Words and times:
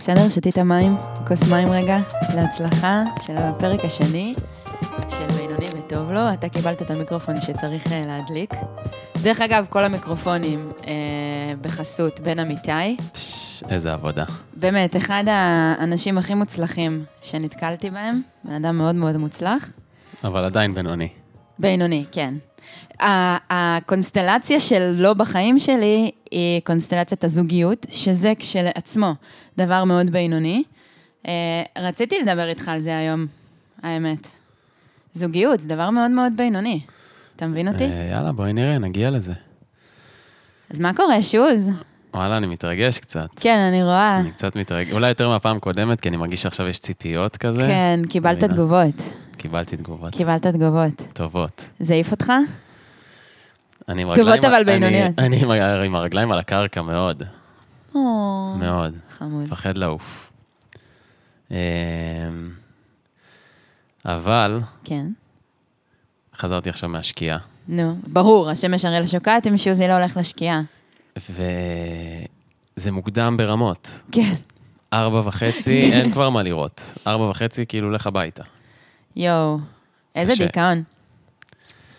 בסדר? 0.00 0.28
שתית 0.28 0.58
מים? 0.58 0.96
כוס 1.26 1.52
מים 1.52 1.70
רגע, 1.70 1.98
להצלחה 2.36 3.02
של 3.20 3.36
הפרק 3.36 3.84
השני 3.84 4.34
של 5.08 5.26
בינוני 5.36 5.66
וטוב 5.78 6.10
לו. 6.10 6.32
אתה 6.32 6.48
קיבלת 6.48 6.82
את 6.82 6.90
המיקרופון 6.90 7.40
שצריך 7.40 7.92
אה, 7.92 8.04
להדליק. 8.06 8.50
דרך 9.22 9.40
אגב, 9.40 9.66
כל 9.70 9.84
המיקרופונים 9.84 10.72
אה, 10.86 10.92
בחסות 11.60 12.20
בן 12.20 12.38
אמיתי. 12.38 12.96
איזה 13.70 13.92
עבודה. 13.92 14.24
באמת, 14.56 14.96
אחד 14.96 15.24
האנשים 15.26 16.18
הכי 16.18 16.34
מוצלחים 16.34 17.04
שנתקלתי 17.22 17.90
בהם, 17.90 18.20
בן 18.44 18.52
אדם 18.52 18.78
מאוד 18.78 18.94
מאוד 18.94 19.16
מוצלח. 19.16 19.70
אבל 20.24 20.44
עדיין 20.44 20.74
בינוני. 20.74 21.08
בינוני, 21.58 22.04
כן. 22.12 22.34
הקונסטלציה 23.00 24.60
של 24.60 24.94
לא 24.96 25.14
בחיים 25.14 25.58
שלי 25.58 26.10
היא 26.30 26.60
קונסטלציית 26.64 27.24
הזוגיות, 27.24 27.86
שזה 27.90 28.32
כשלעצמו 28.38 29.14
דבר 29.58 29.84
מאוד 29.84 30.10
בינוני. 30.10 30.62
אה, 31.26 31.32
רציתי 31.78 32.18
לדבר 32.22 32.48
איתך 32.48 32.68
על 32.68 32.80
זה 32.80 32.98
היום, 32.98 33.26
האמת. 33.82 34.28
זוגיות 35.14 35.60
זה 35.60 35.68
דבר 35.68 35.90
מאוד 35.90 36.10
מאוד 36.10 36.32
בינוני. 36.36 36.80
אתה 37.36 37.46
מבין 37.46 37.68
אותי? 37.68 37.84
אה, 37.84 38.08
יאללה, 38.12 38.32
בואי 38.32 38.52
נראה, 38.52 38.78
נגיע 38.78 39.10
לזה. 39.10 39.32
אז 40.70 40.80
מה 40.80 40.94
קורה, 40.94 41.22
שוז? 41.22 41.70
וואלה, 42.14 42.36
אני 42.36 42.46
מתרגש 42.46 42.98
קצת. 42.98 43.28
כן, 43.36 43.58
אני 43.58 43.82
רואה. 43.82 44.20
אני 44.20 44.30
קצת 44.30 44.56
מתרגש, 44.56 44.92
אולי 44.92 45.08
יותר 45.08 45.28
מהפעם 45.28 45.56
הקודמת, 45.56 46.00
כי 46.00 46.08
אני 46.08 46.16
מרגיש 46.16 46.42
שעכשיו 46.42 46.66
יש 46.66 46.78
ציפיות 46.78 47.36
כזה. 47.36 47.66
כן, 47.66 48.00
קיבלת. 48.08 48.44
תגובות. 48.44 48.94
קיבלתי 49.40 49.76
תגובות 49.76 50.12
קיבלת 50.14 50.46
תגובות. 50.46 51.02
טובות. 51.12 51.70
זה 51.80 51.94
העיף 51.94 52.10
אותך? 52.10 52.32
אני 53.88 54.02
עם 54.02 54.14
טובות 54.14 54.32
הרגליים- 54.44 54.44
אבל 54.44 54.54
אני- 54.54 54.64
בינוניות. 54.64 55.18
אני 55.18 55.60
ה- 55.62 55.82
עם 55.82 55.94
הרגליים 55.94 56.32
על 56.32 56.38
הקרקע 56.38 56.82
מאוד, 56.82 57.22
או, 57.94 58.00
מאוד. 58.58 58.94
חמוד. 59.18 59.42
מפחד 59.42 59.76
לעוף. 59.76 60.30
אמ, 61.50 61.56
אבל 64.04 64.60
כן. 64.84 65.06
חזרתי 66.36 66.70
עכשיו 66.70 66.88
מהשקיעה, 66.88 67.38
נו, 67.68 67.96
ברור, 68.06 68.50
השמש 68.50 68.84
הרי 68.84 69.00
לא 69.00 69.06
שוקעת 69.06 69.46
אם 69.46 69.58
שוזי 69.58 69.88
לא 69.88 69.92
הולך 69.92 70.16
לשקיעה. 70.16 70.62
וזה 71.16 72.92
מוקדם 72.92 73.36
ברמות. 73.38 74.00
כן. 74.12 74.34
ארבע 74.92 75.22
וחצי, 75.28 75.92
אין 75.92 76.12
כבר 76.12 76.30
מה 76.30 76.42
לראות. 76.42 76.94
ארבע 77.06 77.24
וחצי, 77.24 77.66
כאילו, 77.66 77.90
לך 77.90 78.06
הביתה. 78.06 78.42
יואו, 79.16 79.58
איזה 80.14 80.32
קשה. 80.32 80.46
דיכאון. 80.46 80.82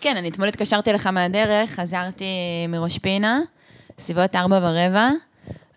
כן, 0.00 0.16
אני 0.16 0.28
אתמול 0.28 0.48
התקשרתי 0.48 0.92
לך 0.92 1.06
מהדרך, 1.06 1.70
חזרתי 1.70 2.24
מראש 2.68 2.98
פינה, 2.98 3.40
סביבות 3.98 4.36
ארבע 4.36 4.56
ורבע, 4.62 5.10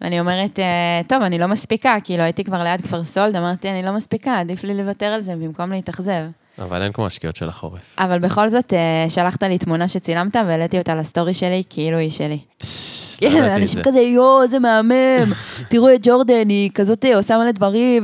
ואני 0.02 0.20
אומרת, 0.20 0.60
אה, 0.60 1.02
טוב, 1.08 1.22
אני 1.22 1.38
לא 1.40 1.48
מספיקה, 1.48 1.96
כאילו 2.04 2.24
הייתי 2.24 2.44
כבר 2.44 2.64
ליד 2.64 2.82
כפר 2.82 3.04
סולד, 3.04 3.36
אמרתי, 3.36 3.70
אני 3.70 3.84
לא 3.84 3.92
מספיקה, 3.92 4.40
עדיף 4.40 4.64
לי 4.64 4.74
לוותר 4.74 5.06
על 5.06 5.22
זה 5.22 5.36
במקום 5.36 5.72
להתאכזב. 5.72 6.24
אבל 6.60 6.82
אין 6.82 6.92
כמו 6.92 7.06
השקיעות 7.06 7.36
של 7.36 7.50
החורף. 7.50 7.96
אבל 7.98 8.20
בכל 8.20 8.50
זאת, 8.50 8.74
אה, 8.74 9.06
שלחת 9.10 9.44
לי 9.44 9.58
תמונה 9.58 9.88
שצילמת 9.88 10.36
והעליתי 10.36 10.78
אותה 10.78 10.96
לסטורי 10.96 11.34
שלי, 11.34 11.64
כאילו 11.70 11.98
היא 11.98 12.12
שלי. 12.12 12.40
פש, 12.58 12.85
כן, 13.20 13.44
אנשים 13.44 13.80
זה. 13.80 13.84
כזה, 13.84 14.00
יואו, 14.00 14.44
איזה 14.44 14.60
מהמם, 14.60 15.34
תראו 15.70 15.94
את 15.94 16.00
ג'ורדן, 16.04 16.50
היא 16.50 16.70
כזאת 16.74 17.06
אה, 17.06 17.16
עושה 17.18 17.38
מלא 17.38 17.52
דברים, 17.52 18.04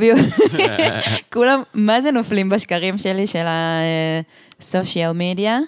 כולם, 1.34 1.62
מה 1.74 2.02
זה 2.02 2.12
נופלים 2.12 2.50
בשקרים 2.50 2.98
שלי 2.98 3.28
של 3.28 3.46
הסושיאל 4.60 5.12
מדיה, 5.12 5.60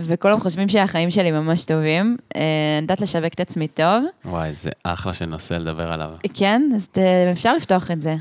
וכולם 0.00 0.40
חושבים 0.40 0.68
שהחיים 0.68 1.10
שלי 1.10 1.30
ממש 1.30 1.64
טובים. 1.64 2.16
אה, 2.36 2.40
אני 2.78 2.82
יודעת 2.82 3.00
לשווק 3.00 3.34
את 3.34 3.40
עצמי 3.40 3.68
טוב. 3.68 4.04
וואי, 4.24 4.54
זה 4.54 4.70
אחלה 4.82 5.14
שנושא 5.14 5.54
לדבר 5.54 5.92
עליו. 5.92 6.10
כן, 6.34 6.62
אז 6.76 6.88
אפשר 7.32 7.54
לפתוח 7.54 7.90
את 7.90 8.00
זה. 8.00 8.14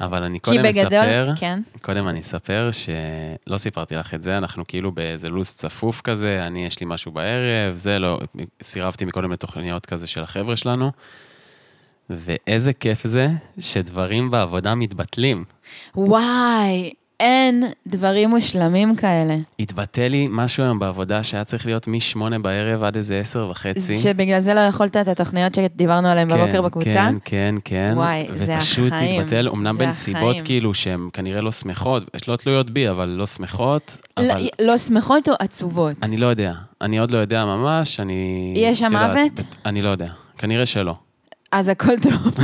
אבל 0.00 0.22
אני 0.22 0.38
קודם 0.38 0.62
בגדול, 0.62 0.84
אספר, 0.84 1.32
כן. 1.36 1.60
קודם 1.82 2.08
אני 2.08 2.20
אספר 2.20 2.70
שלא 2.72 3.58
סיפרתי 3.58 3.94
לך 3.94 4.14
את 4.14 4.22
זה, 4.22 4.38
אנחנו 4.38 4.66
כאילו 4.66 4.92
באיזה 4.92 5.28
לו"ז 5.28 5.54
צפוף 5.54 6.00
כזה, 6.00 6.46
אני, 6.46 6.66
יש 6.66 6.80
לי 6.80 6.86
משהו 6.88 7.12
בערב, 7.12 7.74
זה 7.74 7.98
לא, 7.98 8.20
סירבתי 8.62 9.04
מקודם 9.04 9.32
לתוכניות 9.32 9.86
כזה 9.86 10.06
של 10.06 10.22
החבר'ה 10.22 10.56
שלנו, 10.56 10.90
ואיזה 12.10 12.72
כיף 12.72 13.06
זה 13.06 13.28
שדברים 13.58 14.30
בעבודה 14.30 14.74
מתבטלים. 14.74 15.44
וואי, 15.94 16.92
אין 17.24 17.64
דברים 17.86 18.30
מושלמים 18.30 18.96
כאלה. 18.96 19.36
התבטל 19.60 20.08
לי 20.08 20.28
משהו 20.30 20.62
היום 20.64 20.78
בעבודה 20.78 21.24
שהיה 21.24 21.44
צריך 21.44 21.66
להיות 21.66 21.88
מ-8 21.88 22.38
בערב 22.42 22.82
עד 22.82 22.96
איזה 22.96 23.18
10 23.20 23.48
וחצי. 23.50 23.96
שבגלל 23.96 24.40
זה 24.40 24.54
לא 24.54 24.60
יכולת 24.60 24.96
את 24.96 25.08
התוכניות 25.08 25.54
שדיברנו 25.54 26.08
עליהן 26.08 26.28
בבוקר 26.28 26.52
כן, 26.52 26.62
בקבוצה? 26.62 26.90
כן, 26.90 27.14
כן, 27.24 27.54
כן. 27.64 27.92
וואי, 27.96 28.26
זה 28.34 28.54
ופשוט 28.56 28.92
החיים. 28.92 29.20
התבטל, 29.20 29.48
אמנם 29.48 29.76
בנסיבות. 29.78 30.36
כאילו 30.40 30.74
שהן 30.74 31.08
כנראה 31.12 31.40
לא 31.40 31.52
שמחות, 31.52 32.02
לא 32.28 32.36
תלויות 32.36 32.70
בי, 32.70 32.90
אבל 32.90 33.08
לא 33.08 33.26
שמחות, 33.26 33.98
לא- 34.20 34.32
אבל 34.32 34.48
לא 34.60 34.76
שמחות 34.76 35.28
או 35.28 35.34
עצובות? 35.38 35.96
אני 36.02 36.16
לא 36.16 36.26
יודע. 36.26 36.52
אני 36.80 36.98
עוד 36.98 37.10
לא 37.10 37.18
יודע 37.18 37.44
ממש, 37.44 38.00
אני... 38.00 38.54
יש 38.56 38.78
שם 38.78 38.92
מוות? 38.92 39.40
אני 39.66 39.82
לא 39.82 39.88
יודע. 39.88 40.08
כנראה 40.38 40.66
שלא. 40.66 40.94
אז 41.52 41.68
הכל 41.68 41.98
טוב. 42.02 42.34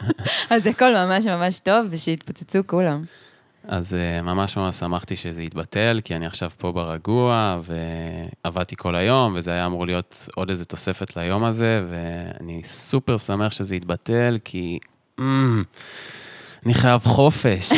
אז 0.50 0.66
הכל 0.66 0.92
ממש 0.92 1.26
ממש 1.26 1.58
טוב, 1.58 1.86
ושיתפוצצו 1.90 2.58
כולם. 2.66 3.04
אז 3.70 3.94
אה, 3.94 4.22
ממש 4.22 4.56
ממש 4.56 4.76
שמחתי 4.76 5.16
שזה 5.16 5.42
יתבטל, 5.42 6.00
כי 6.04 6.16
אני 6.16 6.26
עכשיו 6.26 6.50
פה 6.58 6.72
ברגוע, 6.72 7.60
ועבדתי 8.44 8.76
כל 8.76 8.94
היום, 8.94 9.32
וזה 9.36 9.50
היה 9.50 9.66
אמור 9.66 9.86
להיות 9.86 10.28
עוד 10.34 10.50
איזה 10.50 10.64
תוספת 10.64 11.16
ליום 11.16 11.44
הזה, 11.44 11.84
ואני 11.90 12.62
סופר 12.64 13.18
שמח 13.18 13.52
שזה 13.52 13.76
יתבטל, 13.76 14.38
כי... 14.44 14.78
אמ, 15.18 15.62
אני 16.66 16.74
חייב 16.74 17.00
חופש. 17.00 17.72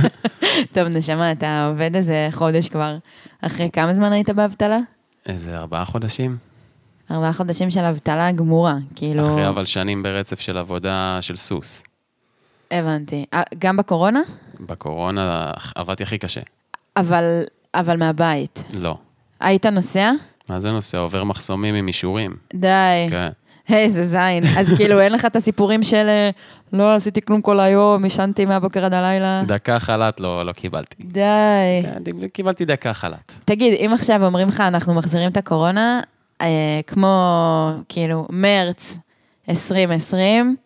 טוב, 0.74 0.88
נשמה, 0.88 1.32
אתה 1.32 1.66
עובד 1.70 1.96
איזה 1.96 2.28
חודש 2.32 2.68
כבר. 2.68 2.96
אחרי 3.42 3.70
כמה 3.72 3.94
זמן 3.94 4.12
היית 4.12 4.30
באבטלה? 4.30 4.78
איזה 5.26 5.58
ארבעה 5.58 5.84
חודשים? 5.84 6.36
ארבעה 7.10 7.32
חודשים 7.32 7.70
של 7.70 7.84
אבטלה 7.84 8.32
גמורה, 8.32 8.76
כאילו... 8.96 9.26
אחרי 9.26 9.48
אבל 9.48 9.64
שנים 9.64 10.02
ברצף 10.02 10.40
של 10.40 10.58
עבודה 10.58 11.18
של 11.20 11.36
סוס. 11.36 11.82
הבנתי. 12.70 13.24
אה, 13.34 13.42
גם 13.58 13.76
בקורונה? 13.76 14.20
בקורונה 14.60 15.52
עבדתי 15.74 16.02
הכי 16.02 16.18
קשה. 16.18 16.40
אבל, 16.96 17.42
אבל 17.74 17.96
מהבית. 17.96 18.64
לא. 18.72 18.98
היית 19.40 19.66
נוסע? 19.66 20.12
מה 20.48 20.60
זה 20.60 20.72
נושא? 20.72 20.98
עובר 20.98 21.24
מחסומים 21.24 21.74
עם 21.74 21.88
אישורים. 21.88 22.36
די. 22.54 23.06
כן. 23.10 23.28
איזה 23.72 24.04
זין. 24.04 24.44
אז 24.58 24.74
כאילו, 24.76 25.00
אין 25.00 25.12
לך 25.12 25.24
את 25.24 25.36
הסיפורים 25.36 25.82
של 25.82 26.06
לא 26.72 26.94
עשיתי 26.94 27.22
כלום 27.22 27.42
כל 27.42 27.60
היום, 27.60 28.04
עישנתי 28.04 28.44
מהבוקר 28.44 28.84
עד 28.84 28.94
הלילה? 28.94 29.42
דקה 29.46 29.78
חל"ת 29.78 30.20
לא, 30.20 30.46
לא 30.46 30.52
קיבלתי. 30.52 31.02
די. 31.02 31.20
כן, 31.82 32.28
קיבלתי 32.32 32.64
דקה 32.64 32.92
חל"ת. 32.92 33.32
תגיד, 33.44 33.74
אם 33.74 33.90
עכשיו 33.94 34.26
אומרים 34.26 34.48
לך, 34.48 34.60
אנחנו 34.60 34.94
מחזירים 34.94 35.30
את 35.30 35.36
הקורונה, 35.36 36.00
אה, 36.40 36.80
כמו, 36.86 37.70
כאילו, 37.88 38.26
מרץ 38.30 38.98
2020, 39.48 40.56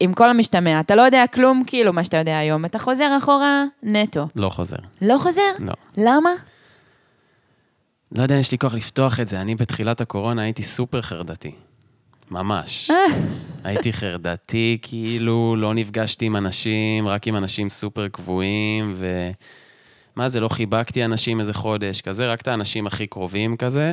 עם 0.00 0.14
כל 0.14 0.30
המשתמע, 0.30 0.80
אתה 0.80 0.94
לא 0.94 1.02
יודע 1.02 1.24
כלום, 1.34 1.62
כאילו, 1.66 1.92
מה 1.92 2.04
שאתה 2.04 2.16
יודע 2.16 2.38
היום, 2.38 2.64
אתה 2.64 2.78
חוזר 2.78 3.16
אחורה 3.18 3.64
נטו. 3.82 4.26
לא 4.36 4.48
חוזר. 4.48 4.76
לא 5.02 5.18
חוזר? 5.18 5.52
לא. 5.58 5.72
למה? 5.96 6.30
לא 8.12 8.22
יודע, 8.22 8.34
יש 8.34 8.52
לי 8.52 8.58
כוח 8.58 8.74
לפתוח 8.74 9.20
את 9.20 9.28
זה. 9.28 9.40
אני 9.40 9.54
בתחילת 9.54 10.00
הקורונה 10.00 10.42
הייתי 10.42 10.62
סופר 10.62 11.02
חרדתי. 11.02 11.52
ממש. 12.30 12.90
הייתי 13.64 13.92
חרדתי, 13.92 14.78
כאילו, 14.82 15.56
לא 15.58 15.74
נפגשתי 15.74 16.24
עם 16.26 16.36
אנשים, 16.36 17.08
רק 17.08 17.26
עם 17.26 17.36
אנשים 17.36 17.70
סופר 17.70 18.08
קבועים, 18.08 18.92
ו... 18.96 19.30
מה 20.16 20.28
זה, 20.28 20.40
לא 20.40 20.48
חיבקתי 20.48 21.04
אנשים 21.04 21.40
איזה 21.40 21.54
חודש, 21.54 22.00
כזה, 22.00 22.32
רק 22.32 22.40
את 22.40 22.48
האנשים 22.48 22.86
הכי 22.86 23.06
קרובים 23.06 23.56
כזה, 23.56 23.92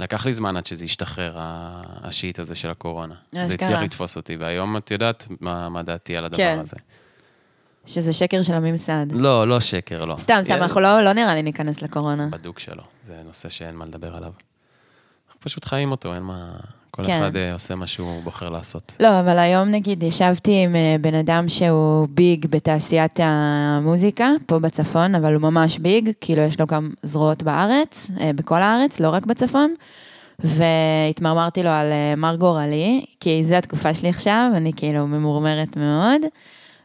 ולקח 0.00 0.26
לי 0.26 0.32
זמן 0.32 0.56
עד 0.56 0.66
שזה 0.66 0.84
ישתחרר, 0.84 1.38
ה- 1.38 1.82
השיט 2.02 2.38
הזה 2.38 2.54
של 2.54 2.70
הקורונה. 2.70 3.14
זה. 3.32 3.54
הצליח 3.54 3.82
לתפוס 3.82 4.16
אותי, 4.16 4.36
והיום 4.36 4.76
את 4.76 4.90
יודעת 4.90 5.28
מה, 5.40 5.68
מה 5.68 5.82
דעתי 5.82 6.16
על 6.16 6.24
הדבר 6.24 6.36
כן. 6.36 6.58
הזה. 6.62 6.76
שזה 7.86 8.12
שקר 8.12 8.42
של 8.42 8.54
הממסד. 8.54 9.06
לא, 9.10 9.48
לא 9.48 9.60
שקר, 9.60 10.04
לא. 10.04 10.16
סתם, 10.18 10.38
סתם, 10.42 10.54
אנחנו 10.54 10.80
לא, 10.80 11.00
לא 11.00 11.12
נראה 11.12 11.34
לי 11.34 11.42
ניכנס 11.42 11.82
לקורונה. 11.82 12.26
בדוק 12.26 12.58
שלו. 12.58 12.82
זה 13.02 13.22
נושא 13.24 13.48
שאין 13.48 13.76
מה 13.76 13.84
לדבר 13.84 14.16
עליו. 14.16 14.32
אנחנו 15.26 15.40
פשוט 15.40 15.64
חיים 15.64 15.90
אותו, 15.90 16.14
אין 16.14 16.22
מה... 16.22 16.52
כל 17.00 17.06
כן. 17.06 17.22
אחד 17.22 17.36
אה, 17.36 17.52
עושה 17.52 17.74
מה 17.74 17.86
שהוא 17.86 18.22
בוחר 18.22 18.48
לעשות. 18.48 18.96
לא, 19.00 19.20
אבל 19.20 19.38
היום 19.38 19.68
נגיד 19.68 20.02
ישבתי 20.02 20.62
עם 20.64 20.76
אה, 20.76 20.96
בן 21.00 21.14
אדם 21.14 21.48
שהוא 21.48 22.08
ביג 22.10 22.46
בתעשיית 22.50 23.20
המוזיקה, 23.22 24.30
פה 24.46 24.58
בצפון, 24.58 25.14
אבל 25.14 25.34
הוא 25.34 25.42
ממש 25.42 25.78
ביג, 25.78 26.10
כאילו 26.20 26.42
יש 26.42 26.60
לו 26.60 26.66
גם 26.66 26.90
זרועות 27.02 27.42
בארץ, 27.42 28.10
אה, 28.20 28.30
בכל 28.34 28.62
הארץ, 28.62 29.00
לא 29.00 29.10
רק 29.10 29.26
בצפון. 29.26 29.74
והתמרמרתי 30.44 31.62
לו 31.62 31.70
על 31.70 31.86
מר 32.16 32.36
גורלי, 32.36 33.04
כי 33.20 33.44
זו 33.44 33.54
התקופה 33.54 33.94
שלי 33.94 34.08
עכשיו, 34.08 34.50
אני 34.54 34.72
כאילו 34.76 35.06
ממורמרת 35.06 35.76
מאוד. 35.76 36.20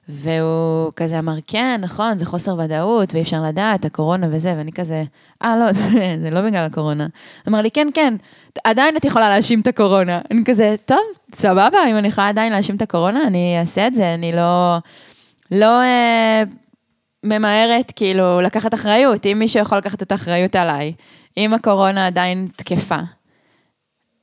והוא 0.10 0.92
כזה 0.96 1.20
אמר, 1.20 1.36
כן, 1.48 1.82
נכון, 1.84 2.18
זה 2.18 2.26
חוסר 2.26 2.56
ודאות, 2.60 3.14
ואי 3.14 3.22
אפשר 3.22 3.42
לדעת, 3.44 3.86
הקורונה 3.86 4.28
וזה, 4.32 4.54
ואני 4.58 4.72
כזה, 4.72 5.04
אה, 5.44 5.58
לא, 5.58 5.72
זה, 5.72 5.82
זה 6.22 6.30
לא 6.30 6.42
בגלל 6.42 6.66
הקורונה. 6.66 7.08
אמר 7.48 7.62
לי, 7.62 7.72
כן, 7.72 7.88
כן, 7.94 8.16
עדיין 8.64 8.98
את 8.98 9.06
יכולה 9.06 9.30
להאשים 9.30 9.62
את 9.62 9.68
הקורונה. 9.68 10.22
אני 10.32 10.44
כזה, 10.46 10.76
טוב, 10.86 11.00
סבבה, 11.36 11.78
אם 11.90 11.98
אני 11.98 12.08
יכולה 12.08 12.30
עדיין 12.30 12.52
להאשים 12.52 12.76
את 12.76 12.82
הקורונה, 12.82 13.28
אני 13.28 13.60
אעשה 13.60 13.88
את 13.88 13.96
זה, 13.96 14.14
אני 14.14 14.32
לא, 14.32 14.78
לא 15.52 15.82
אה, 15.82 16.44
ממהרת, 17.24 17.92
כאילו, 17.96 18.42
לקחת 18.42 18.74
אחריות. 18.74 19.26
אם 19.26 19.40
מישהו 19.40 19.62
יכול 19.62 19.78
לקחת 19.78 20.04
את 20.04 20.12
האחריות 20.12 20.56
עליי, 20.56 20.94
אם 21.38 21.54
הקורונה 21.54 22.08
עדיין 22.08 22.48
תקפה, 22.56 23.00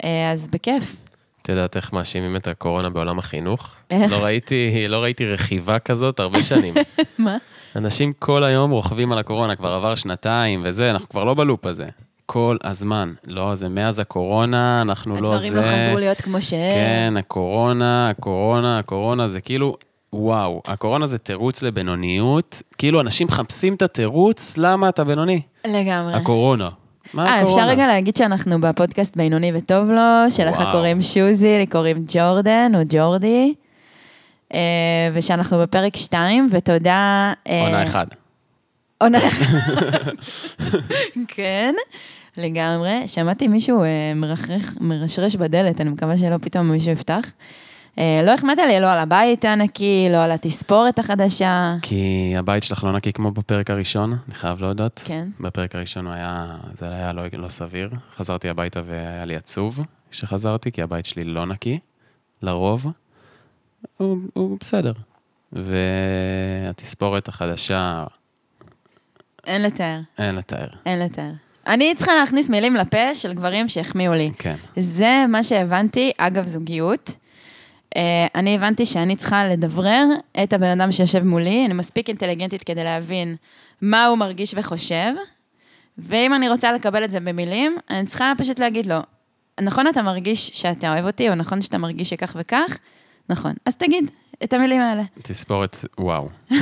אה, 0.04 0.30
אז 0.32 0.48
בכיף. 0.48 1.01
את 1.42 1.48
יודעת 1.48 1.76
איך 1.76 1.92
מאשימים 1.92 2.36
את 2.36 2.48
הקורונה 2.48 2.90
בעולם 2.90 3.18
החינוך? 3.18 3.74
איך? 3.90 4.12
לא 4.12 4.24
ראיתי, 4.24 4.88
לא 4.88 4.96
ראיתי 4.96 5.26
רכיבה 5.26 5.78
כזאת 5.78 6.20
הרבה 6.20 6.42
שנים. 6.42 6.74
מה? 7.18 7.36
אנשים 7.76 8.12
כל 8.18 8.44
היום 8.44 8.70
רוכבים 8.70 9.12
על 9.12 9.18
הקורונה, 9.18 9.56
כבר 9.56 9.72
עבר 9.72 9.94
שנתיים 9.94 10.62
וזה, 10.64 10.90
אנחנו 10.90 11.08
כבר 11.08 11.24
לא 11.24 11.34
בלופ 11.34 11.66
הזה. 11.66 11.86
כל 12.26 12.56
הזמן. 12.64 13.12
לא, 13.26 13.54
זה 13.54 13.68
מאז 13.68 13.98
הקורונה, 13.98 14.82
אנחנו 14.82 15.20
לא 15.20 15.38
זה. 15.38 15.46
הדברים 15.46 15.54
לא 15.54 15.86
חזרו 15.86 15.98
להיות 15.98 16.20
כמו 16.20 16.42
שהם. 16.42 16.72
כן, 16.72 17.14
הקורונה, 17.18 18.10
הקורונה, 18.10 18.78
הקורונה, 18.78 19.28
זה 19.28 19.40
כאילו, 19.40 19.76
וואו, 20.12 20.62
הקורונה 20.66 21.06
זה 21.06 21.18
תירוץ 21.18 21.62
לבינוניות. 21.62 22.62
כאילו, 22.78 23.00
אנשים 23.00 23.26
מחפשים 23.26 23.74
את 23.74 23.82
התירוץ, 23.82 24.54
למה 24.56 24.88
אתה 24.88 25.04
בינוני? 25.04 25.42
לגמרי. 25.66 26.14
הקורונה. 26.14 26.68
מה 27.14 27.26
אה, 27.26 27.34
הקורונה? 27.36 27.50
אפשר 27.50 27.68
רגע 27.68 27.86
להגיד 27.86 28.16
שאנחנו 28.16 28.60
בפודקאסט 28.60 29.16
בינוני 29.16 29.52
וטוב 29.54 29.90
לו, 29.90 30.30
שלך. 30.30 30.62
קוראים 30.72 31.02
שוזי, 31.02 31.58
לי 31.58 31.66
קוראים 31.66 32.04
ג'ורדן 32.08 32.72
או 32.74 32.80
ג'ורדי, 32.88 33.54
אה, 34.54 34.58
ושאנחנו 35.14 35.58
בפרק 35.58 35.96
2, 35.96 36.48
ותודה... 36.50 37.32
אה, 37.48 37.62
עונה 37.62 37.82
אחד. 37.82 38.06
עונה 38.98 39.18
אחת. 39.18 39.46
כן, 41.28 41.74
לגמרי. 42.36 43.08
שמעתי 43.08 43.48
מישהו 43.48 43.84
מרחרח, 44.16 44.74
מרשרש 44.80 45.36
בדלת, 45.36 45.80
אני 45.80 45.90
מקווה 45.90 46.16
שלא 46.16 46.36
פתאום 46.40 46.70
מישהו 46.70 46.90
יפתח. 46.92 47.32
אה, 47.98 48.20
לא 48.24 48.30
החמאת 48.30 48.58
לי 48.58 48.80
לא 48.80 48.92
על 48.92 48.98
הבית 48.98 49.44
הנקי, 49.44 50.08
לא 50.10 50.24
על 50.24 50.30
התספורת 50.30 50.98
החדשה. 50.98 51.74
כי 51.82 52.34
הבית 52.38 52.62
שלך 52.62 52.84
לא 52.84 52.92
נקי 52.92 53.12
כמו 53.12 53.30
בפרק 53.30 53.70
הראשון, 53.70 54.12
אני 54.26 54.34
חייב 54.34 54.60
להודות. 54.60 55.02
כן. 55.04 55.28
בפרק 55.40 55.74
הראשון 55.74 56.06
היה, 56.06 56.56
זה 56.74 56.88
היה 56.88 57.12
לא, 57.12 57.22
לא 57.32 57.48
סביר. 57.48 57.90
חזרתי 58.16 58.48
הביתה 58.48 58.80
והיה 58.86 59.24
לי 59.24 59.36
עצוב 59.36 59.80
כשחזרתי, 60.10 60.72
כי 60.72 60.82
הבית 60.82 61.06
שלי 61.06 61.24
לא 61.24 61.46
נקי, 61.46 61.78
לרוב. 62.42 62.86
הוא, 63.96 64.18
הוא 64.32 64.56
בסדר. 64.60 64.92
והתספורת 65.52 67.28
החדשה, 67.28 68.04
אין 69.46 69.62
לתאר, 69.62 70.00
אין 70.18 70.34
לתאר. 70.34 70.66
אין 70.86 70.98
לתאר. 70.98 71.30
אני 71.66 71.94
צריכה 71.94 72.14
להכניס 72.14 72.50
מילים 72.50 72.74
לפה 72.74 73.14
של 73.14 73.34
גברים 73.34 73.68
שהחמיאו 73.68 74.12
לי. 74.12 74.30
כן. 74.38 74.54
זה 74.76 75.24
מה 75.28 75.42
שהבנתי, 75.42 76.12
אגב 76.18 76.46
זוגיות. 76.46 77.12
אה, 77.96 78.26
אני 78.34 78.54
הבנתי 78.54 78.86
שאני 78.86 79.16
צריכה 79.16 79.44
לדברר 79.44 80.04
את 80.42 80.52
הבן 80.52 80.80
אדם 80.80 80.92
שיושב 80.92 81.22
מולי, 81.22 81.66
אני 81.66 81.74
מספיק 81.74 82.08
אינטליגנטית 82.08 82.62
כדי 82.62 82.84
להבין 82.84 83.36
מה 83.82 84.06
הוא 84.06 84.18
מרגיש 84.18 84.54
וחושב, 84.56 85.12
ואם 85.98 86.34
אני 86.34 86.48
רוצה 86.48 86.72
לקבל 86.72 87.04
את 87.04 87.10
זה 87.10 87.20
במילים, 87.20 87.76
אני 87.90 88.06
צריכה 88.06 88.32
פשוט 88.38 88.58
להגיד 88.58 88.86
לו, 88.86 88.96
נכון 89.60 89.88
אתה 89.88 90.02
מרגיש 90.02 90.48
שאתה 90.48 90.92
אוהב 90.92 91.06
אותי, 91.06 91.28
או 91.28 91.34
נכון 91.34 91.62
שאתה 91.62 91.78
מרגיש 91.78 92.10
שכך 92.10 92.36
וכך? 92.40 92.78
נכון. 93.28 93.52
אז 93.66 93.76
תגיד 93.76 94.10
את 94.44 94.52
המילים 94.52 94.80
האלה. 94.80 95.02
תספורת, 95.22 95.76
וואו. 96.00 96.28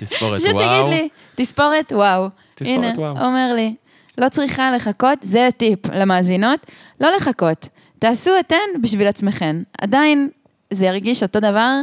תספורת, 0.00 0.40
פשוט 0.40 0.54
וואו. 0.54 0.82
תגיד 0.82 0.94
לי, 0.94 1.08
תספורת 1.34 1.92
וואו. 1.92 2.28
תספורת 2.54 2.78
הנה, 2.78 2.92
וואו. 2.96 3.26
אומר 3.26 3.54
לי, 3.54 3.74
לא 4.18 4.28
צריכה 4.28 4.70
לחכות, 4.70 5.18
זה 5.22 5.48
טיפ 5.56 5.78
למאזינות, 5.94 6.60
לא 7.00 7.16
לחכות. 7.16 7.68
תעשו 8.02 8.30
אתן 8.40 8.80
בשביל 8.82 9.06
עצמכן. 9.06 9.56
עדיין 9.78 10.28
זה 10.70 10.86
ירגיש 10.86 11.22
אותו 11.22 11.40
דבר, 11.40 11.80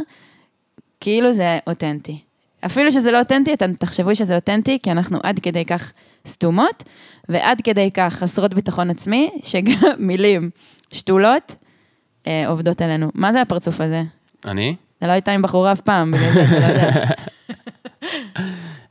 כאילו 1.00 1.34
זה 1.34 1.60
אותנטי. 1.68 2.20
אפילו 2.66 2.92
שזה 2.92 3.12
לא 3.12 3.20
אותנטי, 3.20 3.54
אתן 3.54 3.74
תחשבו 3.74 4.16
שזה 4.16 4.36
אותנטי, 4.36 4.80
כי 4.84 4.92
אנחנו 4.92 5.20
עד 5.24 5.40
כדי 5.40 5.66
כך 5.66 5.94
סתומות, 6.28 6.84
ועד 7.30 7.62
כדי 7.64 7.92
כך 7.94 8.14
חסרות 8.14 8.54
ביטחון 8.54 8.90
עצמי, 8.90 9.30
שגם 9.44 9.92
מילים 10.08 10.50
שתולות 10.92 11.56
אה, 12.28 12.48
עובדות 12.48 12.82
עלינו. 12.82 13.12
מה 13.14 13.34
זה 13.34 13.42
הפרצוף 13.42 13.82
הזה? 13.82 14.04
אני? 14.46 14.76
זה 15.02 15.08
לא 15.08 15.12
הייתה 15.12 15.32
עם 15.32 15.42
בחורה 15.42 15.72
אף 15.72 15.82
פעם, 15.82 16.12
בגלל 16.12 16.34
זה 16.34 16.44
אתה 16.44 16.60
לא 16.60 16.66
יודע. 16.66 17.06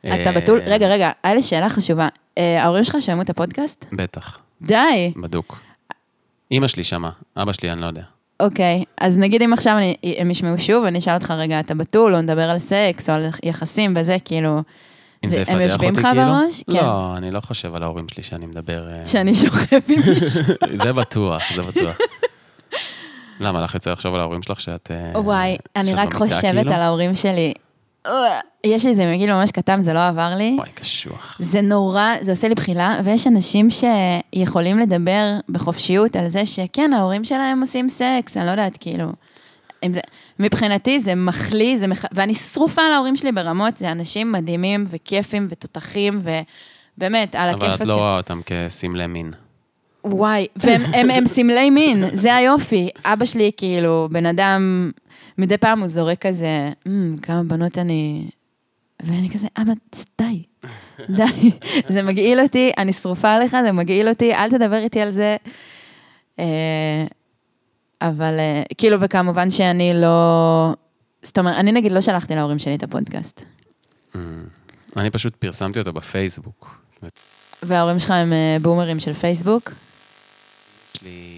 אתה 0.23 0.33
בתול? 0.33 0.61
רגע, 0.67 0.89
רגע, 0.89 1.11
היה 1.23 1.35
לי 1.35 1.43
שאלה 1.43 1.69
חשובה. 1.69 2.09
אה, 2.39 2.63
ההורים 2.63 2.85
שלך 2.85 2.97
שמעו 3.01 3.23
את 3.23 3.31
הפודקאסט? 3.31 3.85
בטח, 3.93 4.39
די. 4.63 5.13
בדוק. 5.17 5.68
אימא 6.51 6.67
שלי 6.69 6.85
שמעה, 6.85 7.11
אבא 7.37 7.53
שלי 7.53 7.73
אני 7.73 7.81
לא 7.81 7.87
יודע. 7.87 8.03
אוקיי, 8.41 8.85
אז 9.01 9.19
נגיד 9.19 9.43
אם 9.43 9.53
עכשיו 9.53 9.77
אני, 9.77 9.95
הם 10.19 10.31
ישמעו 10.31 10.59
שוב, 10.59 10.85
אני 10.85 10.99
אשאל 10.99 11.15
אותך 11.15 11.31
רגע, 11.31 11.61
אתה 11.61 11.75
בתול, 11.75 12.15
או 12.15 12.21
נדבר 12.21 12.51
על 12.51 12.59
סקס, 12.59 13.11
או 13.11 13.15
על 13.15 13.27
יחסים 13.43 13.95
וזה, 13.97 14.17
כאילו... 14.25 14.63
אם 15.25 15.29
זה- 15.29 15.45
זה 15.45 15.53
הם 15.53 15.61
יפתח 15.61 15.73
יושבים 15.73 15.91
אותי 15.91 16.01
לך 16.01 16.07
כאילו? 16.07 16.23
בראש? 16.27 16.63
כן. 16.71 16.77
לא, 16.77 17.15
אני 17.17 17.31
לא 17.31 17.41
חושב 17.41 17.75
על 17.75 17.83
ההורים 17.83 18.07
שלי 18.09 18.23
שאני 18.23 18.47
מדבר... 18.47 18.89
אה, 18.91 19.07
שאני 19.07 19.35
שוכב 19.35 19.77
עם 19.89 20.01
מישהו. 20.09 20.45
זה 20.75 20.93
בטוח, 20.93 21.43
זה 21.55 21.63
בטוח. 21.63 21.97
למה, 23.41 23.61
לך 23.63 23.75
יוצא 23.75 23.93
לחשוב 23.93 24.15
על 24.15 24.21
ההורים 24.21 24.43
שלך 24.43 24.61
שאת... 24.61 24.91
אה, 25.15 25.21
וואי, 25.21 25.57
אני 25.77 25.93
רק 25.95 26.15
חושבת 26.15 26.41
כאילו? 26.55 26.73
על 26.73 26.83
ההורים 26.83 27.15
שלי. 27.15 27.53
אה, 28.07 28.41
יש 28.65 28.85
לי 28.85 28.91
איזה 28.91 29.13
מגיל 29.13 29.33
ממש 29.33 29.51
קטן, 29.51 29.83
זה 29.83 29.93
לא 29.93 30.09
עבר 30.09 30.31
לי. 30.37 30.55
וואי, 30.59 30.71
קשוח. 30.75 31.37
זה 31.39 31.61
נורא, 31.61 32.15
זה 32.21 32.31
עושה 32.31 32.49
לי 32.49 32.55
בחילה, 32.55 33.01
ויש 33.05 33.27
אנשים 33.27 33.69
שיכולים 33.71 34.79
לדבר 34.79 35.25
בחופשיות 35.49 36.17
על 36.17 36.29
זה 36.29 36.47
שכן, 36.47 36.93
ההורים 36.93 37.25
שלהם 37.25 37.61
עושים 37.61 37.89
סקס, 37.89 38.37
אני 38.37 38.47
לא 38.47 38.51
יודעת, 38.51 38.77
כאילו... 38.81 39.07
זה, 39.93 40.01
מבחינתי 40.39 41.01
זה 41.01 41.15
מחליא, 41.15 41.77
זה 41.77 41.87
מח... 41.87 42.05
ואני 42.13 42.35
שרופה 42.35 42.83
על 42.83 42.93
ההורים 42.93 43.17
שלי 43.17 43.33
ברמות, 43.33 43.77
זה 43.77 43.93
אנשים 43.93 44.33
מדהימים 44.33 44.85
וכיפים 44.91 45.47
ותותחים, 45.51 46.21
ובאמת, 46.99 47.35
על 47.35 47.55
אבל 47.55 47.75
את 47.75 47.81
לא 47.81 47.95
רואה 47.95 48.17
אותם 48.17 48.41
כסמלי 48.47 49.07
מין. 49.07 49.33
וואי, 50.05 50.47
והם 50.57 50.83
הם, 50.95 51.11
הם 51.11 51.27
סמלי 51.27 51.71
מין, 51.71 52.05
זה 52.13 52.35
היופי. 52.35 52.89
אבא 53.05 53.25
שלי, 53.25 53.51
כאילו, 53.57 54.09
בן 54.11 54.27
אדם, 54.27 54.91
מדי 55.39 55.59
פעם 55.59 55.79
הוא 55.81 55.89
זורק 55.89 56.27
כזה, 56.27 56.73
"אמ, 56.87 57.13
כמה 57.23 57.43
בנות 57.43 57.79
אני... 57.79 58.29
ואני 59.03 59.31
כזה, 59.31 59.47
אבא, 59.57 59.73
די, 60.19 60.43
די. 61.09 61.51
זה 61.95 62.03
מגעיל 62.03 62.41
אותי, 62.41 62.71
אני 62.79 62.93
שרופה 62.93 63.31
עליך, 63.31 63.57
זה 63.65 63.73
מגעיל 63.73 64.09
אותי, 64.09 64.35
אל 64.35 64.51
תדבר 64.51 64.77
איתי 64.77 65.01
על 65.01 65.11
זה. 65.11 65.37
אה, 66.39 67.05
אבל, 68.03 68.35
אה, 68.39 68.63
כאילו, 68.79 69.01
וכמובן 69.01 69.51
שאני 69.51 69.93
לא... 69.95 70.75
זאת 71.23 71.39
אומרת, 71.39 71.57
אני 71.57 71.73
נגיד 71.73 71.93
לא 71.93 72.01
שלחתי 72.01 72.35
להורים 72.35 72.59
שלי 72.59 72.75
את 72.75 72.83
הפודקאסט. 72.83 73.43
Mm. 74.15 74.19
אני 74.97 75.11
פשוט 75.11 75.37
פרסמתי 75.37 75.79
אותו 75.79 75.93
בפייסבוק. 75.93 76.81
וההורים 77.63 77.99
שלך 77.99 78.11
הם 78.11 78.33
אה, 78.33 78.57
בומרים 78.63 79.01
של 79.01 79.13
פייסבוק? 79.13 79.71
יש 80.95 81.03
לי... 81.03 81.38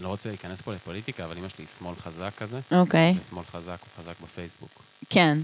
אני 0.00 0.04
לא 0.04 0.08
רוצה 0.08 0.28
להיכנס 0.28 0.60
פה 0.60 0.72
לפוליטיקה, 0.72 1.24
אבל 1.24 1.38
אמא 1.38 1.48
שלי 1.48 1.64
היא 1.64 1.68
שמאל 1.78 1.94
חזק 1.94 2.30
כזה. 2.38 2.60
אוקיי, 2.72 3.14
ושמאל 3.20 3.44
חזק 3.44 3.76
הוא 3.80 4.04
חזק 4.04 4.20
בפייסבוק. 4.22 4.82
כן. 5.10 5.38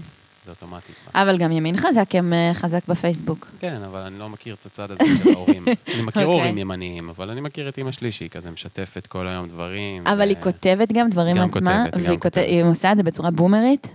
זה 0.45 0.51
אוטומטית. 0.51 0.95
אבל 1.15 1.37
גם 1.37 1.51
ימין 1.51 1.77
חזק 1.77 2.15
הם 2.15 2.33
אה, 2.33 2.51
חזק 2.53 2.87
בפייסבוק. 2.87 3.47
כן, 3.59 3.81
אבל 3.85 3.99
אני 3.99 4.19
לא 4.19 4.29
מכיר 4.29 4.55
את 4.61 4.65
הצד 4.65 4.91
הזה 4.91 5.03
של 5.23 5.29
ההורים. 5.29 5.65
אני 5.93 6.01
מכיר 6.01 6.05
אוקיי. 6.05 6.23
הורים 6.23 6.57
ימניים, 6.57 7.09
אבל 7.09 7.29
אני 7.29 7.41
מכיר 7.41 7.69
את 7.69 7.79
אמא 7.79 7.91
שלי, 7.91 8.11
שהיא 8.11 8.29
כזה 8.29 8.51
משתפת 8.51 9.07
כל 9.07 9.27
היום 9.27 9.47
דברים. 9.47 10.07
אבל 10.07 10.19
ו- 10.19 10.21
היא 10.21 10.37
כותבת 10.41 10.91
גם 10.91 11.09
דברים 11.09 11.35
כותבת, 11.49 11.63
גם 11.63 11.71
והיא 11.93 12.17
כותבת, 12.17 12.21
כותבת. 12.21 12.43
היא 12.47 12.63
עושה 12.63 12.91
את 12.91 12.97
זה 12.97 13.03
בצורה 13.03 13.31
בומרית. 13.31 13.87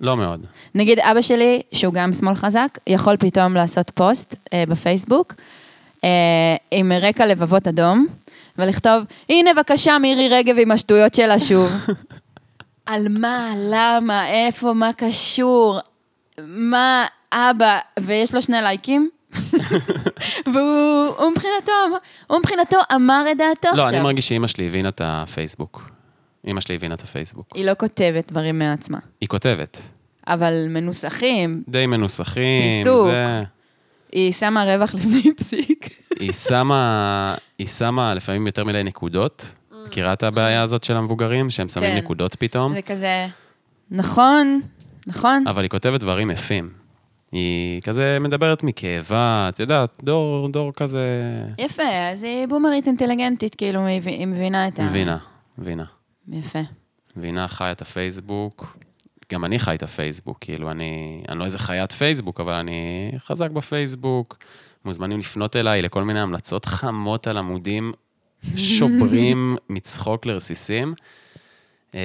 לא 0.00 0.16
מאוד. 0.16 0.46
נגיד 0.74 0.98
אבא 0.98 1.20
שלי, 1.20 1.62
שהוא 1.72 1.94
גם 1.94 2.12
שמאל 2.12 2.34
חזק, 2.34 2.78
יכול 2.86 3.16
פתאום 3.16 3.54
לעשות 3.54 3.90
פוסט 3.90 4.34
אה, 4.52 4.64
בפייסבוק, 4.68 5.34
אה, 6.04 6.56
עם 6.70 6.92
רקע 6.92 7.26
לבבות 7.26 7.68
אדום, 7.68 8.06
ולכתוב, 8.58 9.04
הנה 9.28 9.54
בבקשה 9.54 9.98
מירי 9.98 10.28
רגב 10.28 10.54
עם 10.58 10.70
השטויות 10.70 11.14
שלה 11.14 11.38
שוב. 11.38 11.72
על 12.86 13.08
מה, 13.08 13.52
למה, 13.56 14.28
איפה, 14.28 14.72
מה 14.72 14.92
קשור, 14.92 15.78
מה, 16.46 17.06
אבא, 17.32 17.78
ויש 18.00 18.34
לו 18.34 18.42
שני 18.42 18.56
לייקים. 18.62 19.10
והוא 20.52 21.14
הוא 21.18 21.30
מבחינתו, 21.30 21.72
הוא 22.26 22.38
מבחינתו 22.38 22.76
אמר 22.94 23.24
את 23.32 23.36
דעתו 23.36 23.68
לא, 23.76 23.82
עכשיו. 23.82 23.88
אני 23.88 24.00
מרגיש 24.00 24.28
שאימא 24.28 24.46
שלי 24.46 24.66
הבינה 24.66 24.88
את 24.88 25.00
הפייסבוק. 25.04 25.90
אימא 26.46 26.60
שלי 26.60 26.74
הבינה 26.74 26.94
את 26.94 27.00
הפייסבוק. 27.00 27.46
היא 27.54 27.64
לא 27.64 27.72
כותבת 27.78 28.32
דברים 28.32 28.58
מעצמה, 28.58 28.98
היא 29.20 29.28
כותבת. 29.28 29.80
אבל 30.26 30.66
מנוסחים, 30.68 31.62
די 31.68 31.86
מנוסחים. 31.86 32.62
פיסוק. 32.62 33.08
זה... 33.10 33.42
היא 34.12 34.32
שמה 34.32 34.64
רווח 34.64 34.94
לפני 34.94 35.32
פסיק. 35.38 35.88
היא 36.20 36.32
שמה, 36.32 37.34
היא 37.58 37.66
שמה 37.66 38.14
לפעמים 38.14 38.46
יותר 38.46 38.64
מדי 38.64 38.82
נקודות. 38.82 39.54
מכירה 39.86 40.12
את 40.12 40.22
הבעיה 40.22 40.62
הזאת 40.62 40.84
של 40.84 40.96
המבוגרים, 40.96 41.50
שהם 41.50 41.68
שמים 41.68 41.90
כן. 41.90 41.96
נקודות 41.96 42.36
פתאום? 42.38 42.74
זה 42.74 42.82
כזה, 42.82 43.26
נכון, 43.90 44.60
נכון. 45.06 45.44
אבל 45.46 45.62
היא 45.62 45.70
כותבת 45.70 46.00
דברים 46.00 46.30
יפים. 46.30 46.70
היא 47.32 47.82
כזה 47.82 48.18
מדברת 48.20 48.62
מכאבה, 48.62 49.46
את 49.48 49.60
יודעת, 49.60 49.98
דור, 50.02 50.48
דור 50.48 50.72
כזה... 50.72 51.08
יפה, 51.58 52.10
אז 52.12 52.22
היא 52.22 52.46
בומרית 52.46 52.86
אינטליגנטית, 52.86 53.54
כאילו, 53.54 53.86
היא 53.86 54.26
מבינה 54.26 54.68
את 54.68 54.78
ה... 54.78 54.82
מבינה, 54.82 55.16
מבינה. 55.58 55.84
יפה. 56.28 56.58
מבינה, 57.16 57.48
חי 57.48 57.68
את 57.72 57.82
הפייסבוק. 57.82 58.76
גם 59.32 59.44
אני 59.44 59.58
חי 59.58 59.74
את 59.74 59.82
הפייסבוק, 59.82 60.38
כאילו, 60.40 60.70
אני, 60.70 61.22
אני 61.28 61.38
לא 61.38 61.44
איזה 61.44 61.58
חיית 61.58 61.92
פייסבוק, 61.92 62.40
אבל 62.40 62.54
אני 62.54 63.12
חזק 63.18 63.50
בפייסבוק. 63.50 64.38
מוזמנים 64.84 65.18
לפנות 65.18 65.56
אליי 65.56 65.82
לכל 65.82 66.04
מיני 66.04 66.20
המלצות 66.20 66.64
חמות 66.64 67.26
על 67.26 67.38
עמודים 67.38 67.92
שוברים 68.56 69.56
מצחוק 69.68 70.26
לרסיסים. 70.26 70.94
אמ, 71.94 71.98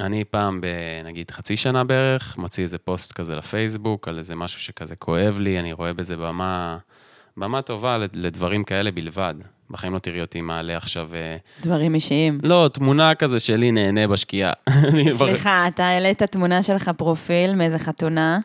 אני 0.00 0.24
פעם, 0.24 0.60
נגיד 1.04 1.30
חצי 1.30 1.56
שנה 1.56 1.84
בערך, 1.84 2.38
מוציא 2.38 2.62
איזה 2.62 2.78
פוסט 2.78 3.12
כזה 3.12 3.36
לפייסבוק, 3.36 4.08
על 4.08 4.18
איזה 4.18 4.34
משהו 4.34 4.60
שכזה 4.60 4.96
כואב 4.96 5.38
לי, 5.38 5.58
אני 5.60 5.72
רואה 5.72 5.92
בזה 5.92 6.16
במה, 6.16 6.78
במה 7.36 7.62
טובה 7.62 7.98
לדברים 8.14 8.64
כאלה 8.64 8.90
בלבד. 8.90 9.34
בחיים 9.70 9.94
לא 9.94 9.98
תראי 9.98 10.20
אותי 10.20 10.40
מעלה 10.40 10.76
עכשיו... 10.76 11.08
אה, 11.14 11.36
דברים 11.62 11.94
אישיים. 11.94 12.38
לא, 12.42 12.70
תמונה 12.72 13.14
כזה 13.14 13.40
שלי 13.40 13.72
נהנה 13.72 14.08
בשקיעה. 14.08 14.52
סליחה, 15.18 15.68
אתה 15.68 15.84
העלית 15.84 16.22
תמונה 16.22 16.62
שלך 16.62 16.88
פרופיל 16.88 17.54
מאיזה 17.54 17.78
חתונה. 17.78 18.38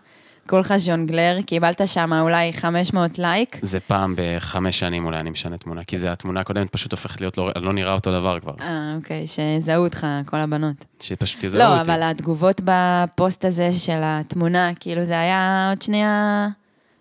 כולך 0.49 0.73
ז'ונגלר, 0.77 1.37
קיבלת 1.45 1.81
שם 1.85 2.13
אולי 2.21 2.53
500 2.53 3.19
לייק. 3.19 3.57
זה 3.61 3.79
פעם 3.79 4.15
בחמש 4.17 4.79
שנים 4.79 5.05
אולי 5.05 5.19
אני 5.19 5.29
משנה 5.29 5.57
תמונה, 5.57 5.83
כי 5.83 5.97
זה 5.97 6.11
התמונה 6.11 6.39
הקודמת 6.39 6.69
פשוט 6.69 6.91
הופכת 6.91 7.21
להיות, 7.21 7.37
לא, 7.37 7.51
לא 7.55 7.73
נראה 7.73 7.93
אותו 7.93 8.11
דבר 8.11 8.39
כבר. 8.39 8.53
אה, 8.61 8.93
אוקיי, 8.95 9.25
שזהו 9.27 9.83
אותך, 9.83 10.07
כל 10.25 10.37
הבנות. 10.37 10.85
שפשוט 10.99 11.43
יזהו 11.43 11.59
לא, 11.59 11.77
אותי. 11.77 11.87
לא, 11.87 11.93
אבל 11.93 12.03
התגובות 12.03 12.61
בפוסט 12.65 13.45
הזה 13.45 13.73
של 13.73 13.99
התמונה, 14.03 14.71
כאילו 14.79 15.05
זה 15.05 15.19
היה 15.19 15.67
עוד 15.69 15.81
שנייה... 15.81 16.47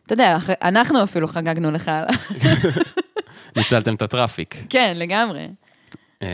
אתה 0.09 0.15
יודע, 0.15 0.39
אנחנו 0.63 1.03
אפילו 1.03 1.29
חגגנו 1.29 1.71
לך. 1.71 1.91
ניצלתם 3.57 3.95
את 3.95 4.03
הטראפיק. 4.03 4.57
כן, 4.69 4.93
לגמרי. 4.97 5.49
אמ, 6.23 6.27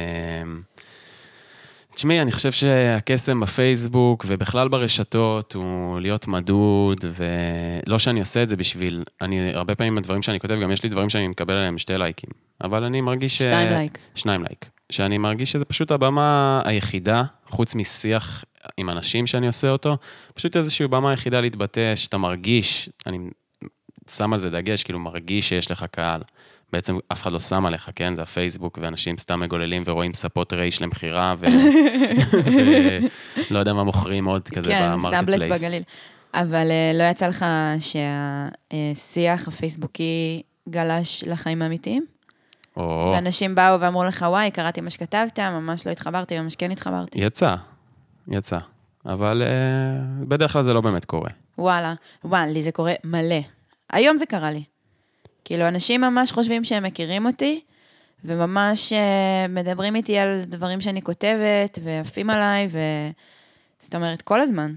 תשמעי, 1.94 2.22
אני 2.22 2.32
חושב 2.32 2.52
שהקסם 2.52 3.40
בפייסבוק 3.40 4.24
ובכלל 4.28 4.68
ברשתות 4.68 5.52
הוא 5.52 6.00
להיות 6.00 6.26
מדוד, 6.26 7.04
ולא 7.04 7.98
שאני 7.98 8.20
עושה 8.20 8.42
את 8.42 8.48
זה 8.48 8.56
בשביל... 8.56 9.04
אני, 9.20 9.54
הרבה 9.54 9.74
פעמים 9.74 9.94
בדברים 9.94 10.22
שאני 10.22 10.40
כותב, 10.40 10.58
גם 10.62 10.70
יש 10.70 10.82
לי 10.82 10.88
דברים 10.88 11.10
שאני 11.10 11.28
מקבל 11.28 11.54
עליהם 11.54 11.78
שתי 11.78 11.98
לייקים. 11.98 12.30
אבל 12.64 12.84
אני 12.84 13.00
מרגיש 13.00 13.38
ש... 13.38 13.42
שתיים 13.42 13.68
לייק. 13.68 13.98
שניים 14.14 14.42
לייק. 14.42 14.70
שאני 14.92 15.18
מרגיש 15.18 15.52
שזה 15.52 15.64
פשוט 15.64 15.90
הבמה 15.90 16.62
היחידה, 16.64 17.22
חוץ 17.46 17.74
משיח 17.74 18.44
עם 18.76 18.90
אנשים 18.90 19.26
שאני 19.26 19.46
עושה 19.46 19.68
אותו, 19.68 19.96
פשוט 20.34 20.56
איזושהי 20.56 20.88
במה 20.88 21.10
היחידה 21.10 21.40
להתבטא, 21.40 21.96
שאתה 21.96 22.18
מרגיש, 22.18 22.88
אני 23.06 23.18
שם 24.10 24.32
על 24.32 24.38
זה 24.38 24.50
דגש, 24.50 24.82
כאילו 24.82 24.98
מרגיש 24.98 25.48
שיש 25.48 25.70
לך 25.70 25.84
קהל. 25.90 26.20
בעצם 26.72 26.98
אף 27.12 27.22
אחד 27.22 27.32
לא 27.32 27.38
שם 27.38 27.66
עליך, 27.66 27.90
כן? 27.94 28.14
זה 28.14 28.22
הפייסבוק, 28.22 28.78
ואנשים 28.82 29.18
סתם 29.18 29.40
מגוללים 29.40 29.82
ורואים 29.86 30.14
ספות 30.14 30.52
רייש 30.52 30.82
למכירה, 30.82 31.34
ולא 33.50 33.58
יודע 33.58 33.72
מה 33.72 33.84
מוכרים 33.84 34.24
עוד 34.24 34.48
כזה 34.48 34.72
ב 34.82 35.00
marketplace. 35.00 35.12
כן, 35.12 35.18
סאבלט 35.18 35.62
בגליל. 35.62 35.82
אבל 36.34 36.70
אה, 36.70 36.92
לא 36.94 37.04
יצא 37.04 37.26
לך 37.28 37.44
שהשיח 37.80 39.48
הפייסבוקי 39.48 40.42
גלש 40.68 41.24
לחיים 41.26 41.62
האמיתיים? 41.62 42.04
או... 42.76 43.12
ואנשים 43.14 43.54
באו 43.54 43.80
ואמרו 43.80 44.04
לך, 44.04 44.24
וואי, 44.28 44.50
קראתי 44.50 44.80
מה 44.80 44.90
שכתבת, 44.90 45.40
ממש 45.40 45.86
לא 45.86 45.92
התחברתי, 45.92 46.40
ממש 46.40 46.56
כן 46.56 46.70
התחברתי. 46.70 47.18
יצא, 47.18 47.54
יצא. 48.28 48.58
אבל 49.06 49.42
uh, 49.42 50.24
בדרך 50.28 50.52
כלל 50.52 50.62
זה 50.62 50.72
לא 50.72 50.80
באמת 50.80 51.04
קורה. 51.04 51.30
וואלה, 51.58 51.94
וואלה, 52.24 52.52
לי 52.52 52.62
זה 52.62 52.72
קורה 52.72 52.92
מלא. 53.04 53.40
היום 53.90 54.16
זה 54.16 54.26
קרה 54.26 54.50
לי. 54.50 54.62
כאילו, 55.44 55.68
אנשים 55.68 56.00
ממש 56.00 56.32
חושבים 56.32 56.64
שהם 56.64 56.82
מכירים 56.82 57.26
אותי, 57.26 57.60
וממש 58.24 58.92
uh, 58.92 58.96
מדברים 59.48 59.96
איתי 59.96 60.18
על 60.18 60.42
דברים 60.46 60.80
שאני 60.80 61.02
כותבת, 61.02 61.78
ועפים 61.82 62.30
עליי, 62.30 62.68
ו... 62.70 62.78
זאת 63.80 63.94
אומרת, 63.94 64.22
כל 64.22 64.40
הזמן. 64.40 64.74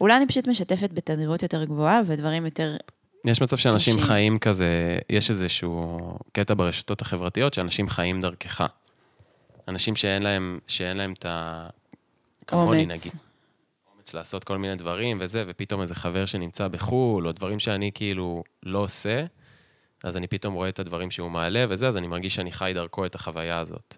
אולי 0.00 0.16
אני 0.16 0.26
פשוט 0.26 0.48
משתפת 0.48 0.90
בתדירות 0.92 1.42
יותר 1.42 1.64
גבוהה, 1.64 2.00
ודברים 2.06 2.44
יותר... 2.44 2.76
יש 3.24 3.42
מצב 3.42 3.56
שאנשים 3.56 3.94
אנשים. 3.94 4.08
חיים 4.08 4.38
כזה, 4.38 4.98
יש 5.10 5.30
איזשהו 5.30 5.98
קטע 6.32 6.54
ברשתות 6.54 7.00
החברתיות, 7.00 7.54
שאנשים 7.54 7.88
חיים 7.88 8.20
דרכך. 8.20 8.66
אנשים 9.68 9.96
שאין 9.96 10.22
להם, 10.22 10.58
שאין 10.66 10.96
להם 10.96 11.12
את 11.12 11.26
ה... 11.26 11.66
כמוני 12.46 12.86
נגיד. 12.86 13.12
אומץ 14.08 14.14
לעשות 14.14 14.44
כל 14.44 14.58
מיני 14.58 14.74
דברים 14.74 15.18
וזה, 15.20 15.44
ופתאום 15.46 15.80
איזה 15.80 15.94
חבר 15.94 16.26
שנמצא 16.26 16.68
בחו"ל, 16.68 17.26
או 17.26 17.32
דברים 17.32 17.58
שאני 17.58 17.90
כאילו 17.94 18.42
לא 18.62 18.78
עושה, 18.78 19.24
אז 20.04 20.16
אני 20.16 20.26
פתאום 20.26 20.54
רואה 20.54 20.68
את 20.68 20.78
הדברים 20.78 21.10
שהוא 21.10 21.30
מעלה 21.30 21.64
וזה, 21.68 21.88
אז 21.88 21.96
אני 21.96 22.06
מרגיש 22.06 22.34
שאני 22.34 22.52
חי 22.52 22.72
דרכו 22.74 23.06
את 23.06 23.14
החוויה 23.14 23.58
הזאת. 23.58 23.96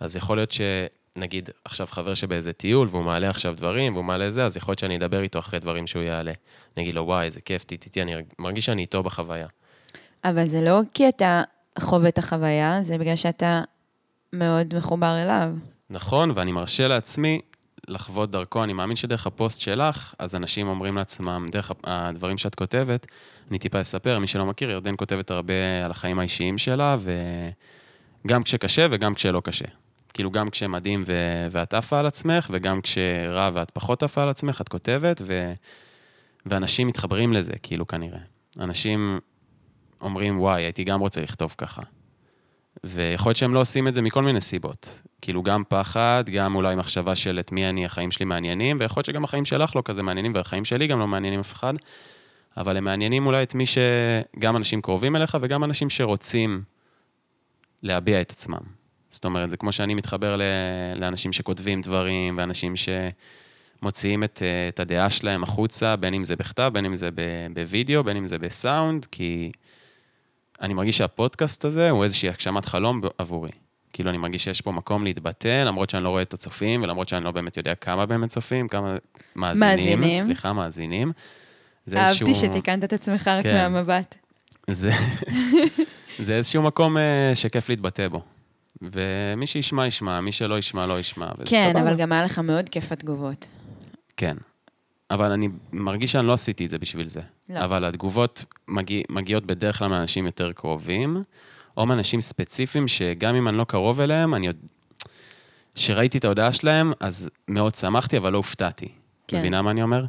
אז 0.00 0.16
יכול 0.16 0.36
להיות 0.36 0.52
שנגיד 0.52 1.50
עכשיו 1.64 1.86
חבר 1.86 2.14
שבאיזה 2.14 2.52
טיול, 2.52 2.88
והוא 2.90 3.04
מעלה 3.04 3.30
עכשיו 3.30 3.54
דברים, 3.56 3.94
והוא 3.94 4.04
מעלה 4.04 4.30
זה, 4.30 4.44
אז 4.44 4.56
יכול 4.56 4.72
להיות 4.72 4.78
שאני 4.78 4.96
אדבר 4.96 5.22
איתו 5.22 5.38
אחרי 5.38 5.58
דברים 5.58 5.86
שהוא 5.86 6.02
יעלה. 6.02 6.32
אני 6.76 6.82
אגיד 6.82 6.94
לו, 6.94 7.02
וואי, 7.02 7.26
איזה 7.26 7.40
כיף, 7.40 7.64
תיתי, 7.64 8.02
אני 8.02 8.14
מרגיש 8.38 8.66
שאני 8.66 8.82
איתו 8.82 9.02
בחוויה. 9.02 9.46
אבל 10.24 10.46
זה 10.46 10.60
לא 10.60 10.80
כי 10.94 11.08
אתה 11.08 11.42
חווה 11.78 12.08
את 12.08 12.18
החוויה, 12.18 12.78
זה 12.82 12.98
בגלל 12.98 13.16
שאתה 13.16 13.62
מאוד 14.32 14.74
מחובר 14.76 15.22
אליו. 15.22 15.50
נכון, 15.90 16.32
ואני 16.34 16.52
מרשה 16.52 16.88
לעצמי 16.88 17.40
לחוות 17.88 18.30
דרכו, 18.30 18.64
אני 18.64 18.72
מאמין 18.72 18.96
שדרך 18.96 19.26
הפוסט 19.26 19.60
שלך, 19.60 20.14
אז 20.18 20.36
אנשים 20.36 20.68
אומרים 20.68 20.96
לעצמם, 20.96 21.46
דרך 21.50 21.72
הדברים 21.84 22.38
שאת 22.38 22.54
כותבת, 22.54 23.06
אני 23.50 23.58
טיפה 23.58 23.80
אספר, 23.80 24.18
מי 24.18 24.26
שלא 24.26 24.46
מכיר, 24.46 24.70
ירדן 24.70 24.94
כותבת 24.96 25.30
הרבה 25.30 25.84
על 25.84 25.90
החיים 25.90 26.18
האישיים 26.18 26.58
שלה, 26.58 26.96
וגם 28.24 28.42
כשקשה 28.42 28.86
וגם 28.90 29.14
כשלא 29.14 29.40
קשה. 29.44 29.64
כאילו, 30.14 30.30
גם 30.30 30.50
כשמדהים 30.50 31.02
ו... 31.06 31.12
ואת 31.50 31.74
עפה 31.74 31.98
על 31.98 32.06
עצמך, 32.06 32.50
וגם 32.52 32.80
כשרע 32.80 33.50
ואת 33.54 33.70
פחות 33.70 34.02
עפה 34.02 34.22
על 34.22 34.28
עצמך, 34.28 34.60
את 34.60 34.68
כותבת, 34.68 35.22
ו... 35.26 35.52
ואנשים 36.46 36.86
מתחברים 36.86 37.32
לזה, 37.32 37.52
כאילו, 37.62 37.86
כנראה. 37.86 38.20
אנשים 38.60 39.20
אומרים, 40.00 40.40
וואי, 40.40 40.62
הייתי 40.62 40.84
גם 40.84 41.00
רוצה 41.00 41.20
לכתוב 41.20 41.54
ככה. 41.58 41.82
ויכול 42.84 43.30
להיות 43.30 43.36
שהם 43.36 43.54
לא 43.54 43.60
עושים 43.60 43.88
את 43.88 43.94
זה 43.94 44.02
מכל 44.02 44.22
מיני 44.22 44.40
סיבות. 44.40 45.02
כאילו, 45.22 45.42
גם 45.42 45.62
פחד, 45.68 46.24
גם 46.32 46.54
אולי 46.54 46.76
מחשבה 46.76 47.14
של 47.14 47.38
את 47.40 47.52
מי 47.52 47.68
אני, 47.68 47.84
החיים 47.84 48.10
שלי 48.10 48.24
מעניינים, 48.24 48.76
ויכול 48.80 49.00
להיות 49.00 49.06
שגם 49.06 49.24
החיים 49.24 49.44
שלך 49.44 49.76
לא 49.76 49.82
כזה 49.84 50.02
מעניינים, 50.02 50.32
והחיים 50.34 50.64
שלי 50.64 50.86
גם 50.86 50.98
לא 50.98 51.06
מעניינים 51.06 51.40
אף 51.40 51.52
אחד, 51.52 51.74
אבל 52.56 52.76
הם 52.76 52.84
מעניינים 52.84 53.26
אולי 53.26 53.42
את 53.42 53.54
מי 53.54 53.66
ש... 53.66 53.78
גם 54.38 54.56
אנשים 54.56 54.82
קרובים 54.82 55.16
אליך 55.16 55.36
וגם 55.40 55.64
אנשים 55.64 55.90
שרוצים 55.90 56.62
להביע 57.82 58.20
את 58.20 58.30
עצמם. 58.30 58.60
זאת 59.10 59.24
אומרת, 59.24 59.50
זה 59.50 59.56
כמו 59.56 59.72
שאני 59.72 59.94
מתחבר 59.94 60.36
ל... 60.36 60.42
לאנשים 60.96 61.32
שכותבים 61.32 61.80
דברים, 61.80 62.38
ואנשים 62.38 62.74
שמוציאים 62.76 64.24
את, 64.24 64.42
את 64.68 64.80
הדעה 64.80 65.10
שלהם 65.10 65.42
החוצה, 65.42 65.96
בין 65.96 66.14
אם 66.14 66.24
זה 66.24 66.36
בכתב, 66.36 66.70
בין 66.72 66.84
אם 66.84 66.96
זה 66.96 67.08
בווידאו, 67.52 68.04
בין 68.04 68.16
אם 68.16 68.26
זה 68.26 68.38
בסאונד, 68.38 69.04
כי... 69.04 69.52
אני 70.60 70.74
מרגיש 70.74 70.98
שהפודקאסט 70.98 71.64
הזה 71.64 71.90
הוא 71.90 72.04
איזושהי 72.04 72.28
הגשמת 72.28 72.64
חלום 72.64 73.00
עבורי. 73.18 73.50
כאילו, 73.92 74.10
אני 74.10 74.18
מרגיש 74.18 74.44
שיש 74.44 74.60
פה 74.60 74.72
מקום 74.72 75.04
להתבטא, 75.04 75.62
למרות 75.66 75.90
שאני 75.90 76.04
לא 76.04 76.08
רואה 76.08 76.22
את 76.22 76.34
הצופים, 76.34 76.82
ולמרות 76.82 77.08
שאני 77.08 77.24
לא 77.24 77.30
באמת 77.30 77.56
יודע 77.56 77.74
כמה 77.74 78.06
באמת 78.06 78.30
צופים, 78.30 78.68
כמה 78.68 78.96
מאזינים. 79.36 80.00
מאזינים. 80.00 80.22
סליחה, 80.22 80.52
מאזינים. 80.52 81.12
אהבתי 81.96 82.24
איזשהו... 82.24 82.34
שתיקנת 82.34 82.84
את 82.84 82.92
עצמך 82.92 83.28
רק 83.28 83.42
כן. 83.42 83.54
מהמבט. 83.54 84.14
זה, 84.70 84.90
זה 86.26 86.36
איזשהו 86.36 86.62
מקום 86.62 86.96
uh, 86.96 87.00
שכיף 87.34 87.68
להתבטא 87.68 88.08
בו. 88.08 88.22
ומי 88.82 89.46
שישמע, 89.46 89.86
ישמע, 89.86 90.20
מי 90.20 90.32
שלא 90.32 90.58
ישמע, 90.58 90.86
לא 90.86 91.00
ישמע. 91.00 91.30
כן, 91.44 91.70
סבבה. 91.70 91.82
אבל 91.82 91.96
גם 91.96 92.12
היה 92.12 92.22
לך 92.22 92.38
מאוד 92.38 92.68
כיף 92.68 92.92
התגובות. 92.92 93.48
כן. 94.16 94.36
אבל 95.10 95.32
אני 95.32 95.48
מרגיש 95.72 96.12
שאני 96.12 96.26
לא 96.26 96.32
עשיתי 96.32 96.64
את 96.64 96.70
זה 96.70 96.78
בשביל 96.78 97.06
זה. 97.06 97.20
לא. 97.48 97.64
אבל 97.64 97.84
התגובות 97.84 98.44
מגיע, 98.68 99.02
מגיעות 99.08 99.46
בדרך 99.46 99.78
כלל 99.78 99.88
מאנשים 99.88 100.26
יותר 100.26 100.52
קרובים, 100.52 101.22
או 101.76 101.86
מאנשים 101.86 102.20
ספציפיים 102.20 102.88
שגם 102.88 103.34
אם 103.34 103.48
אני 103.48 103.56
לא 103.56 103.64
קרוב 103.64 104.00
אליהם, 104.00 104.34
אני 104.34 104.46
עוד... 104.46 104.56
כשראיתי 105.74 106.18
את 106.18 106.24
ההודעה 106.24 106.52
שלהם, 106.52 106.92
אז 107.00 107.30
מאוד 107.48 107.74
שמחתי, 107.74 108.16
אבל 108.16 108.32
לא 108.32 108.36
הופתעתי. 108.36 108.88
כן. 109.28 109.38
מבינה 109.38 109.62
מה 109.62 109.70
אני 109.70 109.82
אומר? 109.82 110.04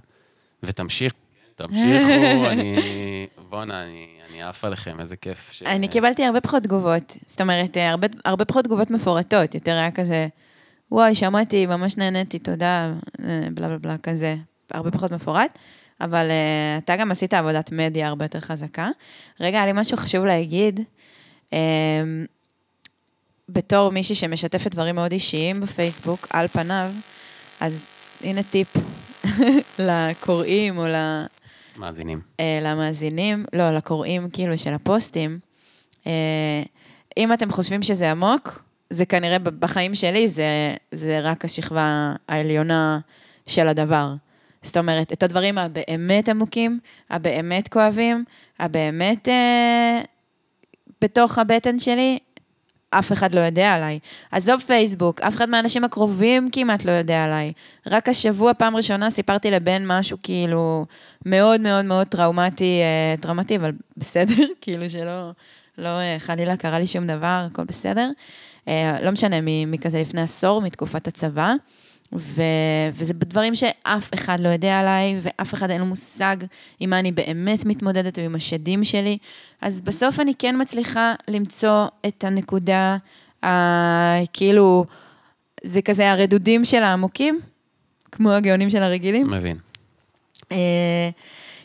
ותמשיך, 0.64 1.14
תמשיכו, 1.56 2.48
אני... 2.52 2.78
בואנה, 3.50 3.84
אני, 3.84 4.08
אני 4.30 4.44
עף 4.44 4.66
עליכם, 4.66 5.00
איזה 5.00 5.16
כיף. 5.16 5.52
ש... 5.52 5.64
אני 5.64 5.88
קיבלתי 5.88 6.26
הרבה 6.26 6.42
פחות 6.42 6.64
תגובות. 6.64 7.18
זאת 7.26 7.42
אומרת, 7.42 7.78
הרבה, 7.78 8.08
הרבה 8.26 8.46
פחות 8.46 8.66
תגובות 8.66 8.92
מפורטות, 8.92 9.56
יותר 9.56 9.72
היה 9.72 9.92
כזה, 9.92 10.28
וואי, 10.92 11.16
שמעתי, 11.16 11.66
ממש 11.66 11.98
נהניתי, 11.98 12.40
תודה, 12.40 12.94
אה, 13.24 13.48
בלה 13.54 13.68
בלה 13.68 13.78
בלה, 13.78 13.98
כזה. 13.98 14.36
הרבה 14.72 14.92
פחות 14.92 15.12
מפורט, 15.12 15.58
אבל 16.02 16.26
uh, 16.30 16.84
אתה 16.84 16.96
גם 16.96 17.12
עשית 17.12 17.34
עבודת 17.34 17.72
מדיה 17.72 18.08
הרבה 18.08 18.26
יותר 18.26 18.40
חזקה. 18.40 18.90
רגע, 19.40 19.58
היה 19.58 19.66
לי 19.66 19.82
משהו 19.82 19.98
חשוב 19.98 20.26
להגיד. 20.26 20.80
Um, 21.50 21.54
בתור 23.50 23.92
מישהי 23.92 24.16
שמשתפת 24.16 24.72
דברים 24.72 24.96
מאוד 24.96 25.12
אישיים 25.12 25.62
בפייסבוק, 25.62 26.28
על 26.30 26.48
פניו, 26.48 26.92
אז 27.60 27.86
הנה 28.24 28.44
טיפ 28.44 28.74
לקוראים 29.80 30.78
או 30.78 30.88
ל... 30.88 30.96
מאזינים. 31.78 32.22
אה, 32.40 32.60
למאזינים, 32.62 33.46
לא, 33.54 33.72
לקוראים 33.72 34.30
כאילו 34.30 34.58
של 34.58 34.74
הפוסטים. 34.74 35.40
אה, 36.08 36.64
אם 37.18 37.34
אתם 37.34 37.52
חושבים 37.52 37.84
שזה 37.84 38.12
עמוק, 38.12 38.64
זה 38.90 39.06
כנראה 39.06 39.40
בחיים 39.40 39.96
שלי, 39.96 40.28
זה, 40.28 40.76
זה 40.92 41.20
רק 41.20 41.46
השכבה 41.46 42.14
העליונה 42.28 43.00
של 43.48 43.68
הדבר. 43.68 44.14
זאת 44.64 44.78
אומרת, 44.78 45.14
את 45.14 45.24
הדברים 45.24 45.58
הבאמת 45.58 46.30
עמוקים, 46.30 46.80
הבאמת 47.10 47.68
כואבים, 47.68 48.24
הבאמת 48.60 49.30
אה, 49.30 50.02
בתוך 51.02 51.38
הבטן 51.38 51.80
שלי, 51.80 52.20
אף 52.90 53.12
אחד 53.12 53.36
לא 53.36 53.40
יודע 53.40 53.74
עליי. 53.74 54.00
עזוב 54.32 54.62
פייסבוק, 54.62 55.22
אף 55.22 55.36
אחד 55.36 55.50
מהאנשים 55.50 55.84
הקרובים 55.84 56.50
כמעט 56.52 56.86
לא 56.86 56.92
יודע 56.92 57.24
עליי. 57.26 57.54
רק 57.88 58.10
השבוע, 58.10 58.54
פעם 58.54 58.76
ראשונה, 58.76 59.10
סיפרתי 59.10 59.52
לבן 59.52 59.86
משהו 59.86 60.18
כאילו 60.24 60.86
מאוד 61.26 61.62
מאוד 61.62 61.86
מאוד 61.86 62.08
טראומטי, 62.08 62.80
אה, 62.82 63.18
טראומטי, 63.22 63.56
אבל 63.56 63.72
בסדר, 63.98 64.44
כאילו 64.62 64.90
שלא 64.90 65.32
לא, 65.78 65.88
אה, 65.88 66.16
חלילה 66.20 66.58
קרה 66.58 66.80
לי 66.80 66.88
שום 66.88 67.08
דבר, 67.08 67.48
הכל 67.52 67.64
בסדר. 67.64 68.10
אה, 68.68 69.02
לא 69.02 69.12
משנה, 69.12 69.36
מכזה 69.68 70.02
לפני 70.02 70.22
עשור, 70.22 70.62
מתקופת 70.62 71.08
הצבא. 71.08 71.54
ו... 72.14 72.42
וזה 72.94 73.14
בדברים 73.14 73.56
שאף 73.56 74.14
אחד 74.14 74.40
לא 74.40 74.50
יודע 74.50 74.80
עליי, 74.80 75.20
ואף 75.22 75.54
אחד 75.54 75.72
אין 75.72 75.82
לו 75.82 75.86
מושג 75.86 76.38
עם 76.80 76.90
מה 76.90 77.00
אני 77.00 77.12
באמת 77.12 77.66
מתמודדת 77.66 78.18
ועם 78.18 78.36
השדים 78.36 78.84
שלי. 78.84 79.18
אז 79.62 79.82
בסוף 79.82 80.20
אני 80.20 80.34
כן 80.40 80.56
מצליחה 80.62 81.14
למצוא 81.28 81.86
את 82.08 82.24
הנקודה, 82.24 82.98
ה... 83.46 83.48
כאילו, 84.34 84.86
זה 85.64 85.82
כזה 85.82 86.12
הרדודים 86.12 86.66
של 86.66 86.84
העמוקים, 86.84 87.40
כמו 88.12 88.32
הגאונים 88.32 88.70
של 88.70 88.84
הרגילים. 88.84 89.32
מבין. 89.32 89.58
אה, 90.52 91.10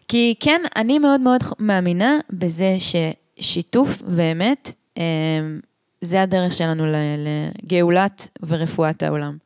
כי 0.09 0.35
כן, 0.41 0.61
אני 0.77 0.99
מאוד 0.99 1.21
מאוד 1.21 1.41
מאמינה 1.59 2.19
בזה 2.31 2.77
ששיתוף 2.79 4.03
ואמת, 4.07 4.75
אה, 4.99 5.03
זה 6.01 6.23
הדרך 6.23 6.53
שלנו 6.53 6.85
לגאולת 6.87 8.29
ורפואת 8.43 9.03
העולם. 9.03 9.44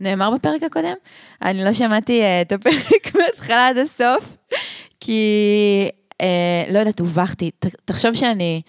נאמר 0.00 0.30
בפרק 0.30 0.62
הקודם? 0.62 0.94
אני 1.42 1.64
לא 1.64 1.72
שמעתי 1.72 2.22
אה, 2.22 2.40
את 2.40 2.52
הפרק 2.52 3.14
מההתחלה 3.16 3.68
עד 3.68 3.78
הסוף, 3.78 4.36
כי, 5.00 5.22
אה, 6.20 6.64
לא 6.72 6.78
יודעת, 6.78 7.00
הובכתי. 7.00 7.50
תחשוב 7.84 8.14
שאני 8.14 8.62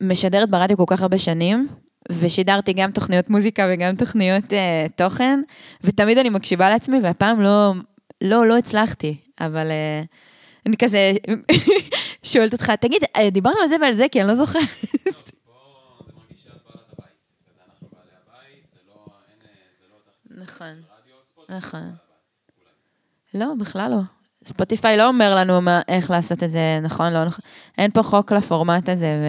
משדרת 0.00 0.50
ברדיו 0.50 0.76
כל 0.76 0.84
כך 0.86 1.02
הרבה 1.02 1.18
שנים, 1.18 1.68
ושידרתי 2.12 2.72
גם 2.72 2.90
תוכניות 2.90 3.30
מוזיקה 3.30 3.68
וגם 3.72 3.96
תוכניות 3.96 4.52
אה, 4.52 4.86
תוכן, 4.96 5.40
ותמיד 5.84 6.18
אני 6.18 6.28
מקשיבה 6.28 6.70
לעצמי, 6.70 6.98
והפעם 7.02 7.40
לא, 7.40 7.72
לא, 8.20 8.46
לא 8.46 8.58
הצלחתי, 8.58 9.16
אבל 9.40 9.70
אה, 9.70 10.02
אני 10.66 10.76
כזה 10.76 11.12
שואלת 12.32 12.52
אותך, 12.52 12.70
תגיד, 12.80 13.02
דיברנו 13.32 13.60
על 13.60 13.68
זה 13.68 13.76
ועל 13.80 13.94
זה, 13.94 14.06
כי 14.12 14.20
אני 14.20 14.28
לא 14.28 14.34
זוכרת. 14.34 14.62
נכון, 20.42 20.82
נכון. 21.48 21.90
לא, 23.34 23.46
בכלל 23.60 23.90
לא. 23.90 24.00
ספוטיפיי 24.46 24.96
לא 24.96 25.08
אומר 25.08 25.34
לנו 25.34 25.60
מה, 25.60 25.80
איך 25.88 26.10
לעשות 26.10 26.42
את 26.42 26.50
זה 26.50 26.78
נכון, 26.82 27.12
לא 27.12 27.24
נכון. 27.24 27.44
אין 27.78 27.90
פה 27.90 28.02
חוק 28.02 28.32
לפורמט 28.32 28.88
הזה, 28.88 29.16
ו... 29.22 29.26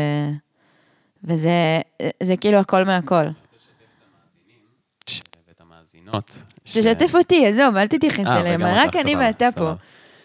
וזה 1.24 1.82
זה 2.24 2.38
כאילו 2.38 2.58
הכל 2.58 2.84
מהכל. 2.84 3.25
המאזינות. 5.60 6.43
תשתף 6.63 7.15
אותי, 7.15 7.48
עזוב, 7.48 7.75
אל 7.75 7.88
תתייחס 7.88 8.27
אה, 8.27 8.41
אליהם, 8.41 8.63
רק 8.63 8.96
אני 8.96 9.15
ואתה 9.15 9.50
פה. 9.55 9.74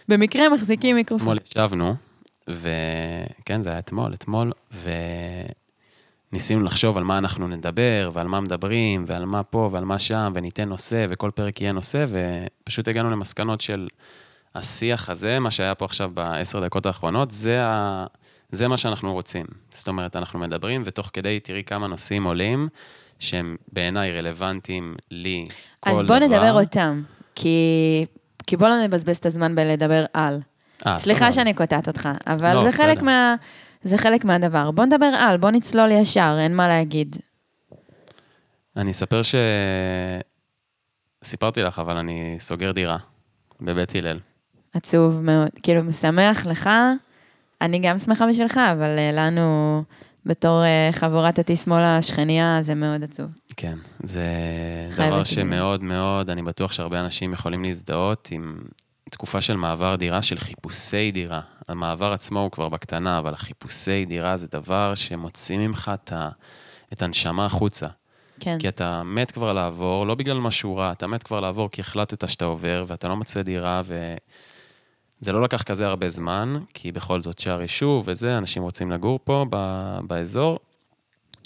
במקרה 0.09 0.49
מחזיקים 0.49 0.97
מיקרופון. 0.97 1.37
אתמול 1.37 1.63
ישבנו, 1.63 1.95
וכן, 2.49 3.63
זה 3.63 3.71
היה 3.71 3.79
אתמול, 3.79 4.15
אתמול, 4.15 4.53
וניסינו 6.33 6.63
לחשוב 6.63 6.97
על 6.97 7.05
מה 7.05 7.19
אנחנו 7.19 7.49
נדבר, 7.49 8.11
ועל 8.13 8.27
מה 8.27 8.41
מדברים, 8.41 9.05
ועל 9.07 9.25
מה 9.25 9.43
פה, 9.43 9.69
ועל 9.73 9.85
מה 9.85 9.99
שם, 9.99 10.33
וניתן 10.35 10.69
נושא, 10.69 11.07
וכל 11.09 11.31
פרק 11.35 11.61
יהיה 11.61 11.73
נושא, 11.73 12.07
ופשוט 12.09 12.89
הגענו 12.89 13.11
למסקנות 13.11 13.61
של 13.61 13.89
השיח 14.55 15.11
הזה, 15.11 15.39
מה 15.39 15.51
שהיה 15.51 15.75
פה 15.75 15.85
עכשיו 15.85 16.11
בעשר 16.15 16.61
דקות 16.61 16.87
האחרונות, 16.87 17.31
זה, 17.31 17.65
ה... 17.65 18.07
זה 18.53 18.69
מה 18.69 18.77
שאנחנו 18.77 19.13
רוצים. 19.13 19.47
זאת 19.71 19.89
אומרת, 19.89 20.17
אנחנו 20.17 20.39
מדברים, 20.39 20.83
ותוך 20.85 21.11
כדי 21.13 21.41
תראי 21.41 21.65
כמה 21.65 21.87
נושאים 21.87 22.25
עולים, 22.25 22.69
שהם 23.19 23.57
בעיניי 23.73 24.19
רלוונטיים 24.19 24.97
לי, 25.11 25.47
כל 25.81 25.91
דבר. 25.91 26.01
אז 26.01 26.07
בוא 26.07 26.17
נדבר 26.17 26.61
אותם, 26.61 27.03
כי... 27.35 28.07
כי 28.47 28.57
בוא 28.57 28.69
לא 28.69 28.85
נבזבז 28.85 29.17
את 29.17 29.27
הזמן 29.27 29.55
בלדבר 29.55 30.05
על. 30.13 30.41
אה, 30.87 30.99
סליחה 30.99 31.19
סבבה. 31.19 31.33
שאני 31.33 31.55
קוטעת 31.55 31.89
אותך, 31.89 32.09
אבל 32.27 32.55
לא, 32.55 32.63
זה 32.63 32.73
חלק 32.73 32.97
בסדר. 32.97 33.05
מה... 33.05 33.35
זה 33.83 33.99
חלק 33.99 34.25
מהדבר. 34.25 34.71
בוא 34.71 34.85
נדבר 34.85 35.07
על, 35.07 35.37
בוא 35.37 35.51
נצלול 35.51 35.91
ישר, 35.91 36.37
אין 36.41 36.57
מה 36.57 36.69
להגיד. 36.69 37.17
אני 38.77 38.91
אספר 38.91 39.23
ש... 39.23 39.35
סיפרתי 41.25 41.63
לך, 41.63 41.79
אבל 41.79 41.97
אני 41.97 42.37
סוגר 42.39 42.73
דירה 42.73 42.97
בבית 43.61 43.95
הלל. 43.95 44.19
עצוב 44.75 45.21
מאוד. 45.21 45.49
כאילו, 45.63 45.85
משמח 45.85 46.47
לך, 46.47 46.71
אני 47.61 47.79
גם 47.79 47.99
שמחה 47.99 48.27
בשבילך, 48.27 48.61
אבל 48.73 48.99
אה, 48.99 49.11
לנו, 49.13 49.83
בתור 50.27 50.65
אה, 50.65 50.89
חבורת 50.93 51.39
התשמאל 51.39 51.83
השכניה, 51.83 52.59
זה 52.63 52.75
מאוד 52.75 53.05
עצוב. 53.05 53.27
כן, 53.57 53.79
זה 54.03 54.23
דבר. 54.97 55.25
שמאוד 55.25 55.83
מאוד, 55.83 56.31
אני 56.31 56.43
בטוח 56.43 56.73
שהרבה 56.73 57.01
אנשים 57.01 57.33
יכולים 57.33 57.65
להזדהות 57.65 58.29
עם 58.31 58.59
תקופה 59.11 59.41
של 59.41 59.57
מעבר 59.57 59.97
דירה, 59.97 60.23
של 60.23 60.39
חיפושי 60.39 61.11
דירה. 61.13 61.41
המעבר 61.69 62.13
עצמו 62.13 62.41
הוא 62.41 62.51
כבר 62.51 62.69
בקטנה, 62.69 63.19
אבל 63.19 63.35
החיפושי 63.35 64.05
דירה 64.05 64.37
זה 64.37 64.47
דבר 64.53 64.95
שמוציא 64.95 65.59
ממך 65.59 65.91
את, 65.95 66.13
ה... 66.13 66.29
את 66.93 67.03
הנשמה 67.03 67.47
החוצה. 67.47 67.87
כן. 68.41 68.59
כי 68.59 68.69
אתה 68.69 69.03
מת 69.03 69.31
כבר 69.31 69.53
לעבור, 69.53 70.07
לא 70.07 70.15
בגלל 70.15 70.39
משהו 70.41 70.77
רע, 70.77 70.93
אתה 70.93 71.07
מת 71.07 71.23
כבר 71.23 71.41
לעבור 71.41 71.71
כי 71.71 71.81
החלטת 71.81 72.29
שאתה 72.29 72.45
עובר, 72.45 72.85
ואתה 72.87 73.09
לא 73.09 73.17
מוצא 73.17 73.43
דירה, 73.43 73.83
וזה 73.85 75.33
לא 75.33 75.43
לקח 75.43 75.63
כזה 75.63 75.87
הרבה 75.87 76.11
זמן, 76.11 76.59
כי 76.75 76.93
בכל 76.93 77.21
זאת 77.23 77.39
שער 77.39 77.63
יישוב 77.63 78.05
וזה, 78.07 78.39
אנשים 78.39 78.63
רוצים 78.63 78.91
לגור 78.91 79.19
פה, 79.25 79.47
ב... 79.51 79.57
באזור, 80.07 80.59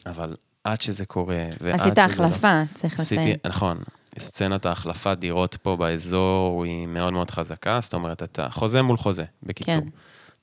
אבל 0.07 0.37
עד 0.65 0.81
שזה 0.81 1.07
קורה, 1.07 1.47
ועד 1.61 1.75
עשית 1.75 1.93
שזה 1.93 2.05
החלפה, 2.05 2.63
צריך 2.75 3.01
עשיתי, 3.01 3.21
לציין. 3.21 3.37
נכון. 3.47 3.79
סצנת 4.23 4.67
ההחלפת 4.67 5.17
דירות 5.19 5.57
פה 5.63 5.77
באזור 5.77 6.65
היא 6.65 6.87
מאוד 6.87 7.13
מאוד 7.13 7.31
חזקה, 7.31 7.79
זאת 7.81 7.95
אומרת, 7.95 8.23
אתה 8.23 8.51
חוזה 8.51 8.83
מול 8.83 8.97
חוזה, 8.97 9.25
בקיצור. 9.43 9.75
כן. 9.75 9.89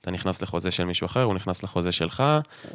אתה 0.02 0.12
נכנס 0.12 0.42
לחוזה 0.42 0.72
של 0.72 0.84
מישהו 0.86 1.06
אחר, 1.06 1.24
הוא 1.24 1.34
נכנס 1.34 1.64
לחוזה 1.64 1.92
שלך, 1.92 2.24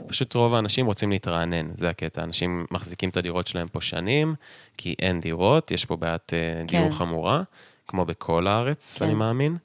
פשוט 0.07 0.35
רוב 0.35 0.55
האנשים 0.55 0.87
רוצים 0.87 1.11
להתרענן, 1.11 1.71
זה 1.77 1.89
הקטע. 1.89 2.23
אנשים 2.23 2.67
מחזיקים 2.71 3.09
את 3.09 3.17
הדירות 3.17 3.47
שלהם 3.47 3.69
פה 3.69 3.81
שנים, 3.81 4.35
כי 4.77 4.95
אין 4.99 5.21
דירות, 5.21 5.71
יש 5.71 5.85
פה 5.85 5.97
בעיית 5.97 6.33
אה, 6.35 6.63
דיור 6.67 6.91
כן. 6.91 6.97
חמורה, 6.97 7.43
כמו 7.87 8.05
בכל 8.05 8.47
הארץ, 8.47 8.99
כן. 8.99 9.05
אני 9.05 9.15
מאמין, 9.15 9.57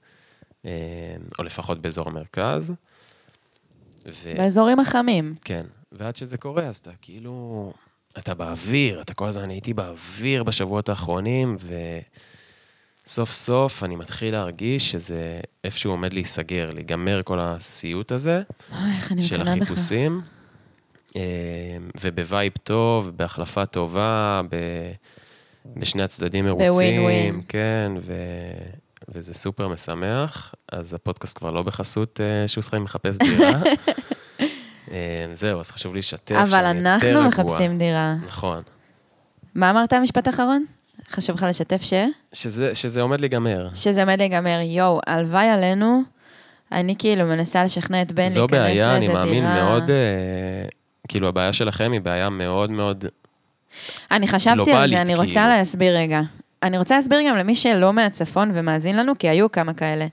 אה, 0.65 0.71
או 1.39 1.43
לפחות 1.43 1.81
באזור 1.81 2.07
המרכז. 2.07 2.73
ו... 4.05 4.33
באזורים 4.37 4.79
החמים. 4.79 5.33
כן, 5.43 5.63
ועד 5.91 6.15
שזה 6.15 6.37
קורה, 6.37 6.63
אז 6.63 6.77
אתה 6.77 6.91
כאילו... 7.01 7.73
אתה 8.17 8.33
באוויר, 8.33 9.01
אתה 9.01 9.13
כל 9.13 9.27
הזמן, 9.27 9.43
אני 9.43 9.53
הייתי 9.53 9.73
באוויר 9.73 10.43
בשבועות 10.43 10.89
האחרונים, 10.89 11.55
וסוף 13.05 13.31
סוף 13.31 13.83
אני 13.83 13.95
מתחיל 13.95 14.33
להרגיש 14.33 14.91
שזה 14.91 15.39
איפשהו 15.63 15.91
עומד 15.91 16.13
להיסגר, 16.13 16.71
להיגמר 16.71 17.21
כל 17.23 17.39
הסיוט 17.41 18.11
הזה 18.11 18.41
אוי, 18.71 18.91
אני 19.11 19.21
של. 19.21 19.41
החיפושים. 19.41 20.21
אה, 21.15 21.21
וב 22.01 22.18
vibe 22.18 22.53
טוב, 22.63 23.09
בהחלפה 23.15 23.65
טובה, 23.65 24.41
ב... 24.49 24.55
בשני 25.75 26.03
הצדדים 26.03 26.45
מרוצים. 26.45 26.69
בווין-ווין. 26.69 27.41
כן, 27.47 27.91
ו... 27.99 28.13
וזה 29.09 29.33
סופר 29.33 29.67
משמח. 29.67 30.53
אז 30.71 30.93
הפודקאסט 30.93 31.37
כבר 31.37 31.51
לא 31.51 31.63
בחסות 31.63 32.19
אה, 32.21 32.47
שוסחי 32.47 32.77
מחפש 32.79 33.17
דירה. 33.17 33.61
אה, 34.91 35.25
זהו, 35.33 35.59
אז 35.59 35.71
חשוב 35.71 35.95
לשתף 35.95 36.35
אבל 36.35 36.49
שאני 36.49 36.77
יותר 36.77 36.93
אנחנו 36.93 37.09
רגוע. 37.09 37.27
מחפשים 37.27 37.77
דירה. 37.77 38.15
נכון. 38.27 38.61
מה 39.55 39.69
אמרת 39.69 39.93
המשפט 39.93 40.27
האחרון? 40.27 40.65
חשוב 41.11 41.35
לך 41.35 41.45
לשתף 41.49 41.81
ש? 41.83 41.93
שזה, 42.33 42.75
שזה 42.75 43.01
עומד 43.01 43.19
להיגמר. 43.19 43.69
שזה 43.75 44.01
עומד 44.01 44.19
להיגמר, 44.19 44.59
יואו, 44.63 44.99
הלוואי 45.07 45.47
עלינו. 45.47 46.01
אני 46.71 46.95
כאילו 46.97 47.25
מנסה 47.25 47.63
לשכנע 47.63 48.01
את 48.01 48.11
בן 48.11 48.27
זו 48.27 48.47
להיכנס 48.51 48.59
לאיזה 48.59 48.73
דירה. 48.75 48.87
בעיה, 48.87 48.97
אני 48.97 49.07
מאמין 49.07 49.43
מאוד, 49.43 49.89
אה, 49.89 50.65
כאילו, 51.07 51.27
הבעיה 51.27 51.53
שלכם 51.53 51.91
היא 51.91 52.01
בעיה 52.01 52.29
מאוד 52.29 52.71
מאוד... 52.71 53.05
אני 54.11 54.27
חשבתי 54.27 54.59
על 54.59 54.65
גלובלית, 54.65 54.89
זה, 54.89 55.01
אני 55.01 55.15
רוצה 55.15 55.31
כאילו. 55.33 55.47
להסביר 55.47 55.97
רגע. 55.97 56.21
אני 56.63 56.77
רוצה 56.77 56.95
להסביר 56.95 57.19
גם 57.29 57.35
למי 57.37 57.55
שלא 57.55 57.93
מהצפון 57.93 58.51
ומאזין 58.53 58.97
לנו, 58.97 59.13
כי 59.19 59.29
היו 59.29 59.51
כמה 59.51 59.73
כאלה. 59.73 60.07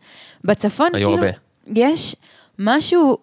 בצפון, 0.45 0.95
היו 0.95 1.09
כאילו, 1.09 1.25
הרבה. 1.25 1.39
יש 1.75 2.17
משהו 2.59 3.19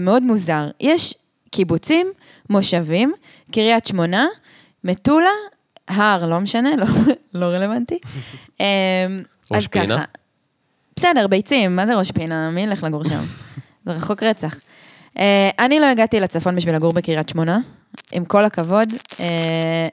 מאוד 0.00 0.22
מוזר. 0.22 0.70
יש 0.80 1.14
קיבוצים, 1.50 2.12
מושבים, 2.50 3.12
קריית 3.52 3.86
שמונה, 3.86 4.26
מטולה, 4.84 5.30
הר, 5.88 6.26
לא 6.26 6.40
משנה, 6.40 6.70
לא, 6.76 6.86
לא 7.34 7.46
רלוונטי. 7.46 7.98
אמ, 8.60 8.64
ראש 9.50 9.66
פינה? 9.66 9.96
ככה. 9.96 10.04
בסדר, 10.96 11.26
ביצים, 11.26 11.76
מה 11.76 11.86
זה 11.86 11.96
ראש 11.96 12.10
פינה? 12.10 12.50
מי 12.50 12.60
ילך 12.60 12.84
לגור 12.84 13.04
שם? 13.04 13.20
זה 13.86 13.92
רחוק 13.92 14.22
רצח. 14.22 14.60
אה, 15.18 15.50
אני 15.58 15.80
לא 15.80 15.86
הגעתי 15.86 16.20
לצפון 16.20 16.56
בשביל 16.56 16.74
לגור 16.74 16.92
בקריית 16.92 17.28
שמונה, 17.28 17.58
עם 18.12 18.24
כל 18.24 18.44
הכבוד. 18.44 18.88
אה, 19.20 19.88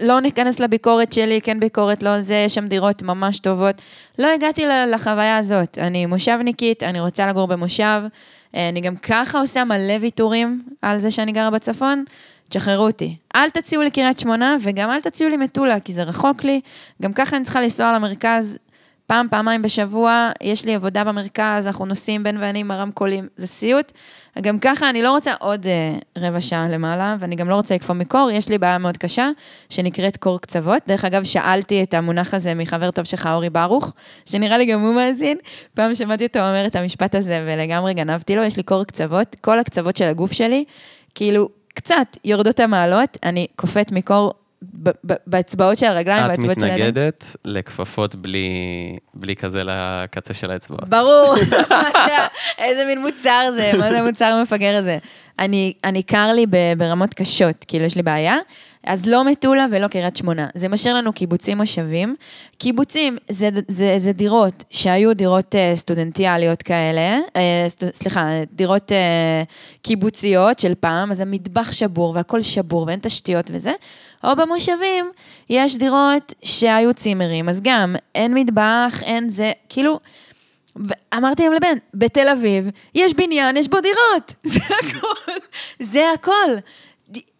לא 0.00 0.20
ניכנס 0.20 0.60
לביקורת 0.60 1.12
שלי, 1.12 1.40
כן 1.40 1.60
ביקורת, 1.60 2.02
לא 2.02 2.20
זה, 2.20 2.34
יש 2.46 2.54
שם 2.54 2.68
דירות 2.68 3.02
ממש 3.02 3.38
טובות. 3.38 3.82
לא 4.18 4.28
הגעתי 4.34 4.64
לחוויה 4.92 5.36
הזאת. 5.36 5.78
אני 5.78 6.06
מושבניקית, 6.06 6.82
אני 6.82 7.00
רוצה 7.00 7.26
לגור 7.26 7.48
במושב. 7.48 8.02
אה, 8.54 8.68
אני 8.68 8.80
גם 8.80 8.96
ככה 8.96 9.40
עושה 9.40 9.64
מלא 9.64 9.94
ויתורים 10.00 10.62
על 10.82 10.98
זה 10.98 11.10
שאני 11.10 11.32
גרה 11.32 11.50
בצפון. 11.50 12.04
תשחררו 12.48 12.86
אותי. 12.86 13.16
אל 13.36 13.50
תציעו 13.50 13.82
לי 13.82 13.90
קריית 13.90 14.18
שמונה, 14.18 14.56
וגם 14.60 14.90
אל 14.90 15.00
תציעו 15.00 15.30
לי 15.30 15.36
מטולה, 15.36 15.80
כי 15.80 15.92
זה 15.92 16.02
רחוק 16.02 16.44
לי. 16.44 16.60
גם 17.02 17.12
ככה 17.12 17.36
אני 17.36 17.44
צריכה 17.44 17.60
לנסוע 17.60 17.92
למרכז 17.92 18.58
פעם, 19.10 19.26
פעמיים 19.30 19.62
בשבוע, 19.62 20.30
יש 20.42 20.64
לי 20.64 20.74
עבודה 20.74 21.04
במרכז, 21.04 21.66
אנחנו 21.66 21.86
נוסעים 21.86 22.22
בין 22.22 22.36
ואני 22.40 22.58
עם 22.58 22.70
הרמקולים, 22.70 23.28
זה 23.36 23.46
סיוט. 23.46 23.92
גם 24.40 24.58
ככה 24.58 24.90
אני 24.90 25.02
לא 25.02 25.10
רוצה 25.10 25.32
עוד 25.38 25.66
אה, 25.66 25.94
רבע 26.18 26.40
שעה 26.40 26.68
למעלה, 26.68 27.16
ואני 27.20 27.36
גם 27.36 27.48
לא 27.48 27.54
רוצה 27.54 27.74
לקפוא 27.74 27.94
מקור, 27.94 28.30
יש 28.32 28.48
לי 28.48 28.58
בעיה 28.58 28.78
מאוד 28.78 28.96
קשה, 28.96 29.30
שנקראת 29.70 30.16
קור 30.16 30.40
קצוות. 30.40 30.82
דרך 30.88 31.04
אגב, 31.04 31.24
שאלתי 31.24 31.82
את 31.82 31.94
המונח 31.94 32.34
הזה 32.34 32.54
מחבר 32.54 32.90
טוב 32.90 33.04
שלך, 33.04 33.28
אורי 33.32 33.50
ברוך, 33.50 33.92
שנראה 34.26 34.58
לי 34.58 34.66
גם 34.66 34.80
הוא 34.80 34.94
מאזין. 34.94 35.36
פעם 35.74 35.94
שמעתי 35.94 36.26
אותו 36.26 36.38
אומר 36.38 36.66
את 36.66 36.76
המשפט 36.76 37.14
הזה, 37.14 37.44
ולגמרי 37.46 37.94
גנבתי 37.94 38.36
לו, 38.36 38.42
יש 38.42 38.56
לי 38.56 38.62
קור 38.62 38.84
קצוות, 38.84 39.36
כל 39.40 39.58
הקצוות 39.58 39.96
של 39.96 40.04
הגוף 40.04 40.32
שלי, 40.32 40.64
כאילו, 41.14 41.48
קצת 41.74 42.16
יורדות 42.24 42.60
המעלות, 42.60 43.18
אני 43.22 43.46
קופאת 43.56 43.92
מקור 43.92 44.34
באצבעות 45.26 45.78
של 45.78 45.86
הרגליים, 45.86 46.24
את 46.24 46.28
באצבעות 46.28 46.60
של 46.60 46.66
הידיים. 46.66 46.88
מתנגדת 46.88 47.36
לכפפות 47.44 48.14
בלי, 48.14 48.48
בלי 49.14 49.36
כזה 49.36 49.62
לקצה 49.64 50.34
של 50.34 50.50
האצבעות. 50.50 50.88
ברור, 50.88 51.34
איזה 52.58 52.84
מין 52.84 53.00
מוצר 53.00 53.50
זה, 53.54 53.72
מה 53.78 53.90
זה 53.90 54.00
המוצר 54.00 54.24
המפגר 54.24 54.76
הזה. 54.76 54.98
אני, 55.38 55.72
אני 55.84 56.02
קר 56.02 56.32
לי 56.32 56.46
ברמות 56.76 57.14
קשות, 57.14 57.64
כאילו 57.68 57.84
יש 57.84 57.96
לי 57.96 58.02
בעיה, 58.02 58.36
אז 58.84 59.06
לא 59.06 59.24
מטולה 59.24 59.66
ולא 59.70 59.88
קריית 59.88 60.16
שמונה. 60.16 60.46
זה 60.54 60.68
משאיר 60.68 60.94
לנו 60.94 61.12
קיבוצים 61.12 61.56
מושבים. 61.56 62.16
קיבוצים 62.58 63.16
זה, 63.28 63.48
זה, 63.68 63.94
זה 63.98 64.12
דירות 64.12 64.64
שהיו 64.70 65.14
דירות 65.14 65.54
אה, 65.54 65.72
סטודנטיאליות 65.76 66.62
כאלה, 66.62 67.18
אה, 67.36 67.64
סטו, 67.68 67.86
סליחה, 67.94 68.28
דירות 68.52 68.92
אה, 68.92 69.42
קיבוציות 69.82 70.58
של 70.58 70.74
פעם, 70.80 71.10
אז 71.10 71.20
המטבח 71.20 71.72
שבור 71.72 72.12
והכל 72.16 72.42
שבור 72.42 72.86
ואין 72.86 72.98
תשתיות 73.02 73.50
וזה. 73.54 73.72
או 74.24 74.36
במושבים 74.36 75.10
יש 75.50 75.76
דירות 75.76 76.34
שהיו 76.42 76.94
צימרים, 76.94 77.48
אז 77.48 77.60
גם 77.64 77.96
אין 78.14 78.34
מטבח, 78.34 79.02
אין 79.02 79.28
זה, 79.28 79.52
כאילו... 79.68 80.00
אמרתי 81.14 81.42
להם 81.42 81.52
לבן, 81.52 81.76
בתל 81.94 82.28
אביב 82.28 82.70
יש 82.94 83.14
בניין, 83.14 83.56
יש 83.56 83.68
בו 83.68 83.80
דירות, 83.80 84.34
זה 84.54 84.60
הכל, 84.80 85.32
זה 85.80 86.02
הכל. 86.14 86.50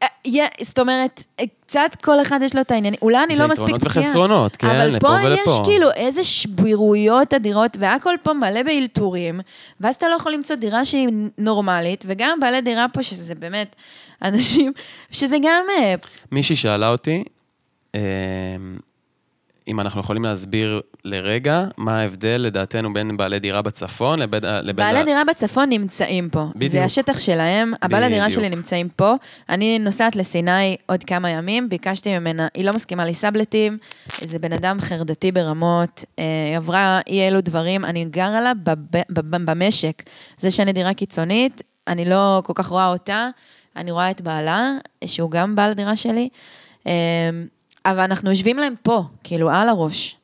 אה, 0.03 0.47
זאת 0.61 0.79
אומרת, 0.79 1.25
קצת 1.67 1.97
כל 2.05 2.23
אחד 2.23 2.41
יש 2.43 2.55
לו 2.55 2.61
את 2.61 2.71
העניינים, 2.71 2.99
אולי 3.03 3.25
אני 3.25 3.37
זה 3.37 3.43
לא 3.43 3.49
מספיק 3.49 3.69
יתרונות 3.69 3.83
בקיאה. 3.85 4.03
וחסרונות, 4.05 4.57
כן, 4.57 4.67
אבל 4.67 4.97
לפה 4.97 5.09
פה 5.09 5.15
ולפה. 5.25 5.51
יש 5.51 5.61
כאילו 5.65 5.91
איזה 5.93 6.25
שבירויות 6.25 7.35
אדירות, 7.35 7.77
והכל 7.81 8.15
פה 8.23 8.33
מלא 8.33 8.63
באלתורים, 8.63 9.41
ואז 9.81 9.95
אתה 9.95 10.09
לא 10.09 10.15
יכול 10.15 10.33
למצוא 10.33 10.57
דירה 10.57 10.85
שהיא 10.85 11.09
נורמלית, 11.39 12.05
וגם 12.07 12.41
בעלי 12.41 12.61
דירה 12.61 12.87
פה, 12.93 13.03
שזה 13.03 13.35
באמת 13.35 13.77
אנשים, 14.23 14.73
שזה 15.11 15.37
גם... 15.43 15.65
אה, 15.79 15.95
מישהי 16.33 16.57
שאלה 16.57 16.89
אותי, 16.89 17.25
אה, 17.95 18.01
אם 19.69 19.81
אנחנו 19.81 20.01
יכולים 20.01 20.25
להסביר 20.25 20.81
לרגע 21.05 21.65
מה 21.77 22.01
ההבדל 22.01 22.41
לדעתנו 22.41 22.93
בין 22.93 23.17
בעלי 23.17 23.39
דירה 23.39 23.63
בצפון 23.63 24.19
לבין... 24.19 24.43
לבין 24.45 24.77
בעלי 24.77 24.99
ה- 24.99 25.05
דירה 25.05 25.23
בצפון 25.25 25.69
נמצאים 25.69 26.29
פה. 26.31 26.45
בדיוק. 26.57 26.73
זה 26.73 26.85
השטח 26.85 27.19
שלהם, 27.19 27.73
הבעלי 27.83 28.09
דירה 28.09 28.27
בדיוק. 28.27 28.41
שלי 28.41 28.57
נמצאים 28.57 28.89
פה. 28.97 29.15
אני 29.49 29.79
נוסעת 29.79 30.17
לסיני 30.17 30.77
עוד 30.87 31.05
כמה 31.05 31.31
ימים, 31.31 31.69
ביקשתי 31.69 32.19
ממנה, 32.19 32.49
היא 32.55 32.65
לא 32.65 32.73
מסכימה 32.73 33.05
לי 33.05 33.15
סבלטים, 33.15 33.79
זה 34.21 34.39
בן 34.39 34.53
אדם 34.53 34.81
חרדתי 34.81 35.33
ברמות, 35.33 36.05
אה, 36.19 36.25
היא 36.49 36.57
עברה 36.57 37.01
אי 37.07 37.29
אלו 37.29 37.41
דברים, 37.41 37.85
אני 37.85 38.05
גרה 38.05 38.41
לה 38.41 38.53
בב, 38.65 38.97
במשק. 39.45 40.03
זה 40.39 40.51
שאני 40.51 40.73
דירה 40.73 40.95
קיצונית, 40.95 41.63
אני 41.89 42.05
לא 42.05 42.43
כל 42.45 42.53
כך 42.57 42.67
רואה 42.67 42.89
אותה, 42.89 43.29
אני 43.77 43.91
רואה 43.91 44.11
את 44.11 44.21
בעלה, 44.21 44.73
שהוא 45.07 45.31
גם 45.31 45.57
בעל 45.57 45.73
דירה 45.73 45.97
שלי, 45.97 46.29
אה, 46.87 46.93
אבל 47.85 48.01
אנחנו 48.01 48.31
יושבים 48.31 48.59
להם 48.59 48.75
פה, 48.83 49.03
כאילו, 49.25 49.51
על 49.51 49.69
הראש. 49.69 50.17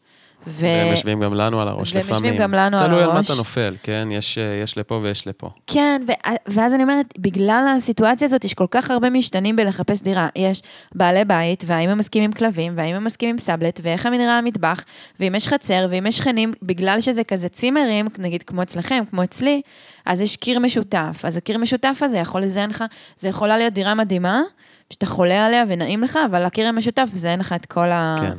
ו... 0.47 0.67
והם 0.67 0.91
יושבים 0.91 1.21
גם 1.21 1.35
לנו 1.35 1.61
על 1.61 1.69
הראש 1.69 1.93
והם 1.93 2.01
לפעמים. 2.05 2.25
יושבים 2.25 2.43
גם 2.43 2.55
לנו 2.55 2.79
על 2.79 2.89
תלוי 2.89 3.03
על 3.03 3.07
מה 3.07 3.15
הראש. 3.15 3.27
אתה 3.27 3.35
נופל, 3.35 3.77
כן? 3.83 4.09
יש, 4.11 4.39
אה, 4.39 4.61
יש 4.63 4.79
לפה 4.79 4.95
ויש 4.95 5.27
לפה. 5.27 5.51
כן, 5.67 6.03
ו- 6.09 6.31
ואז 6.47 6.75
אני 6.75 6.83
אומרת, 6.83 7.07
בגלל 7.19 7.75
הסיטואציה 7.77 8.25
הזאת, 8.25 8.45
יש 8.45 8.55
כל 8.55 8.67
כך 8.71 8.91
הרבה 8.91 9.11
משתנים 9.11 9.57
בלחפש 9.57 10.03
דירה. 10.03 10.29
יש 10.37 10.63
בעלי 10.95 11.25
בית, 11.25 11.65
והאם 11.67 11.89
הם 11.89 11.99
מסכימים 11.99 12.33
כלבים, 12.33 12.73
והאם 12.77 12.95
הם 12.95 13.05
מסכימים 13.05 13.39
סאבלט, 13.39 13.81
ואיך 13.83 14.07
נראה 14.07 14.39
המטבח, 14.39 14.85
ואם 15.21 15.35
יש 15.35 15.49
חצר, 15.49 15.87
ואם 15.91 16.07
יש 16.07 16.19
שכנים, 16.19 16.53
בגלל 16.63 17.01
שזה 17.01 17.25
כזה 17.25 17.49
צימרים, 17.49 18.07
נגיד 18.19 18.43
כמו 18.43 18.63
אצלכם, 18.63 19.05
כמו 19.11 19.25
אצלי, 19.25 19.61
אז 20.07 20.21
יש 20.21 20.37
קיר 20.37 20.59
משותף. 20.59 21.21
אז 21.25 21.37
הקיר 21.37 21.59
משותף 21.59 21.99
הזה 22.03 22.17
יכול 22.17 22.43
לזיין 22.43 22.71
לך, 22.71 22.85
זה 23.19 23.29
יכולה 23.29 23.57
להיות 23.57 23.73
דירה 23.73 23.95
מדהימה, 23.95 24.43
שאתה 24.91 25.07
חולה 25.07 25.47
עליה 25.47 25.65
ונעים 25.69 26.03
לך, 26.03 26.19
אבל 26.31 26.45
הקיר 26.45 26.69
המשותף 26.69 27.09
מזיין 27.13 27.41
לך 27.41 27.53
את 27.53 27.67
כל 27.67 27.91
ה... 27.91 28.17
כן. 28.21 28.33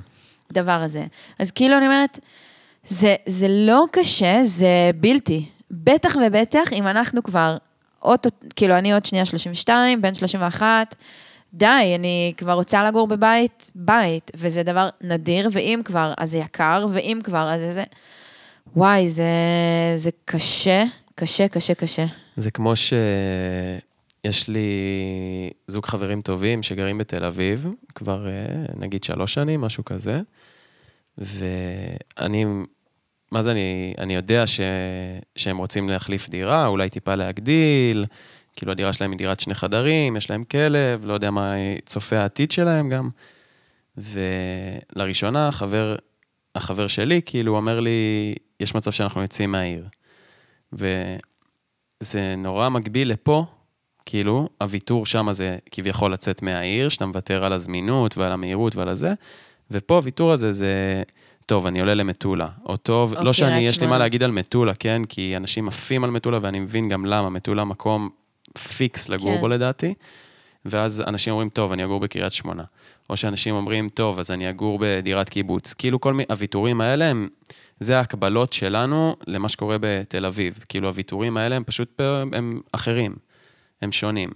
הדבר 0.52 0.72
הזה. 0.72 1.06
אז 1.40 1.52
כאילו 1.52 1.78
אני 1.78 1.86
אומרת, 1.86 2.20
זה, 2.88 3.16
זה 3.26 3.48
לא 3.50 3.86
קשה, 3.92 4.40
זה 4.44 4.92
בלתי. 4.96 5.46
בטח 5.72 6.16
ובטח 6.28 6.74
אם 6.74 6.88
אנחנו 6.88 7.24
כבר, 7.24 7.58
אוטו, 8.02 8.30
כאילו 8.56 8.78
אני 8.78 8.94
עוד 8.94 9.06
שנייה 9.06 9.26
32, 9.26 10.02
בן 10.02 10.14
31, 10.14 10.96
די, 11.54 11.94
אני 11.96 12.34
כבר 12.38 12.54
רוצה 12.54 12.84
לגור 12.84 13.08
בבית, 13.08 13.72
בית, 13.76 14.32
וזה 14.36 14.64
דבר 14.64 14.90
נדיר, 15.02 15.50
ואם 15.52 15.82
כבר, 15.86 16.14
אז 16.18 16.32
זה 16.32 16.38
יקר, 16.38 16.86
ואם 16.92 17.20
כבר, 17.24 17.50
אז 17.54 17.62
זה. 17.74 17.84
וואי, 18.76 19.10
זה, 19.10 19.24
זה 19.96 20.10
קשה, 20.26 20.84
קשה, 21.16 21.48
קשה, 21.48 21.74
קשה. 21.74 22.06
זה 22.38 22.52
כמו 22.52 22.74
שיש 24.26 24.48
לי 24.48 24.70
זוג 25.68 25.86
חברים 25.86 26.22
טובים 26.22 26.64
שגרים 26.64 26.98
בתל 26.98 27.24
אביב, 27.24 27.68
כבר 27.96 28.28
אה, 28.28 28.66
נגיד 28.76 29.04
שלוש 29.04 29.34
שנים, 29.34 29.62
משהו 29.62 29.86
כזה, 29.86 30.22
ואני, 31.18 32.46
מה 33.32 33.44
זה 33.44 33.52
אני, 33.52 33.94
אני 33.98 34.16
יודע 34.16 34.48
ש, 34.48 34.60
שהם 35.36 35.58
רוצים 35.58 35.90
להחליף 35.90 36.30
דירה, 36.30 36.68
אולי 36.68 36.90
טיפה 36.90 37.16
להגדיל, 37.16 38.06
כאילו 38.56 38.72
הדירה 38.72 38.94
שלהם 38.94 39.12
היא 39.12 39.18
דירת 39.18 39.40
שני 39.40 39.56
חדרים, 39.56 40.16
יש 40.16 40.30
להם 40.30 40.44
כלב, 40.44 41.06
לא 41.06 41.14
יודע 41.14 41.32
מה 41.32 41.54
צופה 41.86 42.18
העתיד 42.18 42.52
שלהם 42.52 42.90
גם. 42.90 43.10
ולראשונה, 43.98 45.48
החבר, 45.48 45.96
החבר 46.56 46.88
שלי, 46.88 47.22
כאילו, 47.26 47.56
אומר 47.58 47.80
לי, 47.80 48.36
יש 48.60 48.76
מצב 48.76 48.92
שאנחנו 48.92 49.22
יוצאים 49.22 49.52
מהעיר. 49.52 49.88
וזה 50.74 52.36
נורא 52.38 52.70
מקביל 52.70 53.12
לפה, 53.12 53.46
כאילו, 54.10 54.50
הוויתור 54.62 55.06
שם 55.06 55.28
זה 55.32 55.58
כביכול 55.72 56.14
לצאת 56.14 56.42
מהעיר, 56.42 56.90
שאתה 56.90 57.06
מוותר 57.06 57.46
על 57.46 57.54
הזמינות 57.54 58.18
ועל 58.18 58.32
המהירות 58.32 58.76
ועל 58.76 58.90
הזה, 58.90 59.14
ופה 59.72 59.96
הוויתור 59.96 60.32
הזה 60.32 60.52
זה, 60.52 61.04
טוב, 61.46 61.66
אני 61.66 61.80
עולה 61.80 61.94
למטולה. 61.94 62.48
או 62.66 62.78
טוב, 62.78 63.14
או 63.14 63.24
לא 63.24 63.34
שאני, 63.34 63.60
יש 63.60 63.82
לי 63.82 63.88
מה. 63.88 63.98
להגיד 63.98 64.24
על 64.24 64.32
מטולה, 64.32 64.74
כן? 64.74 65.02
כי 65.10 65.38
אנשים 65.38 65.68
עפים 65.68 66.04
על 66.04 66.12
מטולה, 66.12 66.40
ואני 66.42 66.60
מבין 66.60 66.90
גם 66.90 67.06
למה, 67.06 67.30
מטולה 67.30 67.66
מקום 67.66 68.10
פיקס 68.78 69.10
לגור 69.10 69.36
כן. 69.36 69.42
בו 69.42 69.48
לדעתי. 69.48 69.94
ואז 70.66 71.04
אנשים 71.08 71.34
אומרים, 71.34 71.50
טוב, 71.50 71.72
אני 71.72 71.86
אגור 71.86 72.00
בקריית 72.00 72.34
שמונה. 72.34 72.64
או 73.10 73.18
שאנשים 73.18 73.56
אומרים, 73.56 73.90
טוב, 73.90 74.20
אז 74.20 74.32
אני 74.32 74.50
אגור 74.50 74.80
בדירת 74.82 75.30
קיבוץ. 75.30 75.74
כאילו 75.74 76.02
כל 76.02 76.14
מיני, 76.14 76.26
הוויתורים 76.30 76.82
האלה 76.82 77.06
הם, 77.06 77.28
זה 77.80 77.98
ההקבלות 77.98 78.54
שלנו 78.54 79.16
למה 79.28 79.50
שקורה 79.50 79.78
בתל 79.82 80.26
אביב. 80.26 80.66
כאילו 80.70 80.88
הוויתורים 80.88 81.38
האלה 81.38 81.56
הם 81.56 81.64
פשוט, 81.64 82.02
הם 82.34 82.62
אחרים, 82.72 83.16
הם 83.82 83.92
שונים. 83.92 84.30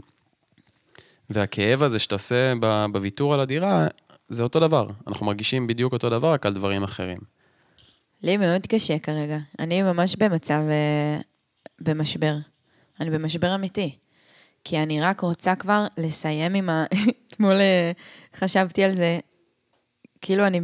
והכאב 1.30 1.84
הזה 1.84 2.00
שאתה 2.00 2.16
עושה 2.16 2.54
בוויתור 2.92 3.34
על 3.34 3.40
הדירה, 3.40 3.88
זה 4.30 4.44
אותו 4.44 4.60
דבר. 4.60 4.88
אנחנו 5.08 5.26
מרגישים 5.26 5.68
בדיוק 5.68 5.94
אותו 5.94 6.10
דבר, 6.10 6.34
רק 6.34 6.46
על 6.46 6.54
דברים 6.54 6.84
אחרים. 6.84 7.18
לי 8.24 8.38
מאוד 8.38 8.68
קשה 8.68 9.00
כרגע. 9.00 9.38
אני 9.60 9.82
ממש 9.82 10.16
במצב, 10.16 10.62
אה, 10.70 11.22
במשבר. 11.82 12.36
אני 13.00 13.10
במשבר 13.10 13.56
אמיתי. 13.56 13.96
כי 14.64 14.80
אני 14.80 15.02
רק 15.02 15.22
רוצה 15.22 15.56
כבר 15.56 15.86
לסיים 15.98 16.54
עם 16.54 16.70
ה... 16.70 16.86
אתמול 17.28 17.56
אה, 17.56 17.92
חשבתי 18.36 18.84
על 18.84 18.92
זה, 18.92 19.20
כאילו 20.22 20.48
אני 20.48 20.62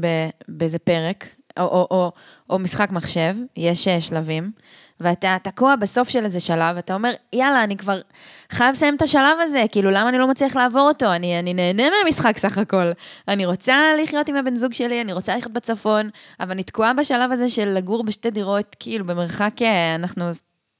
באיזה 0.47 0.79
פרק, 0.79 1.25
או, 1.59 1.63
או, 1.63 1.87
או, 1.91 2.11
או 2.49 2.59
משחק 2.59 2.91
מחשב, 2.91 3.35
יש 3.55 3.87
אה, 3.87 4.01
שלבים, 4.01 4.51
ואתה 4.99 5.37
תקוע 5.43 5.75
בסוף 5.75 6.09
של 6.09 6.25
איזה 6.25 6.39
שלב, 6.39 6.77
אתה 6.77 6.93
אומר, 6.93 7.13
יאללה, 7.33 7.63
אני 7.63 7.77
כבר 7.77 8.01
חייב 8.49 8.71
לסיים 8.71 8.95
את 8.95 9.01
השלב 9.01 9.37
הזה, 9.41 9.63
כאילו, 9.71 9.91
למה 9.91 10.09
אני 10.09 10.17
לא 10.17 10.27
מצליח 10.27 10.55
לעבור 10.55 10.87
אותו? 10.87 11.13
אני, 11.13 11.39
אני 11.39 11.53
נהנה 11.53 11.83
מהמשחק 11.89 12.37
סך 12.37 12.57
הכל. 12.57 12.91
אני 13.27 13.45
רוצה 13.45 13.75
לחיות 14.03 14.29
עם 14.29 14.35
הבן 14.35 14.55
זוג 14.55 14.73
שלי, 14.73 15.01
אני 15.01 15.13
רוצה 15.13 15.37
לחיות 15.37 15.53
בצפון, 15.53 16.09
אבל 16.39 16.51
אני 16.51 16.63
תקועה 16.63 16.93
בשלב 16.93 17.31
הזה 17.31 17.49
של 17.49 17.69
לגור 17.69 18.03
בשתי 18.03 18.31
דירות, 18.31 18.75
כאילו, 18.79 19.05
במרחק, 19.05 19.61
אה, 19.61 19.95
אנחנו 19.95 20.29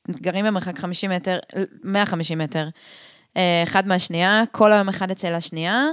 גרים 0.09 0.45
במרחק 0.45 0.79
50 0.79 1.11
מטר, 1.11 1.39
150 1.83 2.37
מטר, 2.37 2.69
אה, 3.37 3.63
אחד 3.63 3.87
מהשנייה, 3.87 4.43
כל 4.51 4.71
היום 4.71 4.89
אחד 4.89 5.11
אצל 5.11 5.33
השנייה. 5.33 5.85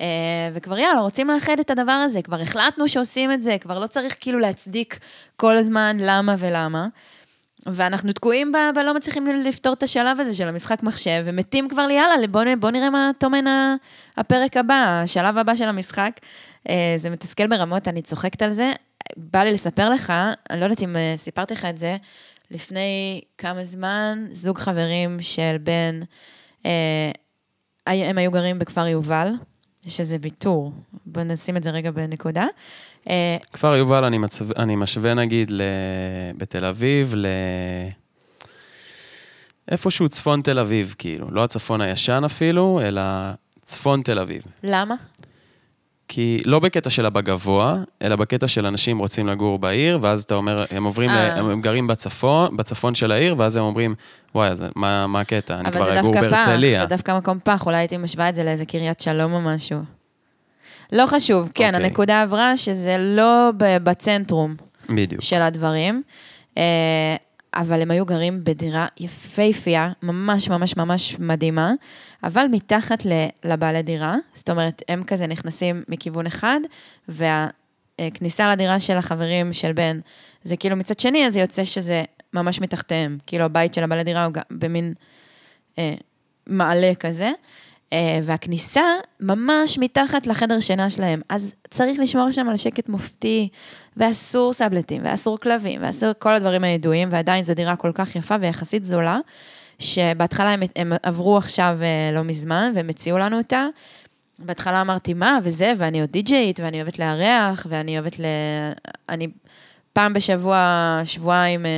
אה, 0.00 0.50
וכבר 0.54 0.78
יאללה, 0.78 1.00
רוצים 1.00 1.30
לאחד 1.30 1.60
את 1.60 1.70
הדבר 1.70 1.92
הזה, 1.92 2.22
כבר 2.22 2.40
החלטנו 2.40 2.88
שעושים 2.88 3.32
את 3.32 3.42
זה, 3.42 3.56
כבר 3.60 3.78
לא 3.78 3.86
צריך 3.86 4.16
כאילו 4.20 4.38
להצדיק 4.38 4.98
כל 5.36 5.56
הזמן 5.56 5.96
למה 6.00 6.34
ולמה. 6.38 6.86
ואנחנו 7.66 8.12
תקועים 8.12 8.52
ב... 8.52 8.56
ולא 8.76 8.94
מצליחים 8.94 9.26
לפתור 9.26 9.72
את 9.72 9.82
השלב 9.82 10.20
הזה 10.20 10.34
של 10.34 10.48
המשחק 10.48 10.82
מחשב, 10.82 11.22
ומתים 11.24 11.68
כבר 11.68 11.86
לי, 11.86 11.94
יאללה, 11.94 12.26
בוא, 12.26 12.42
בוא 12.60 12.70
נראה 12.70 12.90
מה 12.90 13.10
טומן 13.18 13.44
הפרק 14.16 14.56
הבא, 14.56 15.00
השלב 15.02 15.38
הבא 15.38 15.54
של 15.54 15.68
המשחק. 15.68 16.20
אה, 16.68 16.94
זה 16.96 17.10
מתסכל 17.10 17.46
ברמות, 17.46 17.88
אני 17.88 18.02
צוחקת 18.02 18.42
על 18.42 18.50
זה. 18.50 18.72
בא 19.16 19.42
לי 19.42 19.52
לספר 19.52 19.90
לך, 19.90 20.12
אני 20.50 20.60
לא 20.60 20.64
יודעת 20.64 20.82
אם 20.82 20.96
אה, 20.96 21.14
סיפרתי 21.16 21.54
לך 21.54 21.64
את 21.64 21.78
זה, 21.78 21.96
לפני 22.50 23.20
כמה 23.38 23.64
זמן, 23.64 24.26
זוג 24.32 24.58
חברים 24.58 25.16
של 25.20 25.56
בן, 25.60 26.00
הם 27.86 28.18
היו 28.18 28.30
גרים 28.30 28.58
בכפר 28.58 28.86
יובל, 28.86 29.28
יש 29.86 30.00
איזה 30.00 30.16
ויתור. 30.22 30.72
נשים 31.22 31.56
את 31.56 31.62
זה 31.62 31.70
רגע 31.70 31.90
בנקודה. 31.90 32.46
אה, 33.08 33.36
כפר 33.52 33.76
יובל, 33.76 34.04
אני, 34.04 34.18
מצו... 34.18 34.44
אני 34.58 34.76
משווה 34.76 35.14
נגיד 35.14 35.50
ל... 35.50 35.62
בתל 36.36 36.64
אביב, 36.64 37.12
ל... 37.16 37.26
איפשהו 39.70 40.08
צפון 40.08 40.40
תל 40.40 40.58
אביב, 40.58 40.94
כאילו. 40.98 41.26
לא 41.30 41.44
הצפון 41.44 41.80
הישן 41.80 42.22
אפילו, 42.24 42.80
אלא 42.84 43.02
צפון 43.62 44.02
תל 44.02 44.18
אביב. 44.18 44.42
למה? 44.62 44.94
כי 46.08 46.42
לא 46.44 46.58
בקטע 46.58 46.90
של 46.90 47.06
הבגבוה, 47.06 47.76
אלא 48.02 48.16
בקטע 48.16 48.48
של 48.48 48.66
אנשים 48.66 48.98
רוצים 48.98 49.26
לגור 49.26 49.58
בעיר, 49.58 49.98
ואז 50.02 50.22
אתה 50.22 50.34
אומר, 50.34 50.64
הם 50.70 50.84
עוברים, 50.84 51.10
ל... 51.10 51.14
אה. 51.14 51.38
הם 51.38 51.60
גרים 51.60 51.86
בצפון, 51.86 52.56
בצפון 52.56 52.94
של 52.94 53.12
העיר, 53.12 53.34
ואז 53.38 53.56
הם 53.56 53.64
אומרים, 53.64 53.94
וואי, 54.34 54.48
אז 54.48 54.64
מה, 54.76 55.06
מה 55.06 55.20
הקטע? 55.20 55.60
אני 55.60 55.72
כבר 55.72 56.00
אגור 56.00 56.12
בהרצליה. 56.20 56.80
אבל 56.80 56.88
זה 56.88 56.96
דווקא 56.96 57.16
מקום 57.18 57.38
פח, 57.44 57.66
אולי 57.66 57.76
הייתי 57.76 57.96
משווה 57.96 58.28
את 58.28 58.34
זה 58.34 58.44
לאיזה 58.44 58.64
קריית 58.64 59.00
שלום 59.00 59.32
או 59.32 59.40
משהו. 59.40 59.78
לא 60.92 61.06
חשוב, 61.06 61.50
כן, 61.54 61.64
okay. 61.64 61.74
אוקיי. 61.74 61.86
הנקודה 61.86 62.22
עברה 62.22 62.56
שזה 62.56 62.96
לא 62.98 63.50
בצנטרום. 63.58 64.54
בדיוק. 64.90 65.22
של 65.22 65.42
הדברים. 65.42 66.02
אה, 66.58 67.16
אבל 67.54 67.82
הם 67.82 67.90
היו 67.90 68.06
גרים 68.06 68.44
בדירה 68.44 68.86
יפייפייה, 69.00 69.92
ממש 70.02 70.48
ממש 70.48 70.76
ממש 70.76 71.16
מדהימה, 71.18 71.72
אבל 72.24 72.46
מתחת 72.50 73.02
לבעלי 73.44 73.82
דירה, 73.82 74.16
זאת 74.34 74.50
אומרת, 74.50 74.82
הם 74.88 75.02
כזה 75.02 75.26
נכנסים 75.26 75.82
מכיוון 75.88 76.26
אחד, 76.26 76.60
והכניסה 77.08 78.52
לדירה 78.52 78.80
של 78.80 78.96
החברים 78.96 79.52
של 79.52 79.72
בן, 79.72 80.00
זה 80.44 80.56
כאילו 80.56 80.76
מצד 80.76 80.98
שני, 80.98 81.26
אז 81.26 81.32
זה 81.32 81.40
יוצא 81.40 81.64
שזה 81.64 82.04
ממש 82.32 82.60
מתחתיהם. 82.60 83.18
כאילו 83.26 83.44
הבית 83.44 83.74
של 83.74 83.84
הבעלי 83.84 84.04
דירה 84.04 84.24
הוא 84.24 84.32
במין 84.50 84.94
אה, 85.78 85.94
מעלה 86.46 86.92
כזה. 87.00 87.30
אה, 87.92 88.18
והכניסה 88.22 88.82
ממש 89.20 89.78
מתחת 89.78 90.26
לחדר 90.26 90.60
שינה 90.60 90.90
שלהם. 90.90 91.20
אז 91.28 91.54
צריך 91.70 91.98
לשמור 91.98 92.30
שם 92.30 92.48
על 92.48 92.56
שקט 92.56 92.88
מופתי, 92.88 93.48
ואסור 93.96 94.52
סבלטים, 94.52 95.02
ואסור 95.04 95.38
כלבים, 95.38 95.80
ואסור 95.84 96.10
כל 96.18 96.34
הדברים 96.34 96.64
הידועים, 96.64 97.08
ועדיין 97.12 97.44
זו 97.44 97.54
דירה 97.54 97.76
כל 97.76 97.90
כך 97.94 98.16
יפה 98.16 98.34
ויחסית 98.40 98.84
זולה, 98.84 99.18
שבהתחלה 99.78 100.50
הם, 100.50 100.62
הם 100.76 100.92
עברו 101.02 101.36
עכשיו 101.36 101.78
אה, 101.82 102.10
לא 102.14 102.22
מזמן, 102.22 102.72
והם 102.74 102.88
הציעו 102.88 103.18
לנו 103.18 103.38
אותה. 103.38 103.66
בהתחלה 104.38 104.80
אמרתי, 104.80 105.14
מה, 105.14 105.38
וזה, 105.42 105.72
ואני 105.78 106.00
עוד 106.00 106.10
די-ג'יית, 106.10 106.60
ואני 106.60 106.76
אוהבת 106.76 106.98
לארח, 106.98 107.66
ואני 107.70 107.98
אוהבת 107.98 108.18
ל... 108.18 108.24
אני 109.08 109.28
פעם 109.94 110.12
בשבוע, 110.12 111.00
שבועיים, 111.04 111.66
אה, 111.66 111.70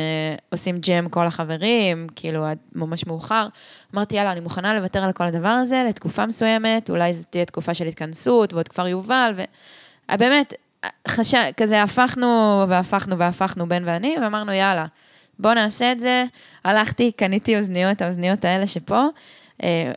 עושים 0.51 0.79
ג'ם 0.79 1.09
כל 1.09 1.27
החברים, 1.27 2.07
כאילו, 2.17 2.45
עד 2.45 2.59
ממש 2.75 3.07
מאוחר. 3.07 3.49
אמרתי, 3.95 4.17
יאללה, 4.17 4.33
אני 4.33 4.41
מוכנה 4.41 4.75
לוותר 4.75 5.05
על 5.05 5.13
כל 5.13 5.25
הדבר 5.25 5.49
הזה 5.49 5.85
לתקופה 5.89 6.27
מסוימת, 6.27 6.91
אולי 6.91 7.15
זו 7.15 7.25
תהיה 7.31 7.45
תקופה 7.45 7.75
של 7.75 7.87
התכנסות, 7.87 8.53
ועוד 8.53 8.69
כפר 8.69 8.87
יובל, 8.87 9.33
ובאמת, 10.13 10.55
חש... 11.09 11.35
כזה 11.57 11.83
הפכנו 11.83 12.65
והפכנו 12.69 13.19
והפכנו, 13.19 13.69
בן 13.69 13.83
ואני, 13.87 14.17
ואמרנו, 14.23 14.53
יאללה, 14.53 14.87
בואו 15.39 15.55
נעשה 15.55 15.93
את 15.93 16.01
זה. 16.01 16.25
הלכתי, 16.65 17.13
קניתי 17.13 17.57
אוזניות, 17.57 18.03
האוזניות 18.03 18.45
האלה 18.45 18.67
שפה, 18.67 19.03
אה, 19.63 19.93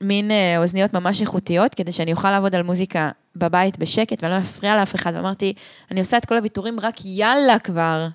מין 0.00 0.30
אה, 0.30 0.58
אוזניות 0.58 0.94
ממש 0.94 1.20
איכותיות, 1.20 1.74
כדי 1.74 1.92
שאני 1.92 2.12
אוכל 2.12 2.30
לעבוד 2.30 2.54
על 2.54 2.62
מוזיקה 2.62 3.10
בבית 3.36 3.78
בשקט 3.78 4.22
ואני 4.22 4.34
לא 4.34 4.38
אפריע 4.38 4.76
לאף 4.76 4.94
אחד. 4.94 5.12
ואמרתי, 5.14 5.52
אני 5.90 6.00
עושה 6.00 6.16
את 6.16 6.24
כל 6.24 6.36
הוויתורים, 6.36 6.80
רק 6.80 6.94
יאללה 7.04 7.58
כבר. 7.58 8.08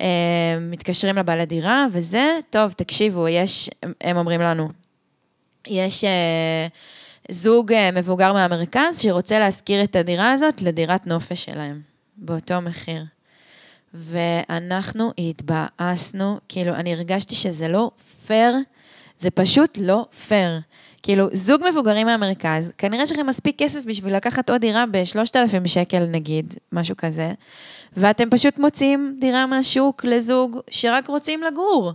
אה, 0.00 0.56
מתקשרים 0.60 1.16
לבעלי 1.16 1.46
דירה, 1.46 1.86
וזה, 1.90 2.38
טוב, 2.50 2.72
תקשיבו, 2.72 3.28
יש, 3.28 3.70
הם 4.00 4.16
אומרים 4.16 4.40
לנו, 4.40 4.68
יש 5.66 6.04
אה, 6.04 6.66
זוג 7.30 7.72
אה, 7.72 7.90
מבוגר 7.90 8.32
מהמרכז 8.32 9.00
שרוצה 9.00 9.38
להשכיר 9.38 9.84
את 9.84 9.96
הדירה 9.96 10.32
הזאת 10.32 10.62
לדירת 10.62 11.06
נופש 11.06 11.44
שלהם, 11.44 11.80
באותו 12.16 12.60
מחיר. 12.60 13.04
ואנחנו 13.94 15.12
התבאסנו, 15.18 16.38
כאילו, 16.48 16.74
אני 16.74 16.92
הרגשתי 16.92 17.34
שזה 17.34 17.68
לא 17.68 17.90
פייר, 18.26 18.56
זה 19.18 19.30
פשוט 19.30 19.78
לא 19.80 20.06
פייר. 20.26 20.60
כאילו, 21.04 21.28
זוג 21.32 21.62
מבוגרים 21.70 22.06
מהמרכז, 22.06 22.72
כנראה 22.78 23.06
שיש 23.06 23.16
לכם 23.16 23.26
מספיק 23.26 23.58
כסף 23.58 23.84
בשביל 23.86 24.16
לקחת 24.16 24.50
עוד 24.50 24.60
דירה 24.60 24.84
ב-3,000 24.90 25.68
שקל 25.68 26.06
נגיד, 26.06 26.54
משהו 26.72 26.96
כזה, 26.96 27.32
ואתם 27.96 28.30
פשוט 28.30 28.58
מוציאים 28.58 29.16
דירה 29.20 29.46
מהשוק 29.46 30.04
לזוג 30.04 30.58
שרק 30.70 31.08
רוצים 31.08 31.42
לגור, 31.42 31.92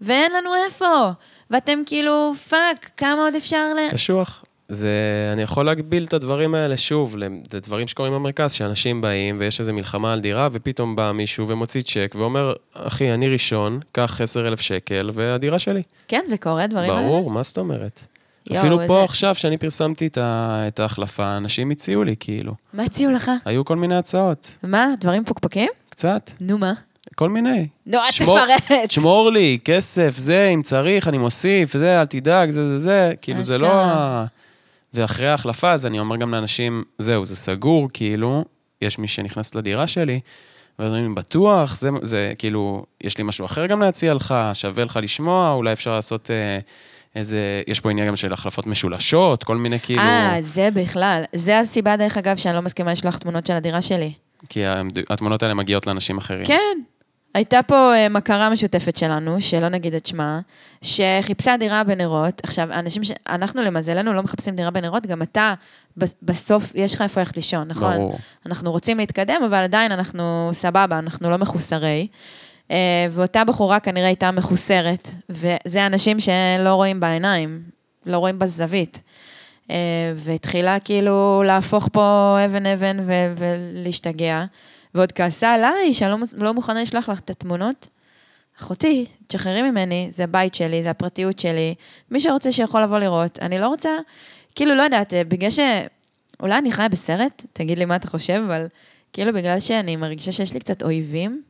ואין 0.00 0.32
לנו 0.32 0.50
איפה, 0.64 1.10
ואתם 1.50 1.82
כאילו, 1.86 2.32
fuck, 2.48 2.90
כמה 2.96 3.24
עוד 3.24 3.34
אפשר 3.34 3.66
ל... 3.76 3.90
קשוח. 3.90 4.44
זה, 4.68 4.90
אני 5.32 5.42
יכול 5.42 5.66
להגביל 5.66 6.04
את 6.04 6.12
הדברים 6.12 6.54
האלה 6.54 6.76
שוב, 6.76 7.16
לדברים 7.52 7.88
שקורים 7.88 8.12
במרכז, 8.12 8.52
שאנשים 8.52 9.00
באים 9.00 9.36
ויש 9.38 9.60
איזו 9.60 9.72
מלחמה 9.72 10.12
על 10.12 10.20
דירה, 10.20 10.48
ופתאום 10.52 10.96
בא 10.96 11.12
מישהו 11.12 11.48
ומוציא 11.48 11.82
צ'ק 11.82 12.14
ואומר, 12.18 12.52
אחי, 12.74 13.14
אני 13.14 13.28
ראשון, 13.28 13.80
קח 13.92 14.20
10,000 14.20 14.60
שקל, 14.60 15.10
והדירה 15.14 15.58
שלי. 15.58 15.82
כן, 16.08 16.22
זה 16.26 16.38
קורה, 16.38 16.66
דברים 16.66 16.90
האלה. 16.90 17.02
ברור, 17.02 17.30
מה 17.30 17.42
זאת 17.42 17.58
אומרת? 17.58 18.15
יו, 18.50 18.58
אפילו 18.58 18.78
פה 18.86 18.98
זה... 18.98 19.04
עכשיו, 19.04 19.34
כשאני 19.34 19.56
פרסמתי 19.56 20.06
את, 20.06 20.18
ה... 20.18 20.64
את 20.68 20.80
ההחלפה, 20.80 21.36
אנשים 21.36 21.70
הציעו 21.70 22.04
לי, 22.04 22.14
כאילו. 22.20 22.54
מה 22.72 22.82
הציעו 22.82 23.12
לך? 23.12 23.30
היו 23.44 23.64
כל 23.64 23.76
מיני 23.76 23.96
הצעות. 23.96 24.54
מה, 24.62 24.86
דברים 25.00 25.24
פוקפקים? 25.24 25.70
קצת. 25.88 26.30
נו, 26.40 26.58
מה? 26.58 26.72
כל 27.14 27.28
מיני. 27.28 27.68
נו, 27.86 27.98
אל 27.98 28.10
תפרט. 28.10 28.88
תשמור 28.88 29.30
לי, 29.30 29.58
כסף, 29.64 30.14
זה, 30.16 30.48
אם 30.54 30.62
צריך, 30.62 31.08
אני 31.08 31.18
מוסיף, 31.18 31.72
זה, 31.72 32.00
אל 32.00 32.06
תדאג, 32.06 32.50
זה, 32.50 32.64
זה, 32.64 32.78
זה. 32.78 33.12
כאילו, 33.22 33.42
זה 33.42 33.58
לא... 33.58 33.84
ואחרי 34.94 35.28
ההחלפה, 35.28 35.72
אז 35.72 35.86
אני 35.86 35.98
אומר 35.98 36.16
גם 36.16 36.34
לאנשים, 36.34 36.84
זהו, 36.98 37.24
זה 37.24 37.36
סגור, 37.36 37.88
כאילו, 37.92 38.44
יש 38.82 38.98
מי 38.98 39.08
שנכנס 39.08 39.54
לדירה 39.54 39.86
שלי, 39.86 40.20
ואז 40.78 40.92
אומרים, 40.92 41.14
בטוח, 41.14 41.76
זה, 41.76 41.90
זה, 42.02 42.32
כאילו, 42.38 42.84
יש 43.00 43.18
לי 43.18 43.24
משהו 43.24 43.46
אחר 43.46 43.66
גם 43.66 43.82
להציע 43.82 44.14
לך, 44.14 44.34
שווה 44.54 44.84
לך 44.84 44.98
לשמוע, 45.02 45.52
אולי 45.52 45.72
אפשר 45.72 45.92
לעשות... 45.92 46.30
אה, 46.30 46.58
איזה, 47.16 47.62
יש 47.66 47.80
פה 47.80 47.90
עניין 47.90 48.08
גם 48.08 48.16
של 48.16 48.32
החלפות 48.32 48.66
משולשות, 48.66 49.44
כל 49.44 49.56
מיני 49.56 49.80
כאילו... 49.80 50.02
אה, 50.02 50.36
זה 50.40 50.68
בכלל. 50.74 51.22
זה 51.32 51.58
הסיבה, 51.58 51.96
דרך 51.96 52.16
אגב, 52.16 52.36
שאני 52.36 52.54
לא 52.54 52.62
מסכימה 52.62 52.92
לשלוח 52.92 53.18
תמונות 53.18 53.46
של 53.46 53.52
הדירה 53.52 53.82
שלי. 53.82 54.12
כי 54.48 54.62
התמונות 55.10 55.42
האלה 55.42 55.54
מגיעות 55.54 55.86
לאנשים 55.86 56.18
אחרים. 56.18 56.44
כן. 56.44 56.78
הייתה 57.34 57.62
פה 57.62 57.92
uh, 57.94 58.08
מכרה 58.08 58.50
משותפת 58.50 58.96
שלנו, 58.96 59.40
שלא 59.40 59.68
נגיד 59.68 59.94
את 59.94 60.06
שמה, 60.06 60.40
שחיפשה 60.82 61.56
דירה 61.56 61.84
בנרות. 61.84 62.40
עכשיו, 62.44 62.72
אנשים 62.72 63.04
ש... 63.04 63.10
אנחנו 63.28 63.62
למזלנו 63.62 64.12
לא 64.12 64.22
מחפשים 64.22 64.56
דירה 64.56 64.70
בנרות, 64.70 65.06
גם 65.06 65.22
אתה, 65.22 65.54
בסוף 66.22 66.72
יש 66.74 66.94
לך 66.94 67.02
איפה 67.02 67.20
ללכת 67.20 67.36
לישון, 67.36 67.68
נכון? 67.68 67.94
ברור. 67.94 68.18
אנחנו 68.46 68.72
רוצים 68.72 68.98
להתקדם, 68.98 69.42
אבל 69.46 69.56
עדיין 69.56 69.92
אנחנו 69.92 70.50
סבבה, 70.52 70.98
אנחנו 70.98 71.30
לא 71.30 71.36
מחוסרי. 71.36 72.08
אה, 72.70 73.06
ואותה 73.10 73.44
בחורה 73.44 73.80
כנראה 73.80 74.06
הייתה 74.06 74.30
מחוסרת, 74.30 75.10
וזה 75.28 75.86
אנשים 75.86 76.20
שלא 76.20 76.74
רואים 76.74 77.00
בעיניים, 77.00 77.62
לא 78.06 78.18
רואים 78.18 78.38
בזווית. 78.38 79.02
אה, 79.70 80.12
והתחילה 80.14 80.80
כאילו 80.80 81.42
להפוך 81.46 81.88
פה 81.92 82.36
אבן-אבן 82.44 82.96
ולהשתגע, 83.36 84.44
ועוד 84.94 85.12
כעסה 85.12 85.52
עליי 85.54 85.94
שאני 85.94 86.10
לא, 86.10 86.18
לא 86.36 86.54
מוכנה 86.54 86.82
לשלוח 86.82 87.08
לך 87.08 87.18
את 87.18 87.30
התמונות. 87.30 87.88
אחותי, 88.60 89.06
תשחררי 89.26 89.62
ממני, 89.62 90.08
זה 90.10 90.24
הבית 90.24 90.54
שלי, 90.54 90.82
זה 90.82 90.90
הפרטיות 90.90 91.38
שלי. 91.38 91.74
מי 92.10 92.20
שרוצה 92.20 92.52
שיכול 92.52 92.82
לבוא 92.82 92.98
לראות. 92.98 93.38
אני 93.42 93.58
לא 93.58 93.68
רוצה, 93.68 93.90
כאילו, 94.54 94.74
לא 94.74 94.82
יודעת, 94.82 95.14
אה, 95.14 95.24
בגלל 95.24 95.50
ש... 95.50 95.58
אולי 96.40 96.58
אני 96.58 96.72
חיה 96.72 96.88
בסרט, 96.88 97.42
תגיד 97.52 97.78
לי 97.78 97.84
מה 97.84 97.96
אתה 97.96 98.08
חושב, 98.08 98.42
אבל 98.46 98.66
כאילו 99.12 99.32
בגלל 99.32 99.60
שאני 99.60 99.96
מרגישה 99.96 100.32
שיש 100.32 100.54
לי 100.54 100.60
קצת 100.60 100.82
אויבים, 100.82 101.42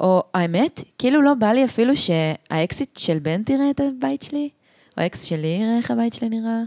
או 0.00 0.22
האמת, 0.34 0.82
כאילו 0.98 1.22
לא 1.22 1.34
בא 1.34 1.46
לי 1.52 1.64
אפילו 1.64 1.92
שהאקסיט 1.96 2.96
של 2.96 3.18
בן 3.18 3.42
תראה 3.42 3.70
את 3.70 3.80
הבית 3.80 4.22
שלי, 4.22 4.48
או 4.96 5.02
האקס 5.02 5.24
שלי 5.24 5.46
יראה 5.48 5.76
איך 5.78 5.90
הבית 5.90 6.12
שלי 6.12 6.28
נראה. 6.28 6.60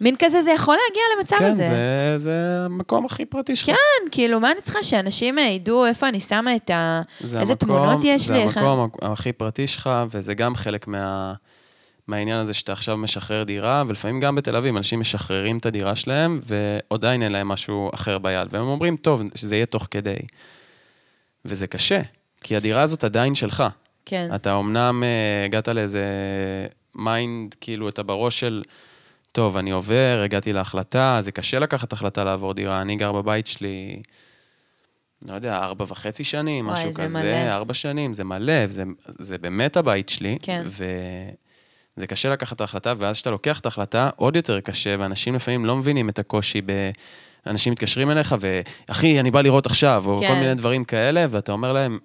מין 0.00 0.14
כזה, 0.18 0.42
זה 0.42 0.50
יכול 0.52 0.76
להגיע 0.88 1.02
למצב 1.18 1.36
כן, 1.38 1.44
הזה. 1.44 1.62
זה, 1.62 2.14
זה 2.18 2.32
המקום 2.64 3.04
הכי 3.04 3.24
פרטי 3.24 3.56
שלך. 3.56 3.66
כן, 3.66 4.10
כאילו, 4.10 4.40
מה 4.40 4.52
אני 4.52 4.60
צריכה? 4.60 4.82
שאנשים 4.82 5.38
אה, 5.38 5.44
ידעו 5.44 5.86
איפה 5.86 6.08
אני 6.08 6.20
שמה 6.20 6.56
את 6.56 6.70
ה... 6.70 7.02
זה 7.20 7.40
איזה 7.40 7.52
המקום, 7.52 7.68
תמונות 7.68 8.04
יש 8.04 8.22
זה 8.26 8.32
לי, 8.34 8.42
איך- 8.42 8.56
המקום 8.56 8.88
הכי 9.02 9.32
פרטי 9.32 9.66
שלך, 9.66 9.90
וזה 10.10 10.34
גם 10.34 10.54
חלק 10.54 10.86
מה, 10.86 11.32
מהעניין 12.08 12.36
הזה 12.38 12.54
שאתה 12.54 12.72
עכשיו 12.72 12.96
משחרר 12.96 13.42
דירה, 13.42 13.84
ולפעמים 13.88 14.20
גם 14.20 14.34
בתל 14.34 14.56
אביב, 14.56 14.76
אנשים 14.76 15.00
משחררים 15.00 15.58
את 15.58 15.66
הדירה 15.66 15.96
שלהם, 15.96 16.40
ועדיין 16.90 17.22
אין 17.22 17.32
להם 17.32 17.48
משהו 17.48 17.90
אחר 17.94 18.18
ביד, 18.18 18.48
והם 18.50 18.62
אומרים, 18.66 18.96
טוב, 18.96 19.22
שזה 19.34 19.56
יהיה 19.56 19.66
תוך 19.66 19.88
כדי. 19.90 20.16
וזה 21.44 21.66
קשה, 21.66 22.00
כי 22.46 22.56
הדירה 22.56 22.82
הזאת 22.82 23.04
עדיין 23.04 23.34
שלך. 23.34 23.64
כן. 24.04 24.30
אתה 24.34 24.58
אמנם 24.58 25.02
אה, 25.02 25.44
הגעת 25.44 25.68
לאיזה 25.68 26.04
mind, 26.94 27.54
כאילו, 27.60 27.88
אתה 27.88 28.02
בראש 28.02 28.40
של, 28.40 28.62
טוב, 29.32 29.56
אני 29.56 29.70
עובר, 29.70 30.20
הגעתי 30.24 30.52
להחלטה, 30.52 31.18
זה 31.20 31.32
קשה 31.32 31.58
לקחת 31.58 31.92
החלטה 31.92 32.24
לעבור 32.24 32.54
דירה. 32.54 32.82
אני 32.82 32.96
גר 32.96 33.12
בבית 33.12 33.46
שלי, 33.46 34.02
לא 35.28 35.34
יודע, 35.34 35.56
ארבע 35.56 35.84
וחצי 35.88 36.24
שנים, 36.24 36.68
וואי, 36.68 36.78
משהו 36.80 36.92
זה 36.92 37.02
כזה, 37.02 37.22
מלא. 37.22 37.54
ארבע 37.54 37.74
שנים, 37.74 38.14
זה 38.14 38.24
מלא, 38.24 38.66
זה, 38.66 38.84
זה 39.08 39.38
באמת 39.38 39.76
הבית 39.76 40.08
שלי. 40.08 40.38
כן. 40.42 40.64
וזה 40.66 42.06
קשה 42.06 42.28
לקחת 42.28 42.56
את 42.56 42.60
ההחלטה, 42.60 42.94
ואז 42.98 43.16
כשאתה 43.16 43.30
לוקח 43.30 43.60
את 43.60 43.64
ההחלטה, 43.64 44.10
עוד 44.16 44.36
יותר 44.36 44.60
קשה, 44.60 44.96
ואנשים 44.98 45.34
לפעמים 45.34 45.64
לא 45.64 45.76
מבינים 45.76 46.08
את 46.08 46.18
הקושי 46.18 46.60
ב... 46.66 46.90
אנשים 47.46 47.72
מתקשרים 47.72 48.10
אליך, 48.10 48.34
ואחי, 48.40 49.20
אני 49.20 49.30
בא 49.30 49.42
לראות 49.42 49.66
עכשיו, 49.66 50.04
או 50.06 50.18
כן. 50.20 50.28
כל 50.28 50.34
מיני 50.34 50.54
דברים 50.54 50.84
כאלה, 50.84 51.26
ואתה 51.30 51.52
אומר 51.52 51.72
להם, 51.72 51.98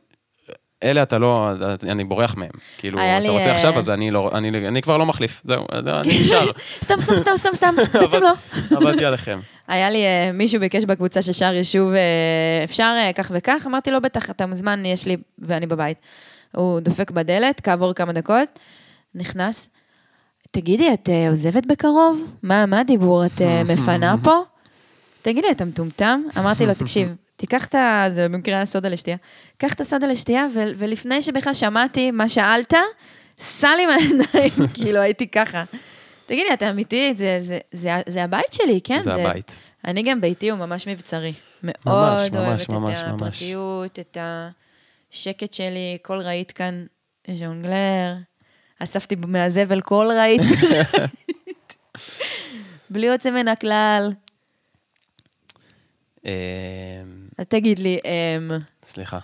אלה 0.84 1.04
אתה 1.04 1.17
לא, 1.17 1.50
אני 1.89 2.04
בורח 2.04 2.36
מהם. 2.36 2.50
כאילו, 2.78 3.00
אתה 3.00 3.30
רוצה 3.30 3.50
אה, 3.50 3.56
עכשיו, 3.56 3.78
אז 3.78 3.89
אני, 3.89 4.12
לא, 4.12 4.32
אני, 4.34 4.67
אני 4.67 4.82
כבר 4.82 4.98
לא 4.98 5.06
מחליף, 5.06 5.41
זהו, 5.44 5.65
אני 5.72 6.20
נשאר. 6.22 6.52
סתם, 6.84 7.00
סתם, 7.00 7.17
סתם, 7.17 7.32
סתם, 7.38 7.50
סתם, 7.54 7.76
בעצם 8.00 8.24
לא. 8.24 8.32
עבדתי 8.78 9.06
עליכם. 9.06 9.39
היה 9.67 9.89
לי, 9.89 10.04
אה, 10.04 10.32
מישהו 10.34 10.60
ביקש 10.60 10.86
בקבוצה 10.86 11.22
של 11.22 11.32
שער 11.32 11.54
יישוב, 11.54 11.91
אה, 11.94 12.63
אפשר 12.63 12.96
אה, 12.98 13.13
כך 13.13 13.32
וכך? 13.36 13.63
אמרתי 13.67 13.91
לו, 13.91 14.02
בטח, 14.02 14.30
אתה 14.30 14.46
מוזמן, 14.46 14.86
יש 14.86 15.06
לי, 15.06 15.17
ואני 15.39 15.67
בבית. 15.67 15.98
הוא 16.56 16.80
דופק 16.80 17.12
בדלת, 17.12 17.62
כעבור 17.62 17.94
כמה 17.94 18.13
דקות, 18.13 18.60
נכנס. 19.15 19.70
תגידי, 20.52 20.94
את 20.94 21.10
אה, 21.10 21.30
עוזבת 21.30 21.65
בקרוב? 21.65 22.26
מה, 22.44 22.65
מה 22.65 22.80
הדיבור? 22.80 23.26
את 23.26 23.41
אה, 23.41 23.63
מפנה 23.63 24.15
פה? 24.24 24.39
תגידי, 25.22 25.48
אתה 25.52 25.65
מטומטם? 25.65 26.22
אמרתי 26.39 26.65
לו, 26.65 26.74
תקשיב, 26.74 27.15
תיקח 27.41 27.65
את 27.65 27.75
ה... 27.75 28.06
זה 28.10 28.30
במקרה 28.30 28.62
הסודה 28.62 28.89
לשתייה. 28.89 29.17
קח 29.58 29.73
את 29.73 29.82
הסודה 29.82 30.08
לשתייה, 30.08 30.47
ו- 30.54 30.71
ולפני 30.77 31.21
שבכלל 31.21 31.54
שמעתי 31.54 32.12
מה 32.12 32.30
שאלת, 32.30 32.73
סע 33.38 33.75
לי 33.75 33.86
מהעיניים, 33.86 34.67
כאילו, 34.75 34.99
הייתי 34.99 35.27
ככה. 35.27 35.63
תגידי, 36.25 36.54
אתה 36.54 36.69
אמיתי? 36.69 37.13
זה, 37.17 37.38
זה, 37.41 37.60
זה, 37.71 37.89
זה 38.08 38.23
הבית 38.23 38.54
שלי, 38.54 38.80
כן? 38.84 39.01
זה 39.01 39.13
הבית. 39.13 39.51
אני 39.86 40.04
גם 40.04 40.21
ביתי 40.21 40.49
הוא 40.49 40.60
ממש 40.60 40.88
מבצרי. 40.88 41.34
מאוד 41.63 41.84
ממש, 41.86 42.30
אוהבת 42.36 42.69
ממש, 42.69 42.99
את 42.99 43.08
ממש. 43.08 43.19
הפרטיות, 43.21 43.99
את 43.99 44.17
השקט 45.12 45.54
שלי, 45.54 45.97
כל 46.01 46.19
רהיט 46.19 46.51
כאן 46.56 46.86
ז'ונגלר. 47.34 48.13
אספתי 48.80 49.15
מהזבל 49.27 49.82
כל 49.82 50.10
רהיט. 50.15 50.41
בלי 52.89 53.06
יוצא 53.08 53.30
מן 53.32 53.47
הכלל. 53.47 54.12
תגיד 57.48 57.80
לי, 57.80 58.00
אמ... 58.06 58.52
סליחה. 58.86 59.20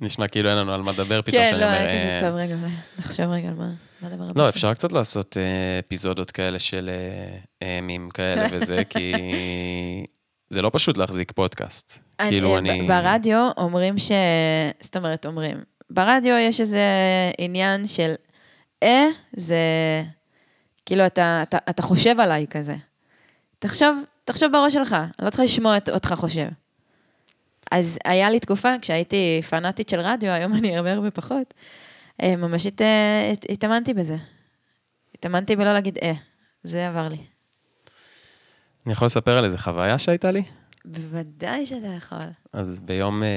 נשמע 0.00 0.28
כאילו 0.28 0.48
אין 0.48 0.58
לנו 0.58 0.72
על 0.72 0.82
מה 0.82 0.92
לדבר 0.92 1.22
פתאום 1.22 1.42
כן, 1.42 1.48
שאני 1.50 1.60
לא, 1.60 1.66
אומר... 1.66 1.76
היה 1.76 1.98
כזה 1.98 2.14
אה, 2.14 2.20
טוב, 2.20 2.38
רגע, 2.38 2.54
נחשוב 2.98 3.26
רגע 3.26 3.48
על 3.48 3.54
מה 3.54 3.72
הבא. 4.02 4.24
לא. 4.42 4.48
אפשר 4.48 4.74
קצת 4.74 4.92
לעשות 4.92 5.36
אה, 5.36 5.78
אפיזודות 5.78 6.30
כאלה 6.30 6.58
של 6.58 6.90
אה, 7.62 7.78
אמים 7.78 8.08
כאלה 8.10 8.46
וזה, 8.52 8.82
כי 8.84 9.12
זה 10.50 10.62
לא 10.62 10.70
פשוט 10.72 10.96
להחזיק 10.96 11.32
פודקאסט. 11.32 11.98
כאילו 12.18 12.58
אני... 12.58 12.86
ברדיו 12.88 13.50
אומרים 13.56 13.98
ש... 13.98 14.12
זאת 14.80 14.96
אומרת, 14.96 15.26
אומרים. 15.26 15.56
ברדיו 15.90 16.34
יש 16.34 16.60
איזה 16.60 16.82
עניין 17.38 17.86
של 17.86 18.14
אה, 18.82 19.06
זה... 19.36 19.56
כאילו, 20.86 21.06
אתה, 21.06 21.40
אתה, 21.42 21.58
אתה 21.70 21.82
חושב 21.82 22.20
עליי 22.20 22.46
כזה. 22.50 22.74
תחשוב, 23.58 24.02
תחשוב 24.24 24.52
בראש 24.52 24.72
שלך, 24.72 24.92
אני 24.92 25.24
לא 25.24 25.30
צריכה 25.30 25.44
לשמוע 25.44 25.76
אותך 25.92 26.14
חושב. 26.16 26.46
אז 27.70 27.98
היה 28.04 28.30
לי 28.30 28.40
תקופה, 28.40 28.68
כשהייתי 28.82 29.40
פנאטית 29.50 29.88
של 29.88 30.00
רדיו, 30.00 30.30
היום 30.30 30.54
אני 30.54 30.76
הרבה 30.76 30.92
הרבה 30.92 31.10
פחות, 31.10 31.54
אה, 32.22 32.36
ממש 32.36 32.66
הת, 32.66 32.80
הת, 33.32 33.44
התאמנתי 33.48 33.94
בזה. 33.94 34.16
התאמנתי 35.14 35.56
בלא 35.56 35.72
להגיד 35.72 35.98
אה, 36.02 36.12
זה 36.64 36.88
עבר 36.88 37.08
לי. 37.08 37.18
אני 38.86 38.92
יכול 38.92 39.06
לספר 39.06 39.38
על 39.38 39.44
איזה 39.44 39.58
חוויה 39.58 39.98
שהייתה 39.98 40.30
לי? 40.30 40.42
בוודאי 40.84 41.66
שאתה 41.66 41.86
יכול. 41.86 42.26
אז 42.52 42.80
ביום 42.80 43.22
אה, 43.22 43.28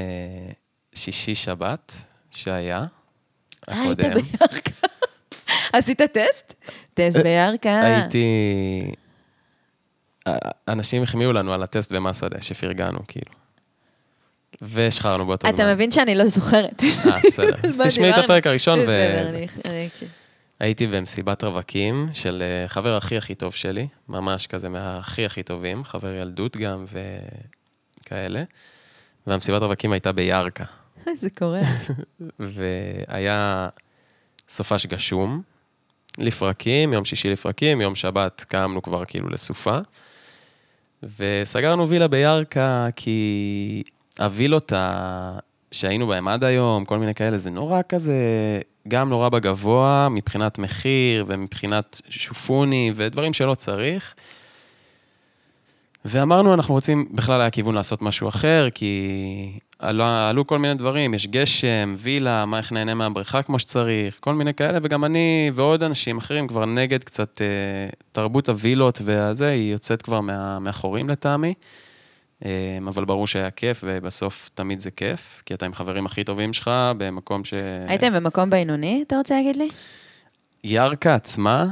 שישי-שבת 0.95 1.95
שהיה, 2.31 2.85
אה, 3.69 3.81
היית 3.81 3.99
הקודם, 3.99 4.13
בירכא. 4.13 4.71
עשית 5.77 6.01
טסט? 6.01 6.53
טסט 6.93 7.17
בירכא. 7.17 7.79
הייתי... 7.83 8.25
אה, 10.27 10.37
אנשים 10.67 11.03
החמיאו 11.03 11.33
לנו 11.33 11.53
על 11.53 11.63
הטסט 11.63 11.91
במסעדה 11.91 12.41
שפרגנו, 12.41 12.99
כאילו. 13.07 13.40
והשחררנו 14.61 15.25
באותו 15.25 15.47
זמן. 15.47 15.55
אתה 15.55 15.73
מבין 15.73 15.91
שאני 15.91 16.15
לא 16.15 16.25
זוכרת. 16.25 16.83
אה, 16.83 17.17
בסדר. 17.27 17.55
אז 17.69 17.81
תשמעי 17.87 18.09
את? 18.09 18.17
הפרק 18.17 18.47
הראשון 18.47 18.79
בסדר. 18.79 19.25
אני- 19.69 19.87
אקשיב. 19.87 20.09
הייתי 20.59 20.87
במסיבת 20.87 21.43
רווקים 21.43 22.05
של 22.11 22.43
אה, 22.45 22.67
חבר 22.67 22.97
הכי 22.97 23.17
הכי 23.17 23.35
טוב 23.35 23.53
שלי, 23.53 23.87
ממש 24.09 24.47
כזה 24.47 24.69
מהכי 24.69 25.25
הכי 25.25 25.43
טובים, 25.43 25.83
חבר 25.83 26.13
ילדות 26.13 26.57
גם 26.57 26.85
וכאלה. 28.03 28.43
והמסיבת 29.27 29.61
רווקים 29.61 29.91
הייתה 29.91 30.11
בירכא, 30.11 30.63
זה 31.21 31.29
קורה. 31.29 31.61
והיה 32.39 33.67
סופש 34.49 34.85
גשום, 34.85 35.41
לפרקים, 36.17 36.93
יום 36.93 37.05
שישי 37.05 37.29
לפרקים, 37.29 37.81
יום 37.81 37.95
שבת 37.95 38.45
קמנו 38.47 38.81
כבר 38.81 39.05
כאילו 39.05 39.29
לסופה. 39.29 39.77
וסגרנו 41.17 41.89
וילה 41.89 42.07
בירכא, 42.07 42.87
כי 42.95 43.83
הווילות 44.19 44.73
ה... 44.73 45.39
שהיינו 45.71 46.07
בהם 46.07 46.27
עד 46.27 46.43
היום, 46.43 46.85
כל 46.85 46.97
מיני 46.97 47.13
כאלה, 47.13 47.37
זה 47.37 47.51
נורא 47.51 47.81
כזה, 47.89 48.15
גם 48.87 49.09
נורא 49.09 49.29
בגבוה, 49.29 50.07
מבחינת 50.11 50.59
מחיר 50.59 51.25
ומבחינת 51.27 52.01
שופוני 52.09 52.91
ודברים 52.95 53.33
שלא 53.33 53.55
צריך. 53.55 54.13
ואמרנו, 56.05 56.53
אנחנו 56.53 56.73
רוצים, 56.73 57.07
בכלל 57.11 57.41
היה 57.41 57.49
כיוון 57.49 57.75
לעשות 57.75 58.01
משהו 58.01 58.29
אחר, 58.29 58.67
כי 58.73 59.59
עלו, 59.79 60.03
עלו 60.03 60.47
כל 60.47 60.59
מיני 60.59 60.73
דברים, 60.73 61.13
יש 61.13 61.27
גשם, 61.27 61.95
וילה, 61.97 62.45
מה 62.45 62.57
איך 62.57 62.71
נהנה 62.71 62.93
מהבריכה 62.93 63.41
כמו 63.41 63.59
שצריך, 63.59 64.17
כל 64.19 64.33
מיני 64.33 64.53
כאלה, 64.53 64.79
וגם 64.81 65.05
אני 65.05 65.51
ועוד 65.53 65.83
אנשים 65.83 66.17
אחרים 66.17 66.47
כבר 66.47 66.65
נגד 66.65 67.03
קצת 67.03 67.41
אה, 67.41 67.47
תרבות 68.11 68.49
הווילות 68.49 69.01
והזה, 69.03 69.47
היא 69.47 69.71
יוצאת 69.71 70.01
כבר 70.01 70.21
מה, 70.21 70.59
מאחורים 70.59 71.09
לטעמי. 71.09 71.53
אה, 72.45 72.77
אבל 72.87 73.05
ברור 73.05 73.27
שהיה 73.27 73.51
כיף, 73.51 73.83
ובסוף 73.87 74.49
תמיד 74.53 74.79
זה 74.79 74.91
כיף, 74.91 75.41
כי 75.45 75.53
אתה 75.53 75.65
עם 75.65 75.73
חברים 75.73 76.05
הכי 76.05 76.23
טובים 76.23 76.53
שלך, 76.53 76.71
במקום 76.97 77.43
ש... 77.43 77.53
הייתם 77.87 78.13
במקום 78.13 78.49
בינוני, 78.49 79.03
אתה 79.07 79.17
רוצה 79.17 79.35
להגיד 79.35 79.55
לי? 79.55 79.69
ירכא 80.63 81.09
עצמה, 81.09 81.65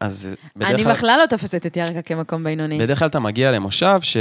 אז 0.00 0.28
בדרך 0.56 0.70
אני 0.70 0.84
כלל... 0.84 0.92
בכלל 0.92 1.18
לא 1.22 1.26
תופסת 1.26 1.66
את 1.66 1.76
ירכא 1.76 2.02
כמקום 2.02 2.44
בינוני. 2.44 2.78
בדרך 2.78 2.98
כלל 2.98 3.08
אתה 3.08 3.20
מגיע 3.20 3.52
למושב 3.52 3.98
ש... 4.02 4.16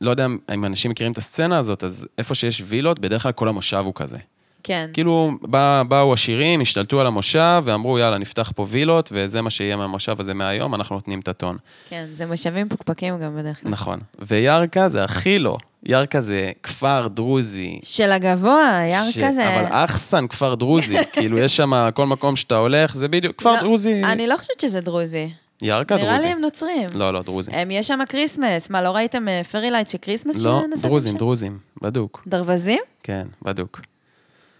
לא 0.00 0.10
יודע 0.10 0.26
אם 0.54 0.64
אנשים 0.64 0.90
מכירים 0.90 1.12
את 1.12 1.18
הסצנה 1.18 1.58
הזאת, 1.58 1.84
אז 1.84 2.08
איפה 2.18 2.34
שיש 2.34 2.62
וילות, 2.66 2.98
בדרך 2.98 3.22
כלל 3.22 3.32
כל 3.32 3.48
המושב 3.48 3.82
הוא 3.84 3.94
כזה. 3.94 4.18
כן. 4.64 4.90
כאילו, 4.92 5.30
בא, 5.42 5.82
באו 5.88 6.12
עשירים, 6.12 6.60
השתלטו 6.60 7.00
על 7.00 7.06
המושב, 7.06 7.62
ואמרו, 7.64 7.98
יאללה, 7.98 8.18
נפתח 8.18 8.52
פה 8.56 8.66
וילות, 8.68 9.08
וזה 9.12 9.42
מה 9.42 9.50
שיהיה 9.50 9.76
מהמושב 9.76 10.20
הזה 10.20 10.34
מהיום, 10.34 10.74
אנחנו 10.74 10.94
נותנים 10.96 11.20
את 11.20 11.28
הטון. 11.28 11.56
כן, 11.88 12.06
זה 12.12 12.26
מושבים 12.26 12.68
פוקפקים 12.68 13.18
גם 13.18 13.36
בדרך 13.36 13.60
כלל. 13.62 13.70
נכון. 13.70 13.98
וירכא 14.18 14.88
זה 14.88 15.04
הכי 15.04 15.38
לא. 15.38 15.56
ירכא 15.86 16.20
זה 16.20 16.50
כפר 16.62 17.08
דרוזי. 17.08 17.78
של 17.82 18.12
הגבוה, 18.12 18.82
ש- 18.88 19.16
ירכא 19.16 19.32
זה... 19.32 19.54
אבל 19.60 19.64
אחסן 19.70 20.26
כפר 20.26 20.54
דרוזי, 20.54 20.96
כאילו, 21.12 21.38
יש 21.38 21.56
שם, 21.56 21.88
כל 21.94 22.06
מקום 22.06 22.36
שאתה 22.36 22.56
הולך, 22.56 22.94
זה 22.94 23.08
בדיוק, 23.08 23.36
כפר 23.36 23.52
לא, 23.52 23.60
דרוזי. 23.60 24.04
אני 24.04 24.26
לא 24.26 24.36
חושבת 24.36 24.60
שזה 24.60 24.80
דרוזי. 24.80 25.30
נראה 25.62 25.82
דרוזי. 25.84 26.24
לי 26.26 26.32
הם 26.32 26.40
נוצרים. 26.40 26.88
לא, 26.94 27.12
לא, 27.12 27.22
דרוזי. 27.22 27.50
הם, 27.54 27.70
יש 27.70 27.88
שם 27.88 27.98
כריסמס. 28.08 28.70
מה, 28.70 28.82
לא 28.82 28.90
ראיתם 28.90 29.26
פרי 29.52 29.70
לייט 29.70 29.88
של 29.88 29.98
כריסמס 30.02 30.44
לא, 30.44 30.62
דרוזים, 30.82 31.12
שם? 31.12 31.18
דרוזים, 31.18 31.58
בדוק. 31.82 32.22
דרווזים? 32.26 32.80
כן, 33.02 33.26
בדוק. 33.42 33.80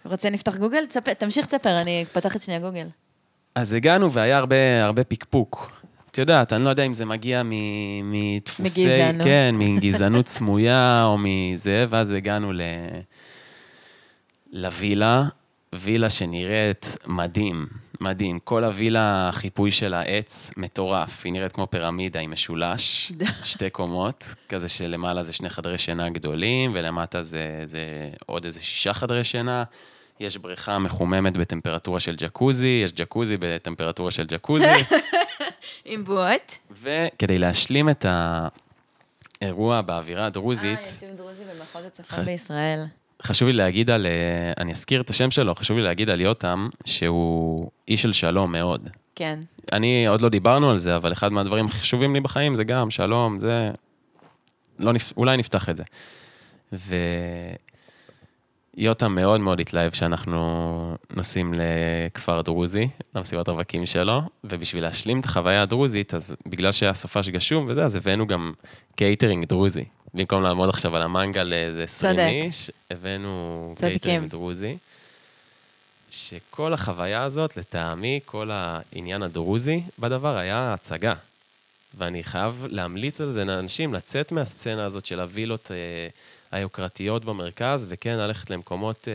רוצה 0.05 0.29
נפתח 0.29 0.55
גוגל? 0.55 0.85
תספר- 0.85 1.13
תמשיך 1.13 1.45
תספר, 1.45 1.77
אני 1.77 2.05
פותחת 2.13 2.41
שנייה 2.41 2.59
גוגל. 2.59 2.87
אז 3.55 3.73
הגענו 3.73 4.11
והיה 4.11 4.37
הרבה, 4.37 4.55
הרבה 4.85 5.03
פקפוק. 5.03 5.71
את 6.11 6.17
יודעת, 6.17 6.53
אני 6.53 6.63
לא 6.63 6.69
יודע 6.69 6.83
אם 6.83 6.93
זה 6.93 7.05
מגיע 7.05 7.41
מ- 7.45 7.51
מדפוסי... 8.11 8.85
מגזענות. 8.85 9.23
כן, 9.27 9.55
מגזענות 9.57 10.27
סמויה 10.27 11.03
או 11.05 11.17
מזה, 11.19 11.85
ואז 11.89 12.11
הגענו 12.11 12.53
ל... 12.53 12.61
לווילה, 14.51 15.23
וילה 15.73 16.09
שנראית 16.09 16.97
מדהים, 17.07 17.67
מדהים. 18.01 18.39
כל 18.39 18.63
הווילה, 18.63 19.29
החיפוי 19.29 19.71
של 19.71 19.93
העץ 19.93 20.51
מטורף. 20.57 21.21
היא 21.25 21.33
נראית 21.33 21.51
כמו 21.51 21.67
פירמידה 21.69 22.19
עם 22.19 22.31
משולש, 22.31 23.11
שתי 23.43 23.69
קומות, 23.69 24.23
כזה 24.49 24.69
שלמעלה 24.69 25.23
זה 25.23 25.33
שני 25.33 25.49
חדרי 25.49 25.77
שינה 25.77 26.09
גדולים, 26.09 26.71
ולמטה 26.75 27.23
זה, 27.23 27.61
זה 27.65 27.79
עוד 28.25 28.45
איזה 28.45 28.61
שישה 28.61 28.93
חדרי 28.93 29.23
שינה. 29.23 29.63
יש 30.19 30.37
בריכה 30.37 30.79
מחוממת 30.79 31.37
בטמפרטורה 31.37 31.99
של 31.99 32.15
ג'קוזי, 32.17 32.81
יש 32.83 32.93
ג'קוזי 32.93 33.37
בטמפרטורה 33.39 34.11
של 34.11 34.25
ג'קוזי. 34.25 34.65
עם 35.85 36.03
בועות. 36.03 36.57
וכדי 36.81 37.37
להשלים 37.37 37.89
את 37.89 38.05
האירוע 39.41 39.81
באווירה 39.81 40.25
הדרוזית, 40.25 40.79
אה, 40.79 40.83
יישוב 40.83 41.09
דרוזי 41.17 41.43
במחוז 41.43 41.85
הצפון 41.85 42.25
בישראל. 42.25 42.83
חשוב 43.21 43.47
לי 43.47 43.53
להגיד 43.53 43.89
על, 43.89 44.05
אה, 44.05 44.53
אני 44.57 44.71
אזכיר 44.71 45.01
את 45.01 45.09
השם 45.09 45.31
שלו, 45.31 45.55
חשוב 45.55 45.77
לי 45.77 45.83
להגיד 45.83 46.09
על 46.09 46.21
יותם, 46.21 46.69
שהוא 46.85 47.69
איש 47.87 48.01
של 48.01 48.13
שלום 48.13 48.51
מאוד. 48.51 48.89
כן. 49.15 49.39
אני, 49.71 50.07
עוד 50.07 50.21
לא 50.21 50.29
דיברנו 50.29 50.71
על 50.71 50.77
זה, 50.77 50.95
אבל 50.95 51.11
אחד 51.11 51.31
מהדברים 51.31 51.65
החשובים 51.65 52.13
לי 52.13 52.19
בחיים 52.19 52.55
זה 52.55 52.63
גם 52.63 52.91
שלום, 52.91 53.39
זה... 53.39 53.71
לא 54.79 54.93
נפ... 54.93 55.13
אולי 55.17 55.37
נפתח 55.37 55.69
את 55.69 55.77
זה. 55.77 55.83
ויותם 58.77 59.15
מאוד 59.15 59.39
מאוד 59.39 59.59
התלהב 59.59 59.93
שאנחנו 59.93 60.95
נוסעים 61.15 61.53
לכפר 61.57 62.41
דרוזי, 62.41 62.87
למסיבת 63.15 63.49
רווקים 63.49 63.85
שלו, 63.85 64.21
ובשביל 64.43 64.83
להשלים 64.83 65.19
את 65.19 65.25
החוויה 65.25 65.61
הדרוזית, 65.61 66.13
אז 66.13 66.35
בגלל 66.47 66.71
שהיה 66.71 66.93
סופש 66.93 67.29
גשום 67.29 67.65
וזה, 67.69 67.85
אז 67.85 67.95
הבאנו 67.95 68.27
גם 68.27 68.53
קייטרינג 68.95 69.45
דרוזי. 69.45 69.83
במקום 70.13 70.43
לעמוד 70.43 70.69
עכשיו 70.69 70.95
על 70.95 71.01
המנגל 71.01 71.43
לאיזה 71.43 71.83
20 71.83 72.13
צודק. 72.13 72.27
איש, 72.29 72.71
הבאנו 72.91 73.65
צודקים. 73.75 73.89
קייטרינג 73.89 74.29
דרוזי. 74.29 74.77
שכל 76.11 76.73
החוויה 76.73 77.23
הזאת, 77.23 77.57
לטעמי, 77.57 78.19
כל 78.25 78.49
העניין 78.53 79.23
הדרוזי 79.23 79.83
בדבר 79.99 80.37
היה 80.37 80.73
הצגה. 80.73 81.13
ואני 81.97 82.23
חייב 82.23 82.65
להמליץ 82.69 83.21
על 83.21 83.31
זה 83.31 83.45
לאנשים, 83.45 83.93
לצאת 83.93 84.31
מהסצנה 84.31 84.85
הזאת 84.85 85.05
של 85.05 85.19
הווילות 85.19 85.71
אה, 85.71 85.77
היוקרתיות 86.51 87.25
במרכז, 87.25 87.85
וכן 87.89 88.17
ללכת 88.17 88.49
למקומות 88.49 89.07
אה, 89.07 89.13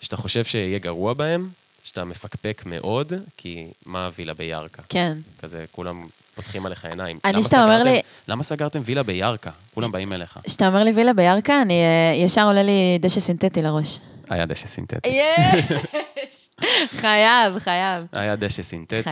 שאתה 0.00 0.16
חושב 0.16 0.44
שיהיה 0.44 0.78
גרוע 0.78 1.14
בהם, 1.14 1.48
שאתה 1.84 2.04
מפקפק 2.04 2.62
מאוד, 2.66 3.12
כי 3.36 3.66
מה 3.86 4.06
הווילה 4.06 4.34
בירכא? 4.34 4.82
כן. 4.88 5.18
כזה, 5.38 5.64
כולם 5.72 6.06
פותחים 6.34 6.66
עליך 6.66 6.84
עיניים. 6.84 7.18
אני, 7.24 7.42
שאתה 7.42 7.64
אומר 7.64 7.82
לי- 7.82 8.00
למה 8.28 8.42
סגרתם 8.42 8.80
וילה 8.84 9.02
בירכא? 9.02 9.50
כולם 9.74 9.92
באים 9.92 10.12
אליך. 10.12 10.38
כשאתה 10.46 10.68
אומר 10.68 10.82
לי 10.84 10.90
וילה 10.90 11.12
בירכא, 11.12 11.62
אני 11.62 11.74
אה, 11.82 12.24
ישר 12.24 12.44
עולה 12.46 12.62
לי 12.62 12.72
דשא 13.00 13.20
סינתטי 13.20 13.62
לראש. 13.62 13.98
היה 14.30 14.46
דשא 14.46 14.66
סינתטי. 14.66 15.08
יש! 15.08 16.48
חייב, 17.00 17.58
חייב. 17.58 18.04
היה 18.12 18.36
דשא 18.36 18.62
סינתטי. 18.62 19.10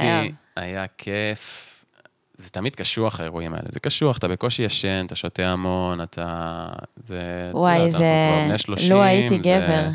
היה 0.56 0.84
כיף. 0.98 1.66
זה 2.40 2.50
תמיד 2.50 2.76
קשוח, 2.76 3.20
האירועים 3.20 3.54
האלה. 3.54 3.64
זה 3.72 3.80
קשוח, 3.80 4.18
אתה 4.18 4.28
בקושי 4.28 4.62
ישן, 4.62 5.04
אתה 5.06 5.16
שותה 5.16 5.46
המון, 5.46 6.00
אתה... 6.00 6.66
זה... 7.02 7.50
וואי, 7.52 7.90
זה... 7.90 7.96
אנחנו 7.98 8.38
כבר 8.38 8.48
בני 8.48 8.58
30. 8.58 8.90
לו 8.92 9.02
הייתי 9.02 9.42
זה- 9.42 9.48
גבר. 9.48 9.88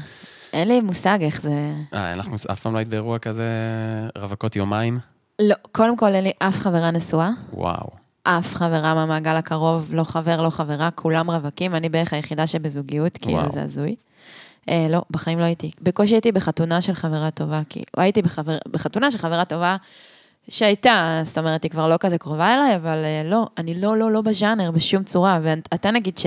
אין 0.53 0.67
לי 0.67 0.81
מושג 0.81 1.17
איך 1.21 1.41
זה... 1.41 1.71
אה, 1.93 2.09
אין 2.11 2.19
לך 2.19 2.27
מוס... 2.27 2.45
אף 2.45 2.59
פעם 2.59 2.73
לא 2.73 2.77
היית 2.77 2.87
באירוע 2.87 3.19
כזה 3.19 3.43
רווקות 4.17 4.55
יומיים? 4.55 4.99
לא, 5.41 5.55
קודם 5.71 5.97
כל 5.97 6.15
אין 6.15 6.23
לי 6.23 6.31
אף 6.39 6.59
חברה 6.59 6.91
נשואה. 6.91 7.29
וואו. 7.53 7.89
אף 8.23 8.55
חברה 8.55 8.93
מהמעגל 8.95 9.35
הקרוב, 9.35 9.89
לא 9.93 10.03
חבר, 10.03 10.41
לא 10.41 10.49
חברה, 10.49 10.91
כולם 10.91 11.31
רווקים, 11.31 11.75
אני 11.75 11.89
בערך 11.89 12.13
היחידה 12.13 12.47
שבזוגיות, 12.47 13.17
כאילו 13.17 13.37
וואו. 13.37 13.51
זה 13.51 13.63
הזוי. 13.63 13.95
אה, 14.69 14.87
לא, 14.89 15.01
בחיים 15.11 15.39
לא 15.39 15.43
הייתי. 15.43 15.71
בקושי 15.81 16.15
הייתי 16.15 16.31
בחתונה 16.31 16.81
של 16.81 16.93
חברה 16.93 17.31
טובה, 17.31 17.61
כאילו, 17.69 17.85
הייתי 17.97 18.21
בחבר, 18.21 18.57
בחתונה 18.71 19.11
של 19.11 19.17
חברה 19.17 19.45
טובה 19.45 19.77
שהייתה, 20.49 21.21
זאת 21.23 21.37
אומרת, 21.37 21.63
היא 21.63 21.71
כבר 21.71 21.87
לא 21.87 21.97
כזה 21.99 22.17
קרובה 22.17 22.55
אליי, 22.55 22.75
אבל 22.75 23.01
אה, 23.05 23.29
לא, 23.29 23.47
אני 23.57 23.81
לא, 23.81 23.97
לא, 23.97 24.11
לא 24.11 24.21
בז'אנר 24.21 24.71
בשום 24.71 25.03
צורה. 25.03 25.39
ואתה 25.41 25.91
נגיד 25.91 26.17
ש... 26.17 26.25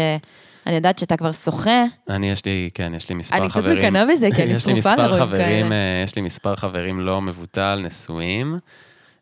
אני 0.69 0.77
יודעת 0.77 0.99
שאתה 0.99 1.17
כבר 1.17 1.33
שוחה, 1.33 1.85
אני, 2.09 2.31
יש 2.31 2.45
לי, 2.45 2.71
כן, 2.75 2.93
יש 2.97 3.09
לי 3.09 3.15
מספר 3.15 3.37
אני 3.37 3.49
קצת 3.49 3.61
חברים. 3.61 3.79
מקנאה 3.79 4.05
בזה, 4.07 4.29
כי 4.37 4.43
אני 4.43 4.51
יש 4.57 4.67
לי 4.67 4.83
שרופה 4.83 5.09
חברים, 5.09 5.39
כאלה. 5.39 5.75
אה, 5.75 6.03
יש 6.05 6.17
לי 6.17 6.23
מספר 6.23 6.57
חברים 6.57 7.01
לא 7.01 7.21
מבוטל, 7.21 7.83
נשואים, 7.87 8.59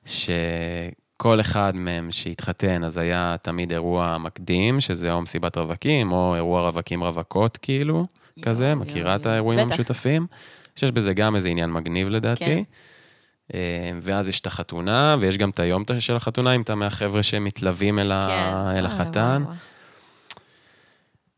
שכל 0.04 1.40
אחד 1.40 1.72
מהם 1.76 2.12
שהתחתן, 2.12 2.84
אז 2.84 2.98
היה 2.98 3.36
תמיד 3.42 3.72
אירוע 3.72 4.18
מקדים, 4.18 4.80
שזה 4.80 5.12
או 5.12 5.22
מסיבת 5.22 5.58
רווקים, 5.58 6.12
או 6.12 6.34
אירוע 6.34 6.60
רווקים 6.60 7.04
רווקות, 7.04 7.56
כאילו, 7.56 8.06
כזה, 8.42 8.66
יואו, 8.66 8.76
מכירה 8.76 9.10
יואו, 9.10 9.20
את 9.20 9.26
האירועים 9.26 9.60
בטח. 9.60 9.74
המשותפים? 9.74 10.26
שיש 10.76 10.92
בזה 10.92 11.14
גם 11.14 11.36
איזה 11.36 11.48
עניין 11.48 11.70
מגניב 11.70 12.08
לדעתי. 12.08 12.44
כן. 12.44 12.62
אה, 13.54 13.90
ואז 14.02 14.28
יש 14.28 14.40
את 14.40 14.46
החתונה, 14.46 15.16
ויש 15.20 15.38
גם 15.38 15.50
את 15.50 15.60
היום 15.60 15.84
של 15.98 16.16
החתונה, 16.16 16.54
אם 16.54 16.60
אתה 16.60 16.74
מהחבר'ה 16.74 17.22
שמתלווים 17.22 17.98
אל, 17.98 18.12
ה... 18.12 18.26
כן. 18.26 18.78
אל 18.78 18.86
אה, 18.86 18.92
החתן. 18.92 19.42
וואו. 19.44 19.56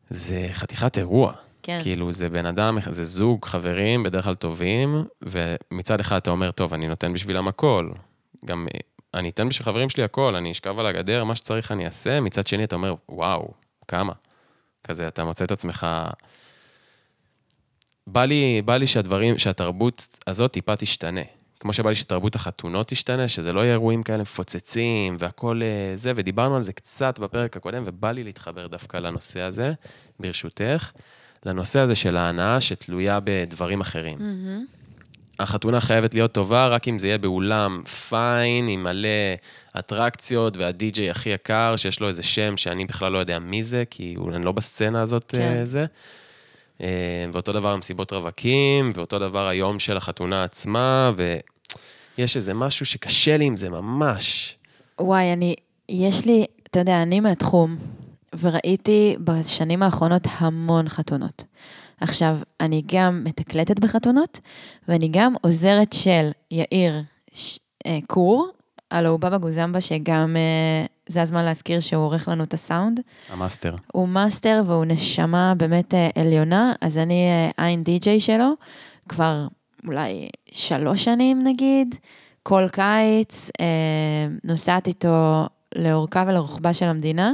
זה 0.09 0.47
חתיכת 0.51 0.97
אירוע. 0.97 1.33
כן. 1.63 1.79
כאילו, 1.83 2.11
זה 2.11 2.29
בן 2.29 2.45
אדם, 2.45 2.77
זה 2.89 3.03
זוג 3.03 3.45
חברים, 3.45 4.03
בדרך 4.03 4.23
כלל 4.23 4.35
טובים, 4.35 5.03
ומצד 5.21 5.99
אחד 5.99 6.15
אתה 6.15 6.31
אומר, 6.31 6.51
טוב, 6.51 6.73
אני 6.73 6.87
נותן 6.87 7.13
בשבילם 7.13 7.47
הכל. 7.47 7.89
גם 8.45 8.67
אני 9.13 9.29
אתן 9.29 9.49
בשביל 9.49 9.65
חברים 9.65 9.89
שלי 9.89 10.03
הכל, 10.03 10.35
אני 10.35 10.51
אשכב 10.51 10.79
על 10.79 10.85
הגדר, 10.85 11.23
מה 11.23 11.35
שצריך 11.35 11.71
אני 11.71 11.85
אעשה. 11.85 12.19
מצד 12.19 12.47
שני, 12.47 12.63
אתה 12.63 12.75
אומר, 12.75 12.95
וואו, 13.09 13.51
כמה. 13.87 14.13
כזה, 14.83 15.07
אתה 15.07 15.23
מוצא 15.23 15.45
את 15.45 15.51
עצמך... 15.51 15.87
בא 18.07 18.25
לי, 18.25 18.61
בא 18.65 18.77
לי 18.77 18.87
שהדברים, 18.87 19.37
שהתרבות 19.37 20.17
הזאת 20.27 20.51
טיפה 20.51 20.75
תשתנה. 20.75 21.21
כמו 21.59 21.73
שבא 21.73 21.89
לי 21.89 21.95
שתרבות 21.95 22.35
החתונות 22.35 22.87
תשתנה, 22.87 23.27
שזה 23.27 23.53
לא 23.53 23.61
יהיה 23.61 23.71
אירועים 23.71 24.03
כאלה 24.03 24.21
מפוצצים 24.21 25.15
והכל 25.19 25.61
אה, 25.63 25.97
זה, 25.97 26.11
ודיברנו 26.15 26.55
על 26.55 26.63
זה 26.63 26.73
קצת 26.73 27.19
בפרק 27.19 27.57
הקודם, 27.57 27.83
ובא 27.85 28.11
לי 28.11 28.23
להתחבר 28.23 28.67
דווקא 28.67 28.97
לנושא 28.97 29.41
הזה, 29.41 29.73
ברשותך, 30.19 30.91
לנושא 31.45 31.79
הזה 31.79 31.95
של 31.95 32.17
ההנאה 32.17 32.61
שתלויה 32.61 33.19
בדברים 33.23 33.81
אחרים. 33.81 34.17
החתונה 35.39 35.81
חייבת 35.81 36.13
להיות 36.13 36.31
טובה, 36.31 36.67
רק 36.67 36.87
אם 36.87 36.99
זה 36.99 37.07
יהיה 37.07 37.17
באולם 37.17 37.83
פיין, 38.09 38.67
עם 38.67 38.83
מלא 38.83 39.07
אטרקציות, 39.79 40.57
והדי-ג'יי 40.57 41.09
הכי 41.09 41.29
יקר, 41.29 41.75
שיש 41.75 41.99
לו 41.99 42.07
איזה 42.07 42.23
שם 42.23 42.57
שאני 42.57 42.85
בכלל 42.85 43.11
לא 43.11 43.17
יודע 43.17 43.39
מי 43.39 43.63
זה, 43.63 43.83
כי 43.89 44.13
הוא- 44.17 44.31
אני 44.31 44.45
לא 44.45 44.51
בסצנה 44.51 45.01
הזאת 45.01 45.25
כן. 45.27 45.37
כן. 45.37 45.65
זה. 45.65 45.85
אה, 46.81 47.25
ואותו 47.33 47.51
דבר 47.51 47.73
המסיבות 47.73 48.13
רווקים, 48.13 48.91
ואותו 48.95 49.19
דבר 49.19 49.47
היום 49.47 49.79
של 49.79 49.97
החתונה 49.97 50.43
עצמה, 50.43 51.11
ויש 52.17 52.35
איזה 52.35 52.53
משהו 52.53 52.85
שקשה 52.85 53.37
לי 53.37 53.45
עם 53.45 53.57
זה 53.57 53.69
ממש. 53.69 54.55
וואי, 54.99 55.33
אני, 55.33 55.55
יש 55.89 56.25
לי, 56.25 56.45
אתה 56.63 56.79
יודע, 56.79 57.01
אני 57.01 57.19
מהתחום, 57.19 57.77
וראיתי 58.39 59.15
בשנים 59.23 59.83
האחרונות 59.83 60.23
המון 60.37 60.89
חתונות. 60.89 61.43
עכשיו, 62.01 62.37
אני 62.59 62.83
גם 62.85 63.23
מתקלטת 63.23 63.79
בחתונות, 63.79 64.39
ואני 64.87 65.09
גם 65.11 65.33
עוזרת 65.41 65.93
של 65.93 66.29
יאיר 66.51 67.01
ש, 67.33 67.59
אה, 67.85 67.99
קור, 68.07 68.49
הלו 68.91 69.09
הוא 69.09 69.19
בבא 69.19 69.37
גוזמבה, 69.37 69.81
שגם, 69.81 70.35
אה, 70.37 70.85
זה 71.09 71.21
הזמן 71.21 71.45
להזכיר 71.45 71.79
שהוא 71.79 72.03
עורך 72.03 72.27
לנו 72.27 72.43
את 72.43 72.53
הסאונד. 72.53 72.99
המאסטר. 73.29 73.75
הוא 73.93 74.07
מאסטר 74.07 74.61
והוא 74.65 74.85
נשמה 74.85 75.53
באמת 75.57 75.93
אה, 75.93 76.09
עליונה, 76.15 76.73
אז 76.81 76.97
אני 76.97 77.27
אה, 77.27 77.65
עין 77.65 77.83
די-ג'יי 77.83 78.19
שלו, 78.19 78.53
כבר 79.09 79.47
אולי 79.87 80.29
שלוש 80.51 81.03
שנים 81.03 81.43
נגיד, 81.43 81.95
כל 82.43 82.67
קיץ, 82.71 83.49
אה, 83.61 83.65
נוסעת 84.43 84.87
איתו 84.87 85.45
לאורכה 85.75 86.23
ולרוחבה 86.27 86.73
של 86.73 86.85
המדינה, 86.85 87.31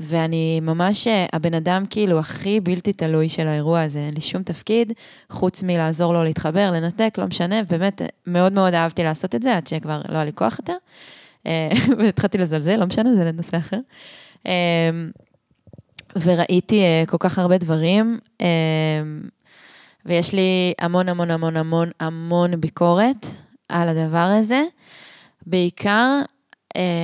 ואני 0.00 0.60
ממש 0.60 1.08
הבן 1.32 1.54
אדם 1.54 1.84
כאילו 1.90 2.18
הכי 2.18 2.60
בלתי 2.60 2.92
תלוי 2.92 3.28
של 3.28 3.48
האירוע 3.48 3.80
הזה, 3.80 3.98
אין 3.98 4.14
לי 4.14 4.20
שום 4.20 4.42
תפקיד, 4.42 4.92
חוץ 5.30 5.62
מלעזור 5.62 6.12
לו 6.12 6.24
להתחבר, 6.24 6.70
לנתק, 6.72 7.14
לא 7.18 7.26
משנה, 7.26 7.62
באמת 7.62 8.02
מאוד 8.26 8.52
מאוד 8.52 8.74
אהבתי 8.74 9.02
לעשות 9.02 9.34
את 9.34 9.42
זה, 9.42 9.56
עד 9.56 9.66
שכבר 9.66 10.02
לא 10.08 10.14
היה 10.14 10.24
לי 10.24 10.32
כוח 10.34 10.58
יותר. 10.58 10.76
אה, 11.46 11.68
והתחלתי 11.98 12.38
לזלזל, 12.38 12.76
לא 12.76 12.86
משנה, 12.86 13.14
זה 13.14 13.24
לנושא 13.24 13.56
אחר. 13.56 13.78
אה, 14.46 14.90
וראיתי 16.22 16.80
אה, 16.80 17.04
כל 17.06 17.16
כך 17.20 17.38
הרבה 17.38 17.58
דברים, 17.58 18.18
ויש 20.06 20.34
לי 20.34 20.72
המון 20.78 21.08
המון 21.08 21.30
המון 21.30 21.56
המון 21.56 21.90
המון 22.00 22.60
ביקורת 22.60 23.26
על 23.68 23.88
הדבר 23.88 24.18
הזה. 24.38 24.62
בעיקר, 25.46 26.20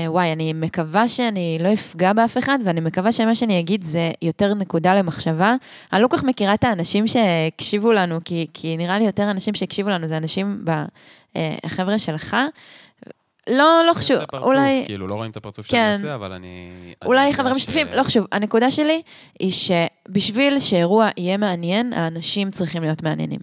וואי, 0.07 0.33
אני 0.33 0.53
מקווה 0.53 1.09
שאני 1.09 1.59
לא 1.61 1.73
אפגע 1.73 2.13
באף 2.13 2.39
אחד, 2.39 2.59
ואני 2.65 2.81
מקווה 2.81 3.13
שמה 3.13 3.35
שאני 3.35 3.61
אגיד 3.61 3.83
זה 3.85 4.11
יותר 4.23 4.55
נקודה 4.55 4.95
למחשבה. 4.95 5.55
אני 5.93 6.03
לא 6.03 6.09
כל 6.09 6.17
כך 6.17 6.25
מכירה 6.25 6.55
את 6.55 6.65
האנשים 6.65 7.07
שהקשיבו 7.07 7.93
לנו, 7.93 8.19
כי, 8.25 8.47
כי 8.55 8.77
נראה 8.77 8.99
לי 8.99 9.05
יותר 9.05 9.31
אנשים 9.31 9.55
שהקשיבו 9.55 9.91
לנו, 9.91 10.09
זה 10.09 10.17
אנשים, 10.17 10.65
ב, 10.65 10.85
החבר'ה 11.65 11.99
שלך. 11.99 12.37
לא, 13.51 13.83
לא 13.87 13.93
חשוב, 13.93 14.25
פרצוף, 14.25 14.47
אולי... 14.47 14.83
כאילו, 14.87 15.07
לא 15.07 15.15
רואים 15.15 15.31
את 15.31 15.37
הפרצוף 15.37 15.67
כן. 15.67 15.71
שאני 15.73 15.93
עושה, 15.93 16.15
אבל 16.15 16.33
אני... 16.33 16.71
אולי 17.05 17.25
אני 17.25 17.35
חברים 17.35 17.55
ש- 17.55 17.57
משותפים, 17.57 17.87
לא 17.93 18.03
חשוב. 18.03 18.27
הנקודה 18.33 18.71
שלי 18.71 19.03
היא 19.41 19.53
שבשביל 19.53 20.61
שאירוע 20.61 21.09
יהיה 21.17 21.37
מעניין, 21.37 21.93
האנשים 21.93 22.51
צריכים 22.51 22.83
להיות 22.83 23.03
מעניינים. 23.03 23.41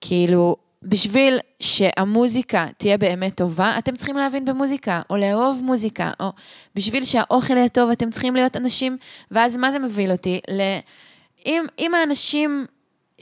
כאילו, 0.00 0.56
בשביל 0.82 1.38
שהמוזיקה 1.60 2.66
תהיה 2.76 2.98
באמת 2.98 3.34
טובה, 3.36 3.78
אתם 3.78 3.96
צריכים 3.96 4.16
להבין 4.16 4.44
במוזיקה, 4.44 5.02
או 5.10 5.16
לאהוב 5.16 5.60
מוזיקה, 5.64 6.10
או 6.20 6.32
בשביל 6.74 7.04
שהאוכל 7.04 7.56
יהיה 7.56 7.68
טוב, 7.68 7.90
אתם 7.90 8.10
צריכים 8.10 8.34
להיות 8.34 8.56
אנשים, 8.56 8.96
ואז 9.30 9.56
מה 9.56 9.70
זה 9.70 9.78
מביא 9.78 10.10
אותי? 10.10 10.40
ל... 10.50 10.60
אם, 11.46 11.64
אם 11.78 11.94
האנשים 11.94 12.66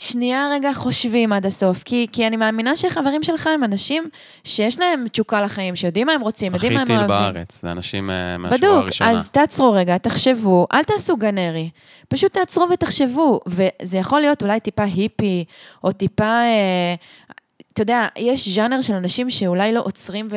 שנייה 0.00 0.48
רגע 0.52 0.72
חושבים 0.72 1.32
עד 1.32 1.46
הסוף, 1.46 1.82
כי, 1.82 2.06
כי 2.12 2.26
אני 2.26 2.36
מאמינה 2.36 2.76
שחברים 2.76 3.22
שלך 3.22 3.46
הם 3.46 3.64
אנשים 3.64 4.08
שיש 4.44 4.80
להם 4.80 5.04
תשוקה 5.08 5.40
לחיים, 5.40 5.76
שיודעים 5.76 6.06
מה 6.06 6.12
הם 6.12 6.20
רוצים, 6.20 6.54
יודעים 6.54 6.74
מה 6.74 6.82
הכי 6.82 6.92
הם 6.92 6.98
טיל 6.98 7.10
אוהבים. 7.10 7.34
בארץ, 7.34 7.62
זה 7.62 7.72
אנשים 7.72 8.10
אה, 8.10 8.38
מהשורה 8.38 8.58
בדוק, 8.58 8.82
הראשונה. 8.82 9.10
אז 9.10 9.30
תעצרו 9.30 9.72
רגע, 9.72 9.98
תחשבו, 9.98 10.66
אל 10.72 10.82
תעשו 10.82 11.16
גנרי. 11.16 11.70
פשוט 12.08 12.32
תעצרו 12.32 12.66
ותחשבו, 12.70 13.40
וזה 13.46 13.98
יכול 13.98 14.20
להיות 14.20 14.42
אולי 14.42 14.60
טיפה 14.60 14.82
היפי, 14.82 15.44
או 15.84 15.92
טיפה, 15.92 16.24
אה, 16.24 16.94
אתה 17.80 17.92
יודע, 17.92 18.06
יש 18.16 18.48
ז'אנר 18.48 18.80
של 18.80 18.94
אנשים 18.94 19.30
שאולי 19.30 19.72
לא 19.72 19.80
עוצרים 19.84 20.28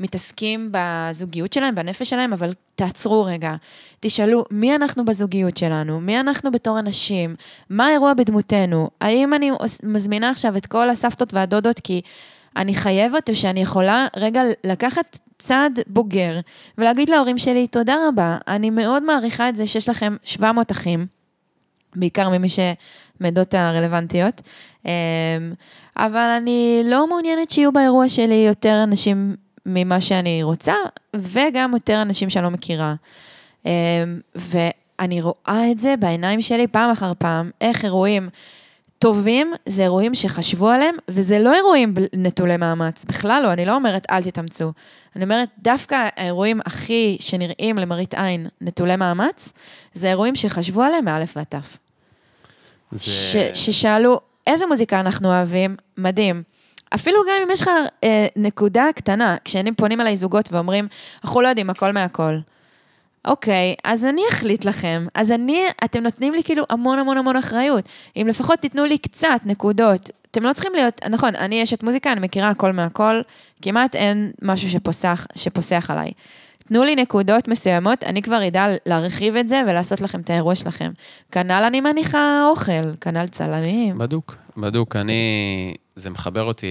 ומתעסקים 0.00 0.72
בזוגיות 0.72 1.52
שלהם, 1.52 1.74
בנפש 1.74 2.10
שלהם, 2.10 2.32
אבל 2.32 2.54
תעצרו 2.74 3.24
רגע. 3.24 3.54
תשאלו, 4.00 4.44
מי 4.50 4.74
אנחנו 4.74 5.04
בזוגיות 5.04 5.56
שלנו? 5.56 6.00
מי 6.00 6.20
אנחנו 6.20 6.50
בתור 6.50 6.78
אנשים? 6.78 7.36
מה 7.70 7.86
האירוע 7.86 8.14
בדמותנו? 8.14 8.90
האם 9.00 9.34
אני 9.34 9.50
מזמינה 9.82 10.30
עכשיו 10.30 10.56
את 10.56 10.66
כל 10.66 10.90
הסבתות 10.90 11.34
והדודות 11.34 11.80
כי 11.80 12.00
אני 12.56 12.74
חייבת, 12.74 13.30
או 13.30 13.34
שאני 13.34 13.60
יכולה 13.60 14.06
רגע 14.16 14.42
לקחת 14.64 15.18
צעד 15.38 15.80
בוגר 15.86 16.40
ולהגיד 16.78 17.10
להורים 17.10 17.38
שלי, 17.38 17.66
תודה 17.66 17.96
רבה, 18.08 18.38
אני 18.48 18.70
מאוד 18.70 19.02
מעריכה 19.02 19.48
את 19.48 19.56
זה 19.56 19.66
שיש 19.66 19.88
לכם 19.88 20.16
700 20.24 20.72
אחים, 20.72 21.06
בעיקר 21.96 22.28
ממי 22.28 22.48
שמדות 23.18 23.54
הרלוונטיות, 23.54 24.42
אמ, 24.84 24.90
אבל 25.96 26.36
אני 26.40 26.82
לא 26.84 27.08
מעוניינת 27.08 27.50
שיהיו 27.50 27.72
באירוע 27.72 28.08
שלי 28.08 28.44
יותר 28.46 28.80
אנשים 28.82 29.36
ממה 29.66 30.00
שאני 30.00 30.42
רוצה, 30.42 30.74
וגם 31.16 31.72
יותר 31.72 32.02
אנשים 32.02 32.30
שאני 32.30 32.44
לא 32.44 32.50
מכירה. 32.50 32.94
אמ, 33.66 33.70
ואני 34.34 35.20
רואה 35.20 35.70
את 35.70 35.78
זה 35.78 35.94
בעיניים 35.98 36.42
שלי 36.42 36.66
פעם 36.66 36.90
אחר 36.90 37.12
פעם, 37.18 37.50
איך 37.60 37.84
אירועים 37.84 38.28
טובים 38.98 39.52
זה 39.66 39.82
אירועים 39.82 40.14
שחשבו 40.14 40.68
עליהם, 40.68 40.94
וזה 41.08 41.38
לא 41.38 41.54
אירועים 41.54 41.94
נטולי 42.12 42.56
מאמץ, 42.56 43.04
בכלל 43.04 43.42
לא, 43.42 43.52
אני 43.52 43.64
לא 43.64 43.74
אומרת 43.74 44.06
אל 44.10 44.22
תתאמצו. 44.22 44.72
אני 45.16 45.24
אומרת, 45.24 45.48
דווקא 45.62 46.08
האירועים 46.16 46.60
הכי 46.66 47.16
שנראים 47.20 47.78
למראית 47.78 48.14
עין 48.14 48.46
נטולי 48.60 48.96
מאמץ, 48.96 49.52
זה 49.94 50.08
אירועים 50.08 50.36
שחשבו 50.36 50.82
עליהם 50.82 51.04
מאלף 51.04 51.36
ועד 51.36 51.46
תף. 51.48 51.78
זה- 52.92 53.10
ש, 53.10 53.36
ששאלו, 53.54 54.20
איזה 54.46 54.66
מוזיקה 54.66 55.00
אנחנו 55.00 55.28
אוהבים? 55.28 55.76
מדהים. 55.98 56.42
אפילו 56.94 57.20
גם 57.28 57.42
אם 57.42 57.50
יש 57.50 57.62
לך 57.62 57.70
אה, 58.04 58.26
נקודה 58.36 58.86
קטנה, 58.96 59.36
כשאני 59.44 59.72
פונים 59.72 60.00
אליי 60.00 60.16
זוגות 60.16 60.52
ואומרים, 60.52 60.88
אנחנו 61.24 61.40
לא 61.40 61.48
יודעים 61.48 61.70
הכל 61.70 61.92
מהכל. 61.92 62.38
אוקיי, 63.24 63.74
אז 63.84 64.04
אני 64.04 64.22
אחליט 64.30 64.64
לכם. 64.64 65.06
אז 65.14 65.30
אני, 65.32 65.64
אתם 65.84 66.02
נותנים 66.02 66.34
לי 66.34 66.42
כאילו 66.42 66.64
המון 66.70 66.98
המון 66.98 67.18
המון 67.18 67.36
אחריות. 67.36 67.84
אם 68.16 68.26
לפחות 68.28 68.58
תיתנו 68.58 68.84
לי 68.84 68.98
קצת 68.98 69.40
נקודות. 69.44 70.10
אתם 70.30 70.42
לא 70.42 70.52
צריכים 70.52 70.72
להיות, 70.74 71.00
נכון, 71.10 71.34
אני 71.34 71.62
אשת 71.62 71.82
מוזיקה, 71.82 72.12
אני 72.12 72.20
מכירה 72.20 72.48
הכל 72.48 72.72
מהכל, 72.72 73.20
כמעט 73.62 73.94
אין 73.96 74.32
משהו 74.42 74.70
שפוסח, 74.70 75.26
שפוסח 75.34 75.90
עליי. 75.90 76.10
תנו 76.68 76.84
לי 76.84 76.94
נקודות 76.94 77.48
מסוימות, 77.48 78.04
אני 78.04 78.22
כבר 78.22 78.46
אדע 78.46 78.66
להרחיב 78.86 79.36
את 79.36 79.48
זה 79.48 79.62
ולעשות 79.68 80.00
לכם 80.00 80.20
את 80.20 80.30
האירוע 80.30 80.54
שלכם. 80.54 80.92
כנ"ל 81.30 81.64
אני 81.66 81.80
מניחה 81.80 82.46
אוכל, 82.50 82.96
כנ"ל 83.00 83.26
צלמים. 83.26 83.98
בדוק, 83.98 84.36
בדוק. 84.56 84.96
אני... 84.96 85.74
זה 85.96 86.10
מחבר 86.10 86.42
אותי 86.42 86.66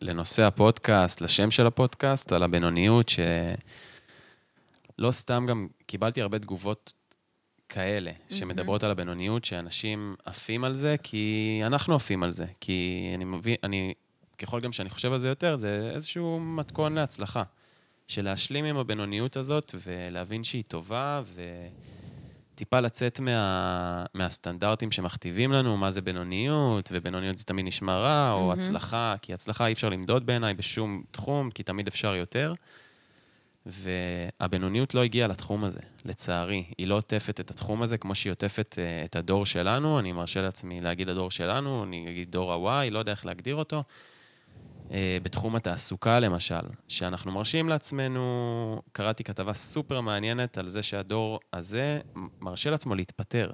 לנושא 0.00 0.42
הפודקאסט, 0.42 1.20
לשם 1.20 1.50
של 1.50 1.66
הפודקאסט, 1.66 2.32
על 2.32 2.42
הבינוניות, 2.42 3.08
שלא 3.08 5.10
סתם 5.10 5.46
גם 5.48 5.68
קיבלתי 5.86 6.22
הרבה 6.22 6.38
תגובות 6.38 6.92
כאלה, 7.68 8.10
שמדברות 8.30 8.82
על 8.82 8.90
הבינוניות, 8.90 9.44
שאנשים 9.44 10.14
עפים 10.24 10.64
על 10.64 10.74
זה, 10.74 10.96
כי 11.02 11.60
אנחנו 11.66 11.94
עפים 11.94 12.22
על 12.22 12.30
זה. 12.30 12.46
כי 12.60 13.10
אני 13.14 13.24
מבין, 13.24 13.56
אני, 13.64 13.94
ככל 14.38 14.60
גם 14.60 14.72
שאני 14.72 14.90
חושב 14.90 15.12
על 15.12 15.18
זה 15.18 15.28
יותר, 15.28 15.56
זה 15.56 15.90
איזשהו 15.94 16.40
מתכון 16.40 16.94
להצלחה. 16.94 17.42
של 18.08 18.24
להשלים 18.24 18.64
עם 18.64 18.76
הבינוניות 18.76 19.36
הזאת 19.36 19.74
ולהבין 19.86 20.44
שהיא 20.44 20.64
טובה, 20.68 21.22
וטיפה 22.54 22.80
לצאת 22.80 23.20
מה, 23.20 24.04
מהסטנדרטים 24.14 24.92
שמכתיבים 24.92 25.52
לנו, 25.52 25.76
מה 25.76 25.90
זה 25.90 26.00
בינוניות, 26.00 26.88
ובינוניות 26.92 27.38
זה 27.38 27.44
תמיד 27.44 27.66
נשמע 27.66 27.96
רע, 27.96 28.32
או 28.32 28.52
הצלחה, 28.52 29.14
כי 29.22 29.34
הצלחה 29.34 29.66
אי 29.66 29.72
אפשר 29.72 29.88
למדוד 29.88 30.26
בעיניי 30.26 30.54
בשום 30.54 31.02
תחום, 31.10 31.50
כי 31.50 31.62
תמיד 31.62 31.86
אפשר 31.86 32.14
יותר. 32.14 32.54
והבינוניות 33.66 34.94
לא 34.94 35.02
הגיעה 35.02 35.28
לתחום 35.28 35.64
הזה, 35.64 35.80
לצערי. 36.04 36.64
היא 36.78 36.86
לא 36.86 36.94
עוטפת 36.94 37.40
את 37.40 37.50
התחום 37.50 37.82
הזה 37.82 37.98
כמו 37.98 38.14
שהיא 38.14 38.30
עוטפת 38.30 38.76
אה, 38.78 39.04
את 39.04 39.16
הדור 39.16 39.46
שלנו. 39.46 39.98
אני 39.98 40.12
מרשה 40.12 40.42
לעצמי 40.42 40.80
להגיד 40.80 41.08
הדור 41.08 41.30
שלנו, 41.30 41.84
אני 41.84 42.10
אגיד 42.10 42.30
דור 42.30 42.52
ה-Y, 42.52 42.90
לא 42.90 42.98
יודע 42.98 43.12
איך 43.12 43.26
להגדיר 43.26 43.54
אותו. 43.54 43.82
אה, 44.92 45.18
בתחום 45.22 45.56
התעסוקה, 45.56 46.20
למשל, 46.20 46.60
שאנחנו 46.88 47.32
מרשים 47.32 47.68
לעצמנו, 47.68 48.82
קראתי 48.92 49.24
כתבה 49.24 49.54
סופר 49.54 50.00
מעניינת 50.00 50.58
על 50.58 50.68
זה 50.68 50.82
שהדור 50.82 51.40
הזה 51.52 52.00
מרשה 52.40 52.70
לעצמו 52.70 52.94
להתפטר. 52.94 53.50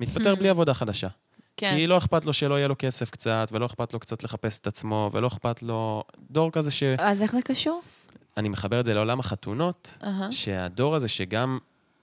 מתפטר 0.00 0.34
בלי 0.34 0.48
עבודה 0.48 0.74
חדשה. 0.74 1.08
כן. 1.56 1.74
כי 1.76 1.86
לא 1.86 1.98
אכפת 1.98 2.24
לו 2.24 2.32
שלא 2.32 2.54
יהיה 2.54 2.68
לו 2.68 2.74
כסף 2.78 3.10
קצת, 3.10 3.48
ולא 3.52 3.66
אכפת 3.66 3.92
לו 3.92 4.00
קצת 4.00 4.22
לחפש 4.22 4.58
את 4.58 4.66
עצמו, 4.66 5.10
ולא 5.12 5.26
אכפת 5.26 5.62
לו... 5.62 6.04
דור 6.30 6.52
כזה 6.52 6.70
ש... 6.70 6.82
אז 6.98 7.22
איך 7.22 7.32
זה 7.32 7.42
קשור? 7.42 7.82
אני 8.36 8.48
מחבר 8.48 8.80
את 8.80 8.86
זה 8.86 8.94
לעולם 8.94 9.20
החתונות, 9.20 9.98
אהה. 10.04 10.32
שהדור 10.32 10.94
הזה 10.94 11.08
שגם 11.08 11.58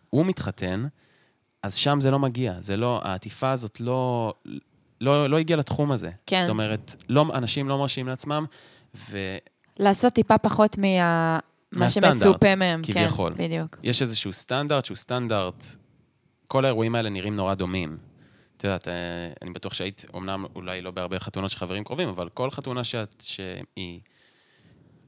הוא 0.09 0.26
מתחתן, 0.26 0.86
אז 1.64 1.76
שם 1.76 1.99
זה 1.99 2.12
לא 2.12 2.20
מגיע. 2.20 2.53
זה 2.59 2.78
לא, 2.78 3.01
העטיפה 3.03 3.51
הזאת 3.51 3.80
לא, 3.80 4.34
לא, 5.02 5.30
לא 5.30 5.38
הגיעה 5.38 5.60
לתחום 5.60 5.91
הזה. 5.91 6.10
כן. 6.26 6.41
זאת 6.41 6.49
אומרת, 6.49 6.95
לא, 7.10 7.26
אנשים 7.34 7.70
לא 7.70 7.78
מרשים 7.78 8.08
לעצמם, 8.08 8.45
ויש 8.93 9.39
לעשות 9.78 10.14
טיפה 10.14 10.38
פחות 10.38 10.78
מה... 10.78 11.39
מה 11.72 11.89
שמצופה 11.89 12.56
מהם. 12.56 12.82
כביכול. 12.84 13.34
כן, 13.38 13.43
בדיוק. 13.43 13.78
איזשהו 13.84 14.34
סטנדרט 14.34 14.86
שהוא 14.86 14.97
סטנדרט, 14.97 15.66
כל 16.47 16.66
האירועים 16.66 16.95
האלה 16.95 17.10
נראים 17.10 17.36
נורא 17.36 17.54
דומים. 17.54 17.97
את 18.58 18.64
יודעת, 18.64 18.88
אה, 18.88 18.93
אני 19.41 19.49
בטוח 19.49 19.74
שהיית, 19.74 20.06
אמנם 20.16 20.45
אולי 20.56 20.82
לא 20.82 20.91
בהרבה 20.91 21.20
חתונות 21.20 21.52
של 21.52 21.58
חברים 21.58 21.84
קרובים, 21.84 22.10
אבל 22.10 22.30
כל 22.30 22.52
חתונה 22.52 22.84
שאת, 22.84 23.24
שהיא, 23.26 23.99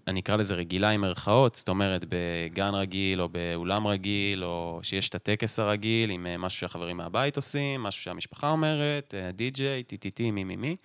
אני 0.08 0.20
אקרא 0.20 0.36
לזה 0.36 0.56
רגילה 0.56 0.90
עם 0.90 1.02
מירכאות, 1.02 1.56
זאת 1.56 1.70
אומרת, 1.70 2.06
בגן 2.10 2.74
רגיל 2.74 3.22
או 3.22 3.30
באולם 3.30 3.88
רגיל, 3.88 4.44
או 4.44 4.80
שיש 4.84 5.10
את 5.10 5.16
הטקס 5.16 5.60
הרגיל 5.60 6.10
עם 6.10 6.28
אה, 6.28 6.38
משהו 6.38 6.60
שהחברים 6.60 6.98
מהבית 6.98 7.36
עושים, 7.36 7.84
משהו 7.84 8.02
שהמשפחה 8.04 8.50
אומרת, 8.50 9.14
אה, 9.18 9.32
די-ג'יי, 9.32 9.84
טי-טי-טי, 9.84 10.32
מי 10.32 10.44
מי 10.44 10.56
מי. 10.56 10.76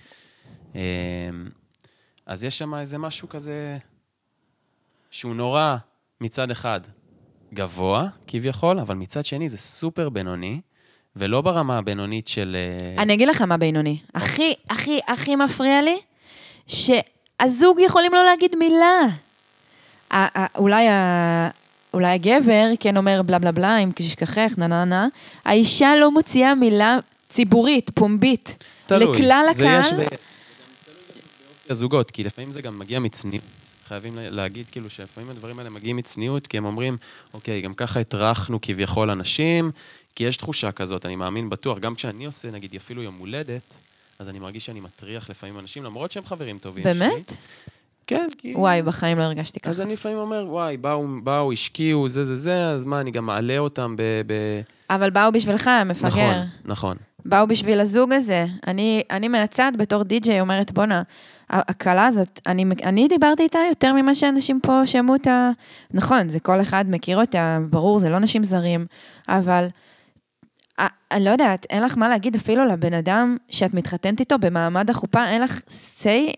אה, 0.76 0.80
אז 2.26 2.44
יש 2.44 2.58
שם 2.58 2.74
איזה 2.74 2.98
משהו 2.98 3.28
כזה 3.28 3.78
שהוא 5.10 5.34
נורא, 5.34 5.76
מצד 6.20 6.50
אחד, 6.50 6.80
גבוה, 7.54 8.08
כביכול, 8.26 8.78
אבל 8.78 8.94
מצד 8.94 9.24
שני 9.24 9.48
זה 9.48 9.58
סופר 9.58 10.08
בינוני, 10.08 10.60
ולא 11.16 11.40
ברמה 11.40 11.78
הבינונית 11.78 12.28
של... 12.28 12.56
אה, 12.56 13.02
אני 13.02 13.14
אגיד 13.14 13.28
לך 13.28 13.42
מה 13.42 13.56
בינוני. 13.56 13.98
הכי, 14.14 14.54
הכי, 14.70 15.00
הכי 15.08 15.36
מפריע 15.36 15.82
לי, 15.82 15.98
שהזוג 17.42 17.78
יכולים 17.80 18.12
לא 18.14 18.24
להגיד 18.24 18.56
מילה. 18.56 19.00
אולי 20.56 20.88
ה... 20.88 21.48
אולי 21.94 22.06
הגבר 22.14 22.64
כן 22.80 22.96
אומר 22.96 23.22
בלה 23.22 23.38
בלה 23.38 23.52
בלה, 23.52 23.78
אם 23.78 23.90
תשכחך, 23.94 24.52
נה 24.56 24.66
נה 24.66 24.84
נה. 24.84 25.06
האישה 25.44 25.96
לא 26.00 26.10
מוציאה 26.10 26.54
מילה 26.54 26.98
ציבורית, 27.28 27.90
פומבית. 27.94 28.64
תלוי. 28.86 29.18
לכלל 29.18 29.46
הקהל. 29.50 29.80
יש 29.80 29.86
ו- 29.86 29.88
זה 29.88 29.94
תלוי 29.94 30.06
באופי 30.06 30.16
הזוגות, 31.72 32.10
כי 32.10 32.24
לפעמים 32.24 32.52
זה 32.52 32.62
גם 32.62 32.78
מגיע 32.78 32.98
מצניעות. 32.98 33.44
חייבים 33.88 34.16
לה- 34.16 34.30
להגיד 34.30 34.66
כאילו 34.72 34.90
שלפעמים 34.90 35.30
הדברים 35.30 35.58
האלה 35.58 35.70
מגיעים 35.70 35.96
מצניעות, 35.96 36.46
כי 36.46 36.58
הם 36.58 36.64
אומרים, 36.64 36.96
אוקיי, 37.34 37.60
גם 37.60 37.74
ככה 37.74 38.00
הטרחנו 38.00 38.58
כביכול 38.62 39.10
אנשים, 39.10 39.70
כי 40.14 40.24
יש 40.24 40.36
תחושה 40.36 40.72
כזאת, 40.72 41.06
אני 41.06 41.16
מאמין 41.16 41.50
בטוח, 41.50 41.78
גם 41.78 41.94
כשאני 41.94 42.26
עושה, 42.26 42.50
נגיד, 42.50 42.74
אפילו 42.76 43.02
יום 43.02 43.16
הולדת, 43.18 43.74
אז 44.18 44.28
אני 44.28 44.38
מרגיש 44.38 44.66
שאני 44.66 44.80
מטריח 44.80 45.30
לפעמים 45.30 45.58
אנשים, 45.58 45.84
למרות 45.84 46.12
שהם 46.12 46.24
חברים 46.24 46.58
טובים 46.58 46.84
שלי. 46.84 46.92
באמת? 46.92 47.32
כן, 48.06 48.28
כי... 48.38 48.54
וואי, 48.56 48.82
בחיים 48.82 49.18
לא 49.18 49.22
הרגשתי 49.22 49.60
ככה. 49.60 49.70
אז 49.70 49.80
אני 49.80 49.92
לפעמים 49.92 50.18
אומר, 50.18 50.44
וואי, 50.48 50.76
באו, 50.76 51.06
באו, 51.22 51.52
השקיעו, 51.52 52.08
זה, 52.08 52.24
זה, 52.24 52.36
זה, 52.36 52.64
אז 52.64 52.84
מה, 52.84 53.00
אני 53.00 53.10
גם 53.10 53.26
מעלה 53.26 53.58
אותם 53.58 53.96
ב... 53.96 54.02
ב... 54.26 54.32
אבל 54.90 55.10
באו 55.10 55.32
בשבילך, 55.32 55.70
מפגר. 55.86 56.08
נכון, 56.08 56.46
נכון. 56.64 56.96
באו 57.24 57.46
בשביל 57.46 57.80
הזוג 57.80 58.12
הזה. 58.12 58.46
אני, 58.66 59.02
אני 59.10 59.28
מהצד, 59.28 59.72
בתור 59.76 60.02
די-ג'יי, 60.02 60.40
אומרת, 60.40 60.72
בואנה, 60.72 61.02
הכלה 61.50 62.06
הזאת, 62.06 62.40
אני, 62.46 62.64
אני 62.82 63.08
דיברתי 63.08 63.42
איתה 63.42 63.58
יותר 63.68 63.92
ממה 63.92 64.14
שאנשים 64.14 64.60
פה 64.62 64.86
שמעו 64.86 65.14
אותה. 65.14 65.50
נכון, 65.90 66.28
זה 66.28 66.40
כל 66.40 66.60
אחד 66.60 66.84
מכיר 66.88 67.20
אותה, 67.20 67.58
ברור, 67.70 67.98
זה 67.98 68.08
לא 68.08 68.18
נשים 68.18 68.44
זרים, 68.44 68.86
אבל 69.28 69.66
אני 71.10 71.24
לא 71.24 71.30
יודעת, 71.30 71.66
אין 71.70 71.82
לך 71.82 71.96
מה 71.96 72.08
להגיד 72.08 72.34
אפילו 72.34 72.64
לבן 72.64 72.94
אדם 72.94 73.36
שאת 73.50 73.74
מתחתנת 73.74 74.20
איתו 74.20 74.38
במעמד 74.38 74.90
החופה, 74.90 75.26
אין 75.28 75.42
לך 75.42 75.60
say... 75.68 76.32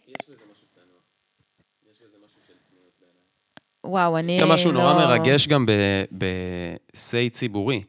וואו, 3.85 4.19
אני 4.19 4.41
לא... 4.41 4.47
גם 4.47 4.53
משהו 4.53 4.73
נורא 4.73 4.95
מרגש 4.95 5.49
גם 5.49 5.67
ב-say 6.19 7.31
ציבורי, 7.31 7.83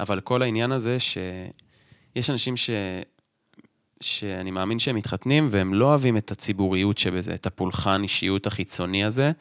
אבל 0.00 0.20
כל 0.20 0.42
העניין 0.42 0.72
הזה 0.72 0.96
שיש 1.00 2.30
אנשים 2.30 2.56
ש... 2.56 2.70
שאני 4.00 4.50
מאמין 4.50 4.78
שהם 4.78 4.96
מתחתנים 4.96 5.48
והם 5.50 5.74
לא 5.74 5.84
אוהבים 5.84 6.16
את 6.16 6.30
הציבוריות 6.30 6.98
שבזה, 6.98 7.34
את 7.34 7.46
הפולחן 7.46 8.02
אישיות 8.02 8.46
החיצוני 8.46 9.04
הזה, 9.04 9.32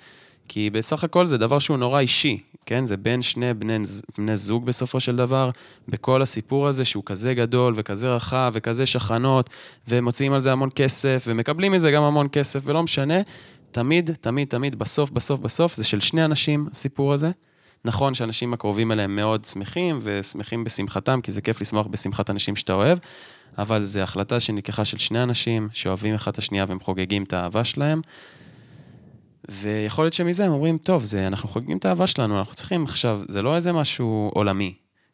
כי 0.48 0.70
בסך 0.70 1.04
הכל 1.04 1.26
זה 1.26 1.38
דבר 1.38 1.60
שהוא 1.60 1.78
נורא 1.78 2.00
אישי, 2.00 2.44
כן? 2.72 2.86
זה 2.86 2.98
בין 2.98 3.22
שני 3.22 3.54
בני, 3.54 3.78
בני 4.18 4.38
זוג 4.38 4.66
בסופו 4.66 5.00
של 5.00 5.16
דבר, 5.16 5.50
בכל 5.88 6.22
הסיפור 6.22 6.68
הזה 6.68 6.86
שהוא 6.86 7.04
כזה 7.06 7.34
גדול 7.34 7.74
וכזה 7.78 8.16
רחב 8.16 8.52
וכזה 8.54 8.86
שחנות, 8.86 9.50
ומוציאים 9.88 10.34
על 10.34 10.42
זה 10.42 10.52
המון 10.52 10.70
כסף, 10.76 11.24
ומקבלים 11.28 11.72
מזה 11.72 11.92
גם 11.92 12.04
המון 12.04 12.28
כסף, 12.32 12.60
ולא 12.64 12.84
משנה, 12.84 13.16
תמיד, 13.72 14.12
תמיד, 14.22 14.48
תמיד, 14.48 14.80
בסוף, 14.80 15.12
בסוף, 15.12 15.40
בסוף, 15.40 15.76
זה 15.76 15.84
של 15.84 16.00
שני 16.00 16.26
אנשים, 16.26 16.68
הסיפור 16.72 17.14
הזה. 17.14 17.32
נכון 17.86 18.14
שאנשים 18.14 18.54
הקרובים 18.54 18.92
אליהם 18.92 19.16
מאוד 19.16 19.46
שמחים, 19.46 20.00
ושמחים 20.02 20.64
בשמחתם, 20.64 21.22
כי 21.22 21.32
זה 21.32 21.42
כיף 21.42 21.62
לשמוח 21.62 21.88
בשמחת 21.88 22.30
אנשים 22.30 22.56
שאתה 22.56 22.74
אוהב, 22.74 22.98
אבל 23.58 23.84
זו 23.84 24.00
החלטה 24.00 24.40
שנלקחה 24.40 24.86
של 24.86 24.98
שני 24.98 25.24
אנשים 25.24 25.70
שאוהבים 25.74 26.16
אחד 26.16 26.32
את 26.32 26.38
השנייה 26.38 26.66
והם 26.68 26.80
חוגגים 26.80 27.24
את 27.24 27.34
האהבה 27.34 27.64
שלהם. 27.64 28.02
ויכול 29.50 30.06
להיות 30.06 30.14
שמזה 30.14 30.46
הם 30.46 30.52
אומרים, 30.52 30.78
טוב, 30.78 31.04
זה, 31.04 31.28
אנחנו 31.28 31.50
חוגגים 31.50 31.78
את 31.78 31.86
האהבה 31.86 32.08
שלנו, 32.08 32.39
אנחנו 32.39 32.54
צריכים 32.54 32.84
עכשיו, 32.84 33.22
זה 33.28 33.42
לא 33.42 33.56
איזה 33.56 33.74
משהו 33.74 34.32
עולמי. 34.34 34.74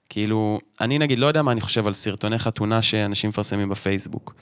כאילו, 0.09 0.59
אני 0.81 0.99
נגיד 0.99 1.19
לא 1.19 1.25
יודע 1.25 1.41
מה 1.41 1.51
אני 1.51 1.61
חושב 1.61 1.87
על 1.87 1.93
סרטוני 1.93 2.39
חתונה 2.39 2.81
שאנשים 2.81 3.29
מפרסמים 3.29 3.69
בפייסבוק. 3.69 4.35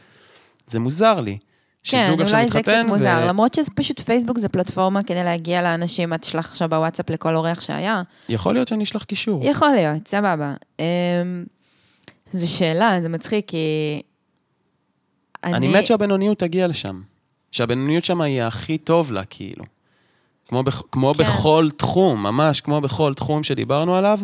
זה 0.67 0.79
מוזר 0.79 1.19
לי. 1.19 1.37
כן, 1.83 2.11
אולי 2.11 2.47
זה 2.47 2.61
קצת 2.61 2.73
מוזר, 2.87 3.19
ו... 3.23 3.27
למרות 3.27 3.53
שפשוט 3.53 3.99
פייסבוק 3.99 4.39
זה 4.39 4.49
פלטפורמה 4.49 5.01
כדי 5.01 5.23
להגיע 5.23 5.61
לאנשים, 5.61 6.13
את 6.13 6.21
תשלח 6.21 6.49
עכשיו 6.49 6.69
בוואטסאפ 6.69 7.09
לכל 7.09 7.35
אורח 7.35 7.59
שהיה. 7.59 8.01
יכול 8.29 8.53
להיות 8.53 8.67
שאני 8.67 8.83
אשלח 8.83 9.03
קישור. 9.03 9.45
יכול 9.45 9.71
להיות, 9.75 10.07
סבבה. 10.07 10.53
אמ, 10.79 10.85
זו 12.33 12.57
שאלה, 12.57 13.01
זה 13.01 13.09
מצחיק, 13.09 13.45
כי... 13.47 14.01
אני... 15.43 15.53
אני 15.53 15.67
מת 15.67 15.85
שהבינוניות 15.85 16.39
תגיע 16.39 16.67
לשם. 16.67 17.01
שהבינוניות 17.51 18.05
שם 18.05 18.21
היא 18.21 18.41
הכי 18.41 18.77
טוב 18.77 19.11
לה, 19.11 19.25
כאילו. 19.25 19.63
כמו, 20.47 20.63
בכ... 20.63 20.81
כמו 20.91 21.13
כן. 21.13 21.23
בכל 21.23 21.69
תחום, 21.77 22.23
ממש 22.23 22.61
כמו 22.61 22.81
בכל 22.81 23.13
תחום 23.13 23.43
שדיברנו 23.43 23.95
עליו, 23.95 24.19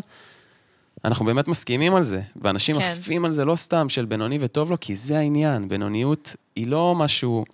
אנחנו 1.06 1.26
באמת 1.26 1.48
מסכימים 1.48 1.96
על 1.96 2.04
זה, 2.04 2.22
ואנשים 2.42 2.76
כן. 2.76 2.82
עפים 2.82 3.26
על 3.26 3.32
זה 3.32 3.46
לא 3.46 3.56
סתם 3.56 3.90
של 3.90 4.06
בינוני 4.06 4.38
וטוב 4.42 4.72
לו, 4.72 4.78
כי 4.80 4.96
זה 4.96 5.18
העניין. 5.18 5.68
בינוניות 5.68 6.36
היא 6.56 6.68
לא 6.68 6.96
משהו, 6.96 7.46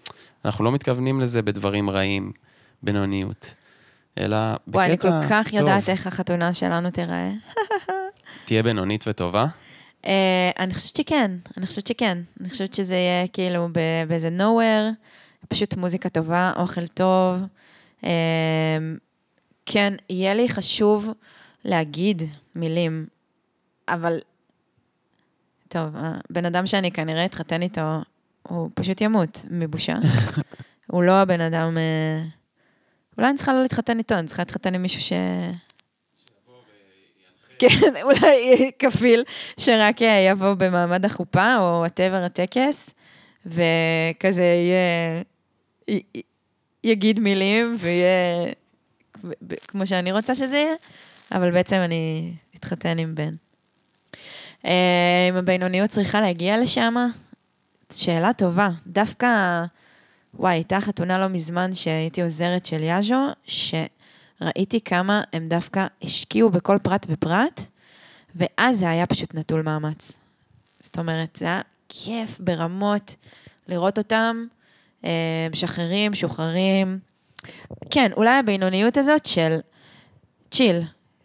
אנחנו 0.45 0.63
לא 0.63 0.71
מתכוונים 0.71 1.21
לזה 1.21 1.41
בדברים 1.41 1.89
רעים, 1.89 2.31
בינוניות, 2.83 3.53
אלא 4.17 4.37
בקטע 4.37 4.55
טוב. 4.65 4.75
וואי, 4.75 4.85
אני 4.85 4.97
כל 4.97 5.07
כך 5.29 5.49
טוב. 5.49 5.59
יודעת 5.59 5.89
איך 5.89 6.07
החתונה 6.07 6.53
שלנו 6.53 6.91
תיראה. 6.91 7.31
תהיה 8.45 8.63
בינונית 8.63 9.03
וטובה? 9.07 9.45
Uh, 10.03 10.07
אני 10.59 10.73
חושבת 10.73 10.95
שכן, 10.95 11.31
אני 11.57 11.67
חושבת 11.67 11.87
שכן. 11.87 12.17
אני 12.41 12.49
חושבת 12.49 12.73
שזה 12.73 12.95
יהיה 12.95 13.27
כאילו 13.27 13.69
באיזה 14.07 14.29
nowhere, 14.37 14.93
פשוט 15.47 15.77
מוזיקה 15.77 16.09
טובה, 16.09 16.51
אוכל 16.55 16.87
טוב. 16.87 17.37
Uh, 18.01 18.07
כן, 19.65 19.93
יהיה 20.09 20.33
לי 20.33 20.49
חשוב 20.49 21.09
להגיד 21.65 22.21
מילים 22.55 23.07
אבל, 23.89 24.19
טוב, 25.67 25.89
הבן 25.93 26.45
אדם 26.45 26.67
שאני 26.67 26.91
כנראה 26.91 27.25
אתחתן 27.25 27.61
איתו, 27.61 27.81
הוא 28.43 28.69
פשוט 28.73 29.01
ימות 29.01 29.45
מבושה. 29.49 29.95
הוא 30.91 31.03
לא 31.03 31.11
הבן 31.11 31.41
אדם... 31.41 31.77
אה, 31.77 32.23
אולי 33.17 33.29
אני 33.29 33.37
צריכה 33.37 33.53
לא 33.53 33.61
להתחתן 33.61 33.97
איתו, 33.97 34.15
אני 34.15 34.27
צריכה 34.27 34.41
להתחתן 34.41 34.75
עם 34.75 34.81
מישהו 34.81 35.01
ש... 35.01 35.13
כן, 37.59 37.67
אולי 38.03 38.71
כפיל, 38.79 39.23
שרק 39.59 40.01
יבוא 40.01 40.53
במעמד 40.53 41.05
החופה, 41.05 41.57
או 41.57 41.63
whatever 41.63 42.23
הטקס, 42.23 42.89
וכזה 43.45 44.43
יהיה... 44.43 45.23
יגיד 46.83 47.19
מילים, 47.19 47.75
ויהיה 47.79 48.51
כמו 49.67 49.87
שאני 49.87 50.11
רוצה 50.11 50.35
שזה 50.35 50.57
יהיה, 50.57 50.75
אבל 51.31 51.51
בעצם 51.51 51.75
אני 51.75 52.33
אתחתן 52.55 52.97
עם 52.97 53.15
בן. 53.15 53.35
אם 55.29 55.35
הבינוניות 55.35 55.89
צריכה 55.89 56.21
להגיע 56.21 56.57
לשם? 56.61 56.95
שאלה 57.93 58.33
טובה. 58.33 58.69
דווקא, 58.87 59.63
וואי, 60.33 60.53
הייתה 60.53 60.81
חתונה 60.81 61.17
לא 61.17 61.27
מזמן 61.27 61.73
שהייתי 61.73 62.21
עוזרת 62.21 62.65
של 62.65 62.83
יאז'ו, 62.83 63.27
שראיתי 63.45 64.81
כמה 64.81 65.21
הם 65.33 65.49
דווקא 65.49 65.87
השקיעו 66.01 66.49
בכל 66.49 66.77
פרט 66.83 67.05
ופרט, 67.09 67.61
ואז 68.35 68.79
זה 68.79 68.89
היה 68.89 69.05
פשוט 69.05 69.35
נטול 69.35 69.61
מאמץ. 69.61 70.17
זאת 70.79 70.97
אומרת, 70.97 71.35
זה 71.35 71.45
היה 71.45 71.61
כיף 71.89 72.39
ברמות 72.39 73.15
לראות 73.67 73.97
אותם 73.97 74.45
אה, 74.51 74.56
משחררים, 75.51 76.13
שוחררים. 76.13 76.99
כן, 77.89 78.11
אולי 78.17 78.29
הבינוניות 78.39 78.97
הזאת 78.97 79.25
של 79.25 79.57
צ'יל, 80.51 80.81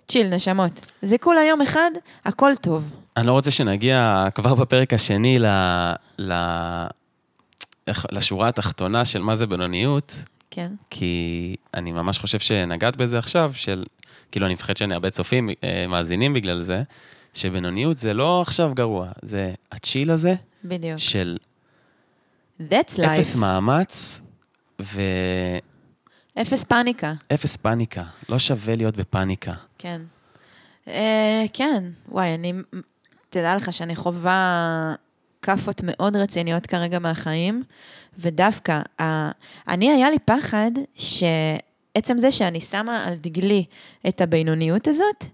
צ'יל, 0.08 0.28
נשמות. 0.34 0.86
זה 1.02 1.18
כולה 1.18 1.44
יום 1.44 1.62
אחד, 1.62 1.90
הכל 2.24 2.52
טוב. 2.60 2.90
אני 3.16 3.26
לא 3.26 3.32
רוצה 3.32 3.50
שנגיע 3.50 4.28
כבר 4.34 4.54
בפרק 4.54 4.92
השני 4.92 5.38
ל... 5.38 5.46
ל... 6.18 6.32
לשורה 8.10 8.48
התחתונה 8.48 9.04
של 9.04 9.22
מה 9.22 9.36
זה 9.36 9.46
בינוניות. 9.46 10.24
כן. 10.50 10.72
כי 10.90 11.56
אני 11.74 11.92
ממש 11.92 12.18
חושב 12.18 12.38
שנגעת 12.38 12.96
בזה 12.96 13.18
עכשיו, 13.18 13.52
של... 13.54 13.84
כאילו, 14.32 14.46
אני 14.46 14.54
מפחד 14.54 14.76
שאני 14.76 14.94
הרבה 14.94 15.10
צופים, 15.10 15.50
אה, 15.64 15.86
מאזינים 15.88 16.34
בגלל 16.34 16.62
זה, 16.62 16.82
שבינוניות 17.34 17.98
זה 17.98 18.14
לא 18.14 18.40
עכשיו 18.40 18.72
גרוע, 18.74 19.08
זה 19.22 19.52
הצ'יל 19.72 20.10
הזה. 20.10 20.34
בדיוק. 20.64 20.98
של... 20.98 21.36
That's 22.70 22.98
life. 22.98 23.06
אפס 23.06 23.34
מאמץ, 23.34 24.20
ו... 24.82 25.00
אפס 26.40 26.64
פאניקה. 26.64 27.12
אפס 27.34 27.56
פאניקה. 27.56 28.04
לא 28.28 28.38
שווה 28.38 28.76
להיות 28.76 28.96
בפאניקה. 28.96 29.52
כן. 29.78 30.02
Uh, 30.86 30.90
כן, 31.52 31.84
וואי, 32.08 32.34
אני 32.34 32.52
תדע 33.30 33.56
לך 33.56 33.72
שאני 33.72 33.96
חווה 33.96 34.94
כאפות 35.42 35.80
מאוד 35.84 36.16
רציניות 36.16 36.66
כרגע 36.66 36.98
מהחיים, 36.98 37.62
ודווקא, 38.18 38.80
אני, 39.68 39.90
היה 39.90 40.10
לי 40.10 40.18
פחד 40.18 40.70
שעצם 40.96 42.18
זה 42.18 42.30
שאני 42.30 42.60
שמה 42.60 43.04
על 43.04 43.14
דגלי 43.14 43.64
את 44.08 44.20
הבינוניות 44.20 44.88
הזאת, 44.88 45.24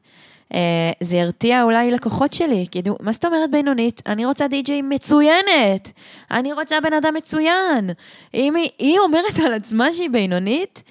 זה 1.00 1.16
ירתיע 1.16 1.62
אולי 1.62 1.90
לקוחות 1.90 2.32
שלי, 2.32 2.66
כאילו, 2.70 2.96
מה 3.00 3.12
זאת 3.12 3.24
אומרת 3.24 3.50
בינונית? 3.50 4.02
אני 4.06 4.24
רוצה 4.24 4.48
די-ג'יי 4.48 4.82
מצוינת, 4.82 5.90
אני 6.30 6.52
רוצה 6.52 6.80
בן 6.80 6.92
אדם 6.92 7.14
מצוין. 7.14 7.90
אם 8.34 8.56
היא, 8.56 8.70
היא 8.78 8.98
אומרת 8.98 9.38
על 9.46 9.52
עצמה 9.52 9.92
שהיא 9.92 10.10
בינונית, 10.10 10.82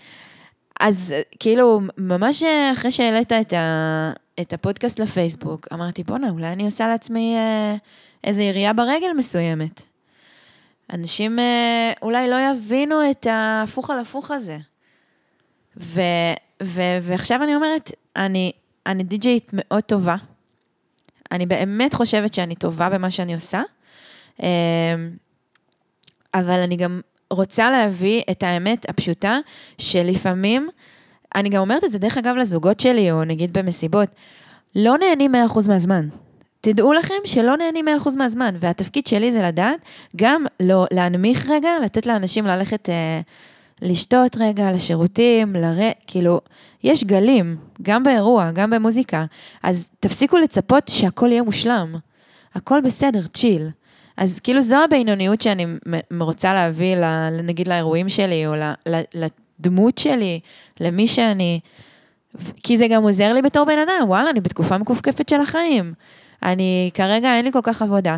אז 0.79 1.13
כאילו, 1.39 1.81
ממש 1.97 2.43
אחרי 2.73 2.91
שהעלית 2.91 3.31
את, 3.31 3.53
ה, 3.53 4.11
את 4.41 4.53
הפודקאסט 4.53 4.99
לפייסבוק, 4.99 5.67
אמרתי, 5.73 6.03
בואנה, 6.03 6.29
אולי 6.29 6.47
אני 6.47 6.65
עושה 6.65 6.87
לעצמי 6.87 7.35
אה, 7.35 7.75
איזו 8.23 8.41
ירייה 8.41 8.73
ברגל 8.73 9.13
מסוימת. 9.17 9.81
אנשים 10.93 11.39
אה, 11.39 11.91
אולי 12.01 12.29
לא 12.29 12.35
יבינו 12.51 13.11
את 13.11 13.27
ההפוך 13.29 13.89
על 13.89 13.99
הפוך 13.99 14.31
הזה. 14.31 14.57
ו, 15.77 16.01
ו, 16.63 16.81
ועכשיו 17.01 17.43
אני 17.43 17.55
אומרת, 17.55 17.91
אני, 18.15 18.51
אני 18.87 19.03
די-ג'יית 19.03 19.49
מאוד 19.53 19.83
טובה. 19.83 20.15
אני 21.31 21.45
באמת 21.45 21.93
חושבת 21.93 22.33
שאני 22.33 22.55
טובה 22.55 22.89
במה 22.89 23.11
שאני 23.11 23.33
עושה, 23.33 23.61
אה, 24.43 24.47
אבל 26.33 26.59
אני 26.59 26.75
גם 26.75 27.01
רוצה 27.31 27.71
להביא 27.71 28.21
את 28.31 28.43
האמת 28.43 28.89
הפשוטה, 28.89 29.39
שלפעמים, 29.77 30.69
אני 31.35 31.49
גם 31.49 31.61
אומרת 31.61 31.83
את 31.83 31.91
זה 31.91 31.99
דרך 31.99 32.17
אגב 32.17 32.35
לזוגות 32.35 32.79
שלי, 32.79 33.11
או 33.11 33.23
נגיד 33.23 33.53
במסיבות, 33.53 34.09
לא 34.75 34.97
נהנים 34.97 35.35
100% 35.35 35.67
מהזמן. 35.67 36.07
תדעו 36.61 36.93
לכם 36.93 37.15
שלא 37.25 37.57
נהנים 37.57 37.85
100% 38.05 38.17
מהזמן, 38.17 38.55
והתפקיד 38.59 39.07
שלי 39.07 39.31
זה 39.31 39.41
לדעת 39.41 39.79
גם 40.15 40.45
לא 40.59 40.85
להנמיך 40.91 41.49
רגע, 41.49 41.69
לתת 41.83 42.05
לאנשים 42.05 42.45
ללכת 42.45 42.89
אה, 42.89 43.21
לשתות 43.81 44.37
רגע, 44.39 44.71
לשירותים, 44.71 45.55
לר... 45.55 45.89
כאילו, 46.07 46.41
יש 46.83 47.03
גלים, 47.03 47.57
גם 47.81 48.03
באירוע, 48.03 48.51
גם 48.51 48.69
במוזיקה, 48.69 49.25
אז 49.63 49.91
תפסיקו 49.99 50.37
לצפות 50.37 50.87
שהכל 50.87 51.29
יהיה 51.31 51.43
מושלם. 51.43 51.95
הכל 52.55 52.81
בסדר, 52.81 53.27
צ'יל. 53.33 53.69
אז 54.17 54.39
כאילו 54.39 54.61
זו 54.61 54.75
הבינוניות 54.83 55.41
שאני 55.41 55.65
רוצה 56.19 56.53
להביא, 56.53 56.95
נגיד 57.43 57.67
לאירועים 57.67 58.09
שלי, 58.09 58.47
או 58.47 58.53
לדמות 59.13 59.97
שלי, 59.97 60.39
למי 60.79 61.07
שאני, 61.07 61.59
כי 62.63 62.77
זה 62.77 62.87
גם 62.87 63.03
עוזר 63.03 63.33
לי 63.33 63.41
בתור 63.41 63.65
בן 63.65 63.79
אדם, 63.79 64.07
וואלה, 64.07 64.29
אני 64.29 64.41
בתקופה 64.41 64.77
מכופכפת 64.77 65.29
של 65.29 65.41
החיים. 65.41 65.93
אני, 66.43 66.89
כרגע 66.93 67.35
אין 67.35 67.45
לי 67.45 67.51
כל 67.51 67.59
כך 67.63 67.81
עבודה. 67.81 68.17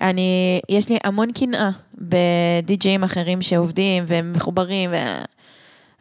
אני, 0.00 0.60
יש 0.68 0.88
לי 0.88 0.98
המון 1.04 1.32
קנאה 1.32 1.70
בדי-ג'אים 1.98 3.04
אחרים 3.04 3.42
שעובדים 3.42 4.04
והם 4.06 4.32
מחוברים, 4.32 4.90
ו... 4.92 4.96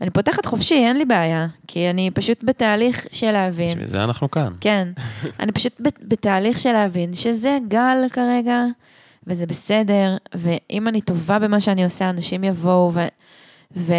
אני 0.02 0.10
פותחת 0.10 0.46
חופשי, 0.46 0.76
אין 0.76 0.98
לי 0.98 1.06
בעיה, 1.06 1.48
כי 1.68 1.90
אני 1.90 2.12
פשוט 2.12 2.44
בתהליך 2.44 3.08
של 3.12 3.32
להבין. 3.32 3.70
בשביל 3.70 3.86
זה 3.86 4.04
אנחנו 4.04 4.32
כאן. 4.32 4.54
כן, 4.62 4.88
אני 5.40 5.52
פשוט 5.52 5.74
בת- 5.80 6.00
בתהליך 6.04 6.60
של 6.60 6.72
להבין 6.72 7.14
שזה 7.14 7.58
גל 7.68 7.98
כרגע, 8.14 8.64
וזה 9.28 9.46
בסדר, 9.46 10.18
ואם 10.36 10.88
אני 10.88 11.02
טובה 11.02 11.40
במה 11.40 11.60
שאני 11.60 11.84
עושה, 11.84 12.10
אנשים 12.10 12.44
יבואו, 12.44 12.92
ו... 12.94 13.00
ו... 13.78 13.94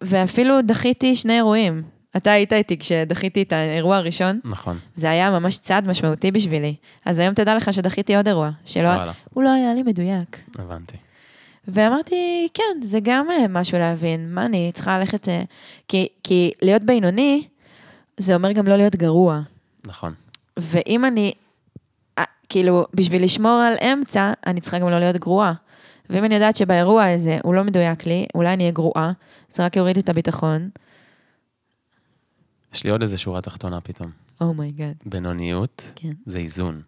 ואפילו 0.00 0.62
דחיתי 0.62 1.16
שני 1.16 1.36
אירועים. 1.36 1.82
אתה 2.16 2.30
היית 2.30 2.52
איתי 2.52 2.78
כשדחיתי 2.78 3.42
את 3.42 3.52
האירוע 3.52 3.96
הראשון, 3.96 4.40
נכון. 4.44 4.78
זה 4.96 5.10
היה 5.10 5.30
ממש 5.30 5.58
צעד 5.58 5.88
משמעותי 5.88 6.30
בשבילי. 6.30 6.74
אז 7.04 7.18
היום 7.18 7.34
תדע 7.34 7.54
לך 7.54 7.72
שדחיתי 7.72 8.16
עוד 8.16 8.28
אירוע, 8.28 8.50
שלא, 8.64 8.88
וואלה, 8.88 9.12
הוא 9.34 9.44
לא 9.44 9.50
היה 9.52 9.74
לי 9.74 9.82
מדויק. 9.82 10.38
הבנתי. 10.58 10.96
ואמרתי, 11.68 12.48
כן, 12.54 12.82
זה 12.82 12.98
גם 13.02 13.30
אה, 13.30 13.48
משהו 13.48 13.78
להבין, 13.78 14.34
מה 14.34 14.46
אני 14.46 14.70
צריכה 14.74 14.98
ללכת... 14.98 15.28
אה, 15.28 15.42
כי, 15.88 16.08
כי 16.24 16.52
להיות 16.62 16.82
בינוני, 16.82 17.48
זה 18.16 18.34
אומר 18.34 18.52
גם 18.52 18.66
לא 18.66 18.76
להיות 18.76 18.96
גרוע. 18.96 19.40
נכון. 19.86 20.14
ואם 20.56 21.04
אני, 21.04 21.32
אה, 22.18 22.24
כאילו, 22.48 22.86
בשביל 22.94 23.24
לשמור 23.24 23.60
על 23.60 23.74
אמצע, 23.78 24.32
אני 24.46 24.60
צריכה 24.60 24.78
גם 24.78 24.88
לא 24.88 24.98
להיות 24.98 25.16
גרועה. 25.16 25.52
ואם 26.10 26.24
אני 26.24 26.34
יודעת 26.34 26.56
שבאירוע 26.56 27.04
הזה 27.04 27.38
הוא 27.42 27.54
לא 27.54 27.64
מדויק 27.64 28.06
לי, 28.06 28.26
אולי 28.34 28.52
אני 28.52 28.62
אהיה 28.62 28.72
גרועה, 28.72 29.12
זה 29.50 29.64
רק 29.64 29.76
יוריד 29.76 29.98
את 29.98 30.08
הביטחון. 30.08 30.68
יש 32.74 32.84
לי 32.84 32.90
עוד 32.90 33.02
איזה 33.02 33.18
שורה 33.18 33.40
תחתונה 33.40 33.80
פתאום. 33.80 34.10
oh 34.40 34.53
my 34.53 34.67
god. 34.67 34.94
בינוניות 35.06 35.92
כן. 35.96 36.12
זה 36.26 36.38
איזון. 36.38 36.82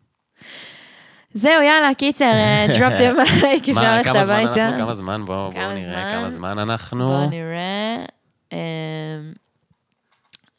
זהו, 1.34 1.62
יאללה, 1.62 1.94
קיצר, 1.94 2.24
אה, 2.24 2.66
drop 2.78 2.92
the 2.92 3.18
mic, 3.18 3.70
אפשר 3.70 3.96
ללכת 3.96 4.10
כמה 4.10 4.24
זמן 4.24 4.34
הביתה. 4.34 4.68
אנחנו? 4.68 4.84
כמה 4.84 4.94
זמן? 4.94 5.24
בואו 5.24 5.50
נראה? 5.74 6.12
כמה 6.12 6.30
זמן 6.30 6.58
אנחנו. 6.58 7.08
בואו 7.08 7.30
נראה. 7.30 8.04
אמ, 8.52 8.58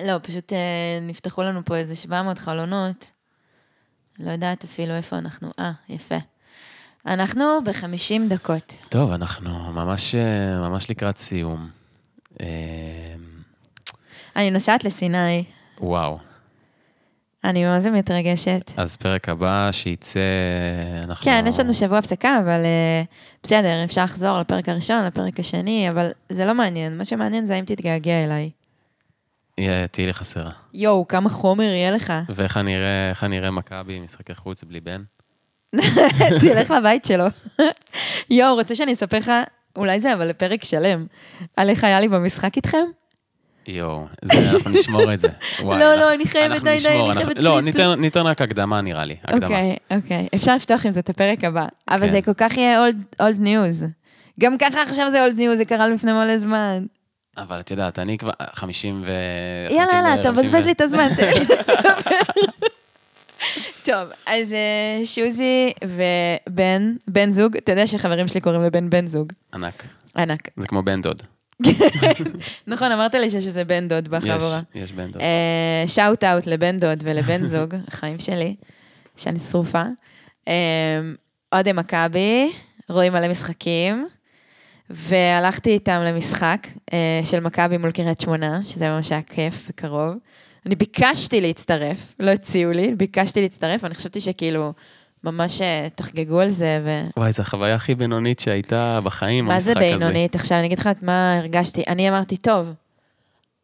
לא, 0.01 0.13
פשוט 0.21 0.53
אה, 0.53 0.57
נפתחו 1.01 1.43
לנו 1.43 1.65
פה 1.65 1.75
איזה 1.75 1.95
700 1.95 2.37
חלונות. 2.37 3.11
לא 4.19 4.31
יודעת 4.31 4.63
אפילו 4.63 4.93
איפה 4.93 5.17
אנחנו. 5.17 5.51
אה, 5.59 5.71
יפה. 5.89 6.15
אנחנו 7.05 7.43
ב-50 7.65 8.29
דקות. 8.29 8.73
טוב, 8.89 9.11
אנחנו 9.11 9.71
ממש 9.71 10.15
אה, 10.15 10.69
ממש 10.69 10.89
לקראת 10.89 11.17
סיום. 11.17 11.69
אה, 12.41 12.45
אני 14.35 14.51
נוסעת 14.51 14.83
לסיני, 14.83 15.43
וואו. 15.79 16.17
אני 17.45 17.81
זה 17.81 17.91
מתרגשת. 17.91 18.71
אז 18.77 18.95
פרק 18.95 19.29
הבא 19.29 19.69
שייצא, 19.71 20.19
אנחנו... 21.03 21.25
כן, 21.25 21.45
יש 21.47 21.59
לנו 21.59 21.73
שבוע 21.73 21.97
הפסקה, 21.97 22.39
אבל 22.43 22.61
uh, 22.61 23.07
בסדר, 23.43 23.83
אפשר 23.83 24.03
לחזור 24.03 24.39
לפרק 24.39 24.69
הראשון, 24.69 25.05
לפרק 25.05 25.39
השני, 25.39 25.89
אבל 25.89 26.11
זה 26.29 26.45
לא 26.45 26.53
מעניין. 26.53 26.97
מה 26.97 27.05
שמעניין 27.05 27.45
זה 27.45 27.55
האם 27.55 27.65
תתגעגע 27.65 28.23
אליי. 28.23 28.49
תהיי 29.91 30.07
לי 30.07 30.13
חסרה. 30.13 30.51
יואו, 30.73 31.07
כמה 31.07 31.29
חומר 31.29 31.63
יהיה 31.63 31.91
לך. 31.91 32.13
ואיך 32.29 32.57
אני 32.57 32.75
אראה, 32.75 33.09
איך 33.09 33.23
אני 33.23 33.39
אראה 33.39 33.51
מכבי, 33.51 33.99
משחקי 33.99 34.35
חוץ 34.35 34.63
בלי 34.63 34.79
בן? 34.81 35.03
תלך 36.41 36.71
לבית 36.71 37.05
שלו. 37.05 37.25
יואו, 38.29 38.55
רוצה 38.55 38.75
שאני 38.75 38.93
אספר 38.93 39.17
לך, 39.17 39.31
אולי 39.75 40.01
זה 40.01 40.13
אבל 40.13 40.27
לפרק 40.27 40.63
שלם, 40.63 41.05
על 41.57 41.69
איך 41.69 41.83
היה 41.83 41.99
לי 41.99 42.07
במשחק 42.07 42.55
איתכם? 42.55 42.85
יואו, 43.67 44.05
זה, 44.25 44.51
אנחנו 44.51 44.71
נשמור 44.71 45.13
את 45.13 45.19
זה. 45.19 45.27
וואי, 45.59 45.79
לא, 45.79 45.95
לא, 45.95 46.13
אני 46.13 46.25
חייבת, 46.25 46.61
די, 46.63 46.77
די, 46.83 46.99
אני 46.99 47.13
חייבת, 47.13 47.39
לא, 47.39 47.61
ניתן- 47.61 47.95
ניתן 47.99 48.21
רק 48.21 48.41
הקדמה 48.41 48.81
נראה 48.81 49.05
לי. 49.05 49.15
אוקיי, 49.33 49.75
אוקיי. 49.91 50.27
אפשר 50.35 50.55
לפתוח 50.55 50.85
עם 50.85 50.91
זה 50.91 50.99
את 50.99 51.09
הפרק 51.09 51.43
הבא, 51.43 51.65
אבל 51.89 52.05
כן. 52.07 52.11
זה 52.11 52.21
כל 52.21 52.33
כך 52.37 52.57
יהיה 52.57 52.79
old 53.19 53.39
news. 53.39 53.85
גם 54.39 54.57
ככה 54.57 54.81
עכשיו 54.81 55.11
זה 55.11 55.21
old 55.23 55.37
news, 55.37 55.57
זה 55.57 55.65
קרה 55.65 55.87
לפני 55.87 56.11
מלא 56.13 56.37
זמן. 56.37 56.85
אבל 57.37 57.59
את 57.59 57.71
יודעת, 57.71 57.99
אני 57.99 58.17
כבר 58.17 58.31
50 58.53 59.01
ו... 59.05 59.11
יאללה, 59.69 59.85
50 59.91 59.97
יאללה, 60.05 60.21
אתה 60.21 60.29
50 60.29 60.45
מבזבז 60.45 60.65
לי 60.65 60.71
את 60.71 60.81
הזמן, 60.81 61.07
תן 61.17 61.27
לי 61.27 61.39
לספר. 61.59 61.93
טוב, 63.85 64.09
אז 64.25 64.53
אה, 64.53 65.05
שוזי 65.05 65.71
ובן, 65.85 66.93
בן 67.07 67.31
זוג, 67.31 67.57
אתה 67.57 67.71
יודע 67.71 67.87
שחברים 67.87 68.27
שלי 68.27 68.41
קוראים 68.41 68.61
לבן 68.63 68.89
בן 68.89 69.07
זוג. 69.07 69.33
ענק. 69.53 69.83
ענק. 70.17 70.49
זה 70.57 70.67
כמו 70.67 70.83
בן 70.83 71.01
דוד. 71.01 71.21
נכון, 72.67 72.91
אמרת 72.91 73.13
לי 73.13 73.29
שיש 73.29 73.47
איזה 73.47 73.63
בן 73.63 73.87
דוד 73.87 74.07
יש, 74.07 74.09
בחבורה. 74.09 74.61
יש 74.75 74.91
בן 74.91 75.11
דוד. 75.11 75.21
שאוט 75.87 76.23
אאוט 76.23 76.47
לבן 76.47 76.79
דוד 76.79 77.03
ולבן 77.03 77.45
זוג, 77.51 77.75
החיים 77.87 78.19
שלי, 78.19 78.55
שאני 79.17 79.39
שרופה. 79.39 79.83
אה, 80.47 80.53
אוהדי 81.53 81.73
מכבי, 81.73 82.51
רואים 82.89 83.13
מלא 83.13 83.27
משחקים, 83.27 84.07
והלכתי 84.89 85.69
איתם 85.69 86.01
למשחק 86.05 86.67
אה, 86.93 87.21
של 87.23 87.39
מכבי 87.39 87.77
מול 87.77 87.91
קריית 87.91 88.19
שמונה, 88.19 88.63
שזה 88.63 88.89
ממש 88.89 89.11
היה 89.11 89.21
כיף 89.21 89.67
וקרוב. 89.69 90.15
אני 90.65 90.75
ביקשתי 90.75 91.41
להצטרף, 91.41 92.13
לא 92.19 92.31
הציעו 92.31 92.71
לי, 92.71 92.95
ביקשתי 92.95 93.41
להצטרף, 93.41 93.83
אני 93.83 93.95
חשבתי 93.95 94.21
שכאילו 94.21 94.73
ממש 95.25 95.61
אה, 95.61 95.87
תחגגו 95.95 96.39
על 96.39 96.49
זה, 96.49 96.81
ו... 96.85 97.07
וואי, 97.17 97.31
זו 97.31 97.41
החוויה 97.41 97.75
הכי 97.75 97.95
בינונית 97.95 98.39
שהייתה 98.39 98.99
בחיים, 99.03 99.45
מה 99.45 99.59
זה 99.59 99.71
המשחק 99.71 99.85
הזה. 99.85 99.97
בינונית? 99.97 100.35
עכשיו, 100.35 100.57
אני 100.57 100.67
אגיד 100.67 100.79
לך 100.79 100.87
את 100.87 101.03
מה 101.03 101.37
הרגשתי. 101.37 101.83
אני 101.87 102.09
אמרתי, 102.09 102.37
טוב, 102.37 102.67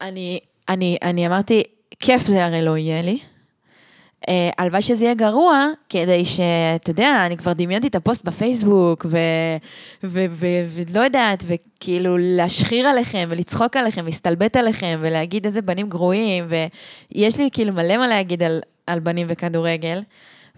אני, 0.01 0.39
אני, 0.70 0.97
אני 1.01 1.28
אמרתי, 1.28 1.64
כיף 1.99 2.28
זה 2.28 2.45
הרי 2.45 2.62
לא 2.62 2.78
יהיה 2.78 3.01
לי. 3.01 3.20
אה, 4.30 4.49
הלוואי 4.57 4.82
שזה 4.82 5.05
יהיה 5.05 5.14
גרוע, 5.14 5.68
כדי 5.89 6.26
שאתה 6.26 6.89
יודע, 6.89 7.26
אני 7.26 7.38
כבר 7.38 7.53
דמיינתי 7.53 7.88
את 7.88 7.95
הפוסט 7.95 8.26
בפייסבוק, 8.26 9.05
ו- 9.09 9.18
ו- 10.03 10.26
ו- 10.30 10.66
ולא 10.70 10.99
יודעת, 10.99 11.43
וכאילו 11.47 12.16
להשחיר 12.20 12.88
עליכם, 12.88 13.28
ולצחוק 13.30 13.78
עליכם, 13.78 14.05
להסתלבט 14.05 14.55
עליכם, 14.55 14.99
ולהגיד 15.01 15.45
איזה 15.45 15.62
בנים 15.62 15.89
גרועים, 15.89 16.47
ויש 16.47 17.38
לי 17.38 17.49
כאילו 17.51 17.74
מלא 17.74 17.97
מה 17.97 18.07
להגיד 18.07 18.43
על, 18.43 18.62
על 18.88 18.99
בנים 18.99 19.28
וכדורגל, 19.30 20.01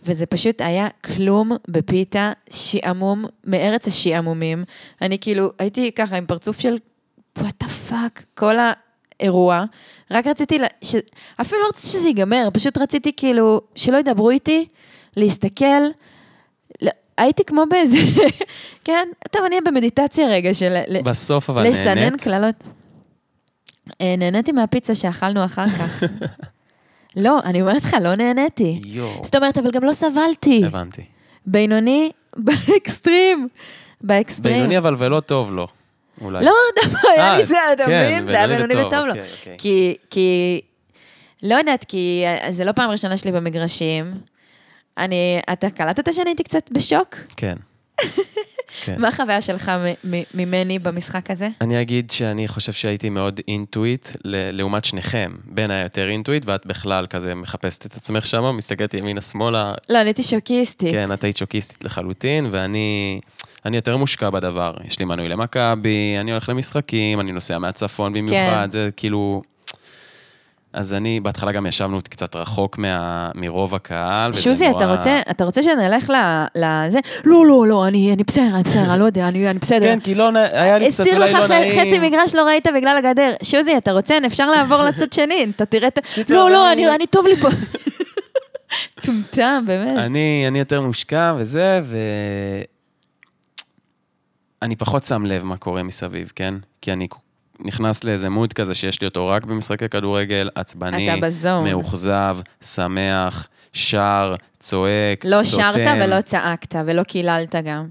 וזה 0.05 0.25
פשוט 0.25 0.61
היה 0.61 0.87
כלום 1.05 1.51
בפיתה, 1.67 2.31
שעמום 2.49 3.25
מארץ 3.45 3.87
השעמומים. 3.87 4.63
אני 5.01 5.19
כאילו, 5.19 5.51
הייתי 5.59 5.91
ככה 5.91 6.17
עם 6.17 6.25
פרצוף 6.25 6.59
של 6.59 6.77
what 7.37 7.63
the 7.63 7.67
fuck, 7.69 8.23
כל 8.33 8.55
האירוע. 9.19 9.63
רק 10.11 10.27
רציתי, 10.27 10.59
לה- 10.59 10.67
ש... 10.83 10.95
אפילו 11.41 11.61
לא 11.61 11.67
רציתי 11.67 11.87
שזה 11.87 12.07
ייגמר, 12.07 12.49
פשוט 12.53 12.77
רציתי 12.77 13.11
כאילו, 13.17 13.61
שלא 13.75 13.97
ידברו 13.97 14.29
איתי, 14.29 14.65
להסתכל. 15.17 15.65
לא, 16.81 16.91
הייתי 17.17 17.43
כמו 17.45 17.63
באיזה, 17.69 17.97
כן, 18.85 19.07
טוב, 19.31 19.41
אני 19.45 19.55
אהיה 19.55 19.61
במדיטציה 19.65 20.27
רגע 20.27 20.53
של 20.53 20.77
בסוף 21.03 21.49
אבל 21.49 21.67
לסנן 21.69 21.95
נהנית. 21.95 22.21
קללות. 22.21 22.55
אה, 24.01 24.15
נהניתי 24.17 24.51
מהפיצה 24.51 24.95
שאכלנו 24.95 25.45
אחר 25.45 25.69
כך. 25.69 26.03
לא, 27.15 27.39
אני 27.43 27.61
אומרת 27.61 27.83
לך, 27.83 27.97
לא 28.01 28.15
נהניתי. 28.15 28.81
יואו, 28.85 29.21
זאת 29.23 29.35
אומרת, 29.35 29.57
אבל 29.57 29.71
גם 29.71 29.83
לא 29.83 29.93
סבלתי. 29.93 30.61
הבנתי. 30.65 31.01
בינוני 31.45 32.11
באקסטרים. 32.37 33.47
באקסטרים. 34.01 34.55
בינוני 34.55 34.77
אבל 34.77 34.95
ולא 34.97 35.19
טוב 35.19 35.51
לו, 35.51 35.67
אולי. 36.21 36.45
לא, 36.45 36.53
דווקא 36.83 37.07
היה 37.15 37.31
אה, 37.31 37.37
לי 37.37 37.43
זה, 37.43 37.57
אתה 37.73 37.85
כן, 37.85 38.05
מבין? 38.05 38.27
זה 38.27 38.35
היה 38.35 38.47
בינוני 38.47 38.75
וטוב, 38.75 38.93
לו. 38.93 39.09
אוקיי, 39.09 39.31
אוקיי. 39.39 39.55
כי, 39.57 39.95
כי, 40.09 40.61
לא 41.43 41.55
יודעת, 41.55 41.83
כי 41.83 42.23
זה 42.51 42.63
לא 42.65 42.71
פעם 42.71 42.89
ראשונה 42.89 43.17
שלי 43.17 43.31
במגרשים. 43.31 44.13
אני, 44.97 45.39
אתה 45.53 45.69
קלטת 45.69 46.13
שאני 46.13 46.29
הייתי 46.29 46.43
קצת 46.43 46.69
בשוק? 46.71 47.15
כן. 47.37 47.55
כן. 48.81 49.01
מה 49.01 49.07
החוויה 49.07 49.41
שלך 49.41 49.71
ממני 50.33 50.79
במשחק 50.79 51.31
הזה? 51.31 51.49
אני 51.61 51.81
אגיד 51.81 52.11
שאני 52.11 52.47
חושב 52.47 52.71
שהייתי 52.71 53.09
מאוד 53.09 53.39
אינטואיט 53.47 54.07
לעומת 54.25 54.85
שניכם. 54.85 55.31
בן 55.45 55.71
היה 55.71 55.83
יותר 55.83 56.09
אינטואיט, 56.09 56.45
ואת 56.45 56.65
בכלל 56.65 57.07
כזה 57.09 57.35
מחפשת 57.35 57.85
את 57.85 57.97
עצמך 57.97 58.25
שם, 58.25 58.57
מסתכלת 58.57 58.93
ימינה-שמאלה. 58.93 59.73
לא, 59.89 60.01
אני 60.01 60.07
הייתי 60.07 60.23
שוקיסטית. 60.23 60.91
כן, 60.91 61.13
את 61.13 61.23
היית 61.23 61.37
שוקיסטית 61.37 61.83
לחלוטין, 61.83 62.47
ואני 62.51 63.19
אני 63.65 63.75
יותר 63.75 63.97
מושקע 63.97 64.29
בדבר. 64.29 64.73
יש 64.85 64.99
לי 64.99 65.05
מנוי 65.05 65.29
למכבי, 65.29 66.15
אני 66.19 66.31
הולך 66.31 66.49
למשחקים, 66.49 67.19
אני 67.19 67.31
נוסע 67.31 67.57
מהצפון 67.57 68.13
במיוחד, 68.13 68.63
כן. 68.63 68.69
זה 68.69 68.89
כאילו... 68.95 69.41
אז 70.73 70.93
אני, 70.93 71.19
בהתחלה 71.19 71.51
גם 71.51 71.65
ישבנו 71.65 71.99
קצת 72.09 72.35
רחוק 72.35 72.77
מה, 72.77 73.29
מרוב 73.35 73.75
הקהל, 73.75 74.33
שוזי, 74.33 74.67
נורא... 74.69 74.83
אתה 74.83 74.95
רוצה, 74.95 75.19
אתה 75.31 75.43
רוצה 75.45 75.63
שנלך 75.63 76.09
ל- 76.09 76.45
לזה? 76.55 76.99
לא, 77.25 77.45
לא, 77.45 77.67
לא, 77.67 77.87
אני, 77.87 78.13
אני 78.13 78.23
בסדר, 78.23 78.55
אני 78.55 78.63
בסדר, 78.63 78.91
אני 78.93 78.99
לא 78.99 79.05
יודע, 79.05 79.27
אני, 79.27 79.49
אני 79.49 79.59
בסדר. 79.59 79.85
כן, 79.85 79.99
כי 79.99 80.15
לא, 80.15 80.29
היה 80.51 80.77
לי 80.77 80.85
קצת 80.89 80.99
הסתיר 80.99 81.15
אולי 81.17 81.33
לך 81.33 81.39
לא 81.39 81.47
נעים. 81.47 81.79
חצי 81.79 81.99
מגרש 81.99 82.35
לא 82.35 82.43
ראית 82.43 82.67
בגלל 82.75 82.97
הגדר. 82.97 83.31
שוזי, 83.43 83.77
אתה 83.77 83.91
רוצה? 83.91 84.17
אפשר 84.27 84.51
לעבור 84.51 84.83
לצד 84.83 85.13
שני, 85.13 85.45
אתה 85.55 85.65
תראה 85.65 85.87
את... 85.87 85.99
לא, 86.29 86.49
לא, 86.51 86.71
אני- 86.71 86.89
אני 86.95 87.07
טוב 87.07 87.27
לי 87.27 87.35
פה. 87.35 87.47
טומטם, 89.01 89.63
באמת. 89.67 89.97
אני, 89.97 90.45
אני 90.47 90.59
יותר 90.59 90.81
מושקע 90.81 91.33
וזה, 91.37 91.79
ו... 91.83 91.97
אני 94.61 94.75
פחות 94.75 95.05
שם 95.05 95.25
לב 95.25 95.43
מה 95.43 95.57
קורה 95.57 95.83
מסביב, 95.83 96.31
כן? 96.35 96.53
כי 96.81 96.93
אני 96.93 97.07
נכנס 97.63 98.03
לאיזה 98.03 98.29
מוד 98.29 98.53
כזה 98.53 98.75
שיש 98.75 99.01
לי 99.01 99.07
אותו 99.07 99.27
רק 99.27 99.43
במשחקי 99.43 99.89
כדורגל, 99.89 100.49
עצבני. 100.55 101.09
מאוכזב, 101.63 102.37
שמח, 102.61 103.47
שר, 103.73 104.35
צועק, 104.59 105.25
לא 105.25 105.43
סותם. 105.43 105.63
שרת 105.73 105.87
ולא 106.05 106.21
צעקת 106.21 106.75
ולא 106.85 107.03
קיללת 107.03 107.55
גם. 107.55 107.87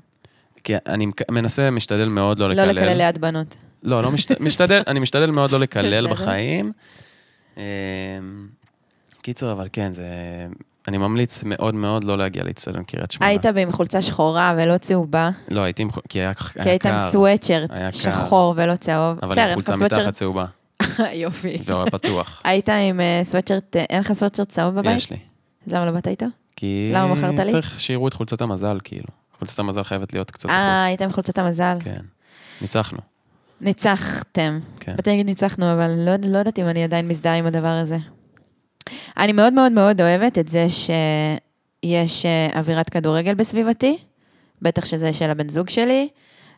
כי 0.64 0.74
אני 0.86 1.06
מנסה, 1.30 1.70
משתדל 1.70 2.08
מאוד 2.08 2.38
לא 2.38 2.48
לא 2.48 2.54
לקלל. 2.54 2.70
לקלל 2.70 2.96
ליד 2.96 3.18
בנות. 3.18 3.56
לא, 3.82 4.02
לא 4.02 4.10
משת... 4.10 4.40
משתדל, 4.46 4.82
אני 4.86 5.00
משתדל 5.00 5.30
מאוד 5.30 5.50
לא 5.50 5.60
לקלל. 5.60 6.08
בחיים. 6.08 6.72
אמ, 7.56 7.62
קיצר, 9.22 9.52
אבל 9.52 9.68
כן, 9.72 9.92
זה... 9.92 10.06
אני 10.88 10.98
ממליץ 10.98 11.42
מאוד 11.44 11.74
מאוד 11.74 12.04
לא 12.04 12.18
להגיע 12.18 12.44
לאצטדיון 12.44 12.84
קריית 12.84 13.10
שמונה. 13.10 13.30
היית 13.30 13.46
עם 13.46 13.72
חולצה 13.72 14.02
שחורה 14.02 14.54
ולא 14.58 14.78
צהובה, 14.78 15.30
לא, 15.48 15.60
הייתי 15.60 15.82
עם... 15.82 15.92
ח- 15.92 15.98
כי 16.08 16.18
היה, 16.18 16.34
כי 16.34 16.50
היה 16.56 16.70
היית 16.70 16.86
עם 16.86 16.96
קר. 16.96 17.66
קר. 17.76 17.90
שחור 17.90 18.54
ולא 18.56 18.76
צהוב. 18.76 19.18
אבל 19.22 19.38
עם 19.38 19.54
חולצה. 19.54 19.84
מתחת 19.84 20.12
צהובה. 20.12 20.44
יופי. 21.12 21.48
היה 21.66 21.84
פתוח. 21.92 22.40
היית 22.44 22.68
עם 22.68 23.00
אה, 23.00 23.20
סוואטשרט, 23.24 23.76
אה, 23.76 23.84
אין 23.90 24.00
לך 24.00 24.12
סוואטשרט 24.12 24.48
צהוב 24.48 24.74
בבית? 24.74 24.96
יש 24.96 25.10
לי. 25.10 25.16
אז 25.66 25.72
למה 25.72 25.86
לא 25.86 25.90
באת 25.92 26.08
איתו? 26.08 26.26
כי... 26.56 26.90
למה 26.94 27.14
מכרת 27.14 27.38
לי? 27.46 27.50
צריך 27.50 27.80
שיראו 27.80 28.08
את 28.08 28.14
חולצת 28.14 28.40
המזל, 28.40 28.78
כאילו. 28.84 29.08
חולצת 29.38 29.58
המזל 29.58 29.82
חייבת 29.84 30.12
להיות 30.12 30.30
קצת 30.30 30.48
אה, 30.48 30.76
בחוץ. 30.78 30.86
היית 30.88 31.02
עם 31.02 31.12
חולצת 31.12 31.38
המזל. 31.38 31.76
כן. 31.84 32.00
ניצחנו. 32.60 32.98
ניצחתם. 33.60 34.60
כן. 34.80 34.96
באתי 34.96 35.10
להגיד 35.10 35.26
ניצחנו, 35.26 35.72
אבל 35.72 35.90
לא, 35.90 36.12
לא 36.22 36.38
יודעת 36.38 36.58
אם 36.58 36.68
אני 36.68 36.84
עדיין 36.84 37.08
מזדהה 37.08 37.34
עם 37.34 37.46
הדבר 37.46 37.68
הזה. 37.68 37.96
אני 39.18 39.32
מאוד 39.32 39.52
מאוד 39.52 39.72
מאוד 39.72 40.00
אוהבת 40.00 40.38
את 40.38 40.48
זה 40.48 40.66
שיש 40.68 42.26
אה, 42.26 42.58
אווירת 42.58 42.90
כדורגל 42.90 43.34
בסביבתי, 43.34 43.98
בטח 44.62 44.84
שזה 44.84 45.12
של 45.12 45.30
הבן 45.30 45.48
זוג 45.48 45.68
שלי. 45.68 46.08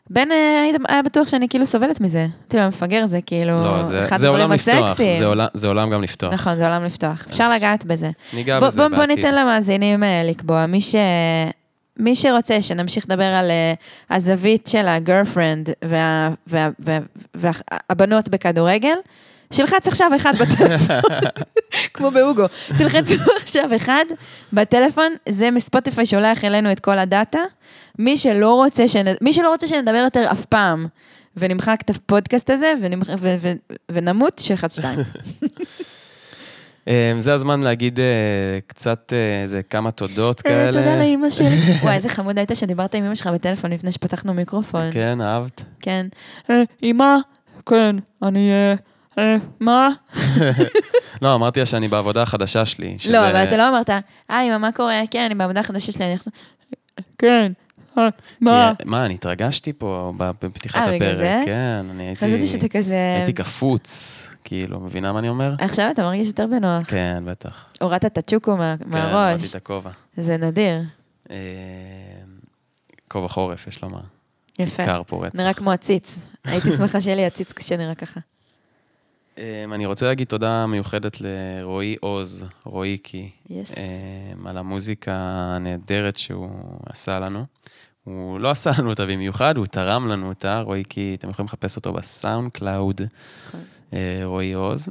בן 0.09 0.31
אה, 0.31 0.65
היה 0.87 1.01
בטוח 1.01 1.27
שאני 1.27 1.49
כאילו 1.49 1.65
סובלת 1.65 2.01
מזה. 2.01 2.27
אמרתי 2.37 2.57
לו, 2.57 2.67
מפגר 2.67 3.05
זה 3.05 3.19
כאילו 3.25 3.63
לא, 3.63 3.83
זה, 3.83 3.99
אחד 3.99 4.17
זה 4.17 4.27
הדברים 4.27 4.41
עולם 4.41 4.53
לפתוח. 4.53 4.89
הסקסיים. 4.89 5.19
זה 5.19 5.25
עולם, 5.25 5.47
זה 5.53 5.67
עולם 5.67 5.89
גם 5.89 6.01
לפתוח. 6.01 6.33
נכון, 6.33 6.55
זה 6.55 6.65
עולם 6.65 6.83
לפתוח. 6.83 7.25
אפשר 7.29 7.49
לגעת 7.49 7.85
בזה. 7.85 8.09
ניגע 8.33 8.59
בזה 8.59 8.81
בוא, 8.81 8.87
בוא 8.87 8.97
בעתיד. 8.97 9.15
ניתן 9.15 9.35
למאזינים 9.35 10.03
אה, 10.03 10.23
לקבוע. 10.23 10.65
מי, 10.65 10.81
ש... 10.81 10.95
מי 11.97 12.15
שרוצה 12.15 12.61
שנמשיך 12.61 13.05
לדבר 13.09 13.23
על 13.23 13.51
הזווית 14.09 14.67
של 14.67 14.87
הגרפרנד 14.87 15.69
וה... 15.85 16.29
וה... 16.47 16.69
וה... 16.79 16.99
והבנות 17.35 18.29
בכדורגל, 18.29 18.95
שילחץ 19.53 19.87
עכשיו 19.87 20.11
אחד 20.15 20.33
בטלפון, 20.39 20.95
כמו 21.93 22.11
בהוגו. 22.11 22.45
תלחצו 22.77 23.13
עכשיו 23.35 23.75
אחד 23.75 24.05
בטלפון, 24.53 25.13
זה 25.29 25.51
מספוטיפיי 25.51 26.05
שולח 26.05 26.43
אלינו 26.43 26.71
את 26.71 26.79
כל 26.79 26.97
הדאטה. 26.99 27.39
מי 27.99 28.17
שלא 28.17 28.53
רוצה, 28.53 28.87
שנ... 28.87 29.05
מי 29.21 29.33
שלא 29.33 29.49
רוצה 29.49 29.67
שנדבר 29.67 29.95
יותר 29.95 30.31
אף 30.31 30.45
פעם, 30.45 30.87
ונמחק 31.37 31.79
את 31.85 31.89
הפודקאסט 31.89 32.49
הזה, 32.49 32.73
ונמח... 32.81 33.09
ו... 33.19 33.35
ו... 33.41 33.53
ונמות, 33.91 34.41
שילחץ 34.43 34.77
שתיים. 34.77 34.99
אמ, 36.87 37.21
זה 37.21 37.33
הזמן 37.33 37.61
להגיד 37.61 37.99
אה, 37.99 38.59
קצת 38.67 39.13
אה, 39.13 39.41
איזה 39.43 39.63
כמה 39.63 39.91
תודות 39.91 40.41
כאלה. 40.41 40.71
תודה 40.71 40.97
לאימא 40.97 41.29
שלי. 41.29 41.55
וואי, 41.83 41.95
איזה 41.95 42.09
חמוד 42.09 42.37
היית 42.37 42.51
שדיברת 42.53 42.95
עם 42.95 43.03
אמא 43.03 43.15
שלך 43.15 43.27
בטלפון 43.27 43.71
לפני 43.71 43.91
שפתחנו 43.91 44.33
מיקרופון. 44.33 44.91
כן, 44.91 45.21
אהבת? 45.21 45.61
כן. 45.81 46.05
אמא, 46.83 47.15
כן, 47.65 47.95
אני... 48.23 48.51
מה? 49.59 49.89
לא, 51.21 51.35
אמרתי 51.35 51.59
לה 51.59 51.65
שאני 51.65 51.87
בעבודה 51.87 52.21
החדשה 52.21 52.65
שלי. 52.65 52.95
שזה- 52.99 53.13
לא, 53.13 53.29
אבל 53.29 53.43
אתה 53.47 53.57
לא 53.57 53.69
אמרת, 53.69 53.89
אה, 54.29 54.41
אמא, 54.43 54.57
מה 54.57 54.71
קורה? 54.71 55.01
כן, 55.11 55.21
אני 55.25 55.35
בעבודה 55.35 55.59
החדשה 55.59 55.91
שלי, 55.91 56.05
אני 56.05 56.15
אחזור... 56.15 56.33
כן, 57.17 57.51
כי, 57.95 58.01
מה, 58.41 59.05
אני 59.05 59.13
התרגשתי 59.13 59.73
פה 59.73 60.13
בפתיחת 60.17 60.75
אה, 60.77 60.83
הפרק. 60.83 60.95
בגלל 60.95 61.15
זה? 61.15 61.41
כן, 61.45 61.85
אני 61.89 62.03
הייתי... 62.03 62.25
חשבתי 62.25 62.47
שאתה 62.47 62.67
כזה... 62.67 63.13
הייתי 63.17 63.33
קפוץ, 63.33 64.29
כאילו, 64.43 64.79
מבינה 64.79 65.13
מה 65.13 65.19
אני 65.19 65.29
אומר? 65.29 65.53
עכשיו 65.59 65.89
אתה 65.91 66.03
מרגיש 66.03 66.27
יותר 66.27 66.47
בנוח. 66.47 66.87
כן, 66.89 67.23
בטח. 67.27 67.65
הורדת 67.81 68.05
את 68.05 68.17
הצ'וקו 68.17 68.57
מה- 68.57 68.75
כן, 68.79 68.85
הורדתי 68.85 69.11
מהראש. 69.13 69.49
את 69.49 69.55
הכובע. 69.55 69.89
זה 70.17 70.37
נדיר. 70.37 70.81
אה, 71.31 71.35
כובע 73.07 73.27
חורף, 73.27 73.67
יש 73.67 73.83
לומר. 73.83 73.99
יפה. 74.59 74.85
קר 74.85 75.01
פה 75.07 75.25
רצח. 75.25 75.39
נראה 75.39 75.53
כמו 75.53 75.71
עציץ. 75.71 76.17
הייתי 76.45 76.71
שמחה 76.71 77.01
שיהיה 77.01 77.15
לי 77.15 77.25
עציץ 77.25 77.53
שנראה 77.61 77.95
ככה. 77.95 78.19
אמ, 79.37 79.73
אני 79.73 79.85
רוצה 79.85 80.05
להגיד 80.05 80.27
תודה 80.27 80.65
מיוחדת 80.65 81.17
לרועי 81.21 81.95
עוז, 81.99 82.45
רועיקי, 82.63 83.29
yes. 83.49 83.73
אמ, 83.77 84.47
על 84.47 84.57
המוזיקה 84.57 85.13
הנהדרת 85.55 86.17
שהוא 86.17 86.49
עשה 86.85 87.19
לנו. 87.19 87.45
הוא 88.03 88.39
לא 88.39 88.51
עשה 88.51 88.71
לנו 88.77 88.89
אותה 88.89 89.05
במיוחד, 89.05 89.57
הוא 89.57 89.65
תרם 89.65 90.07
לנו 90.07 90.29
אותה, 90.29 90.61
רועיקי, 90.61 91.15
אתם 91.19 91.29
יכולים 91.29 91.47
לחפש 91.47 91.75
אותו 91.75 91.93
ב 91.93 92.51
SoundCloud, 92.51 93.01
נכון. 93.47 93.61
אה, 93.93 94.21
רועי 94.23 94.53
עוז. 94.53 94.89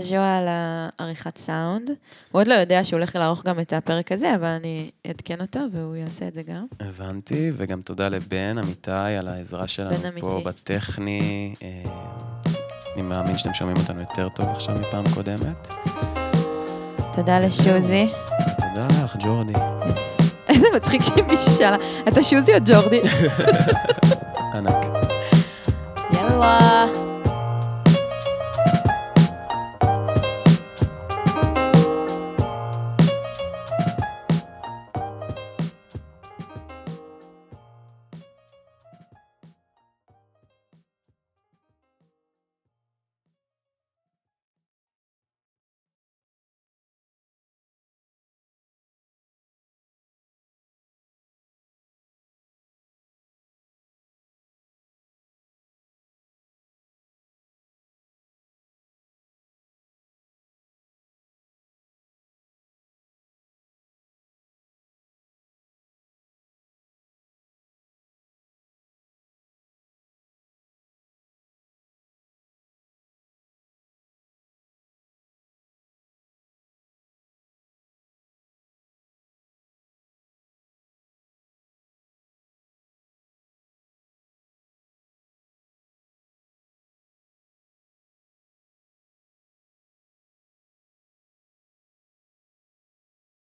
ז'ואה 0.00 0.38
על 0.38 0.44
העריכת 0.48 1.38
סאונד. 1.38 1.88
הוא 2.32 2.40
עוד 2.40 2.46
לא 2.46 2.54
יודע 2.54 2.84
שהוא 2.84 2.98
הולך 2.98 3.16
לערוך 3.16 3.44
גם 3.44 3.60
את 3.60 3.72
הפרק 3.72 4.12
הזה, 4.12 4.34
אבל 4.34 4.48
אני 4.48 4.90
אעדכן 5.06 5.40
אותו 5.40 5.60
והוא 5.72 5.96
יעשה 5.96 6.28
את 6.28 6.34
זה 6.34 6.42
גם. 6.42 6.66
הבנתי, 6.80 7.52
וגם 7.56 7.80
תודה 7.82 8.08
לבן 8.08 8.58
אמיתי 8.58 8.90
על 8.90 9.28
העזרה 9.28 9.66
שלנו 9.66 9.96
פה. 10.20 10.40
בטכני. 10.44 11.54
אמ, 11.62 11.68
אני 12.94 13.02
מאמין 13.02 13.38
שאתם 13.38 13.54
שומעים 13.54 13.76
אותנו 13.76 14.00
יותר 14.00 14.28
טוב 14.28 14.46
עכשיו 14.48 14.74
מפעם 14.74 15.04
קודמת. 15.14 15.68
תודה 17.12 17.40
לשוזי. 17.40 18.06
תודה 18.56 18.86
לך, 19.04 19.16
ג'ורדי. 19.16 19.52
איזה 20.48 20.66
מצחיק 20.76 21.02
שהיא 21.02 21.56
שאלה, 21.58 21.76
אתה 22.08 22.22
שוזי 22.22 22.54
או 22.54 22.58
ג'ורדי? 22.66 23.00
ענק. 24.54 24.74
יאללה. 26.12 27.13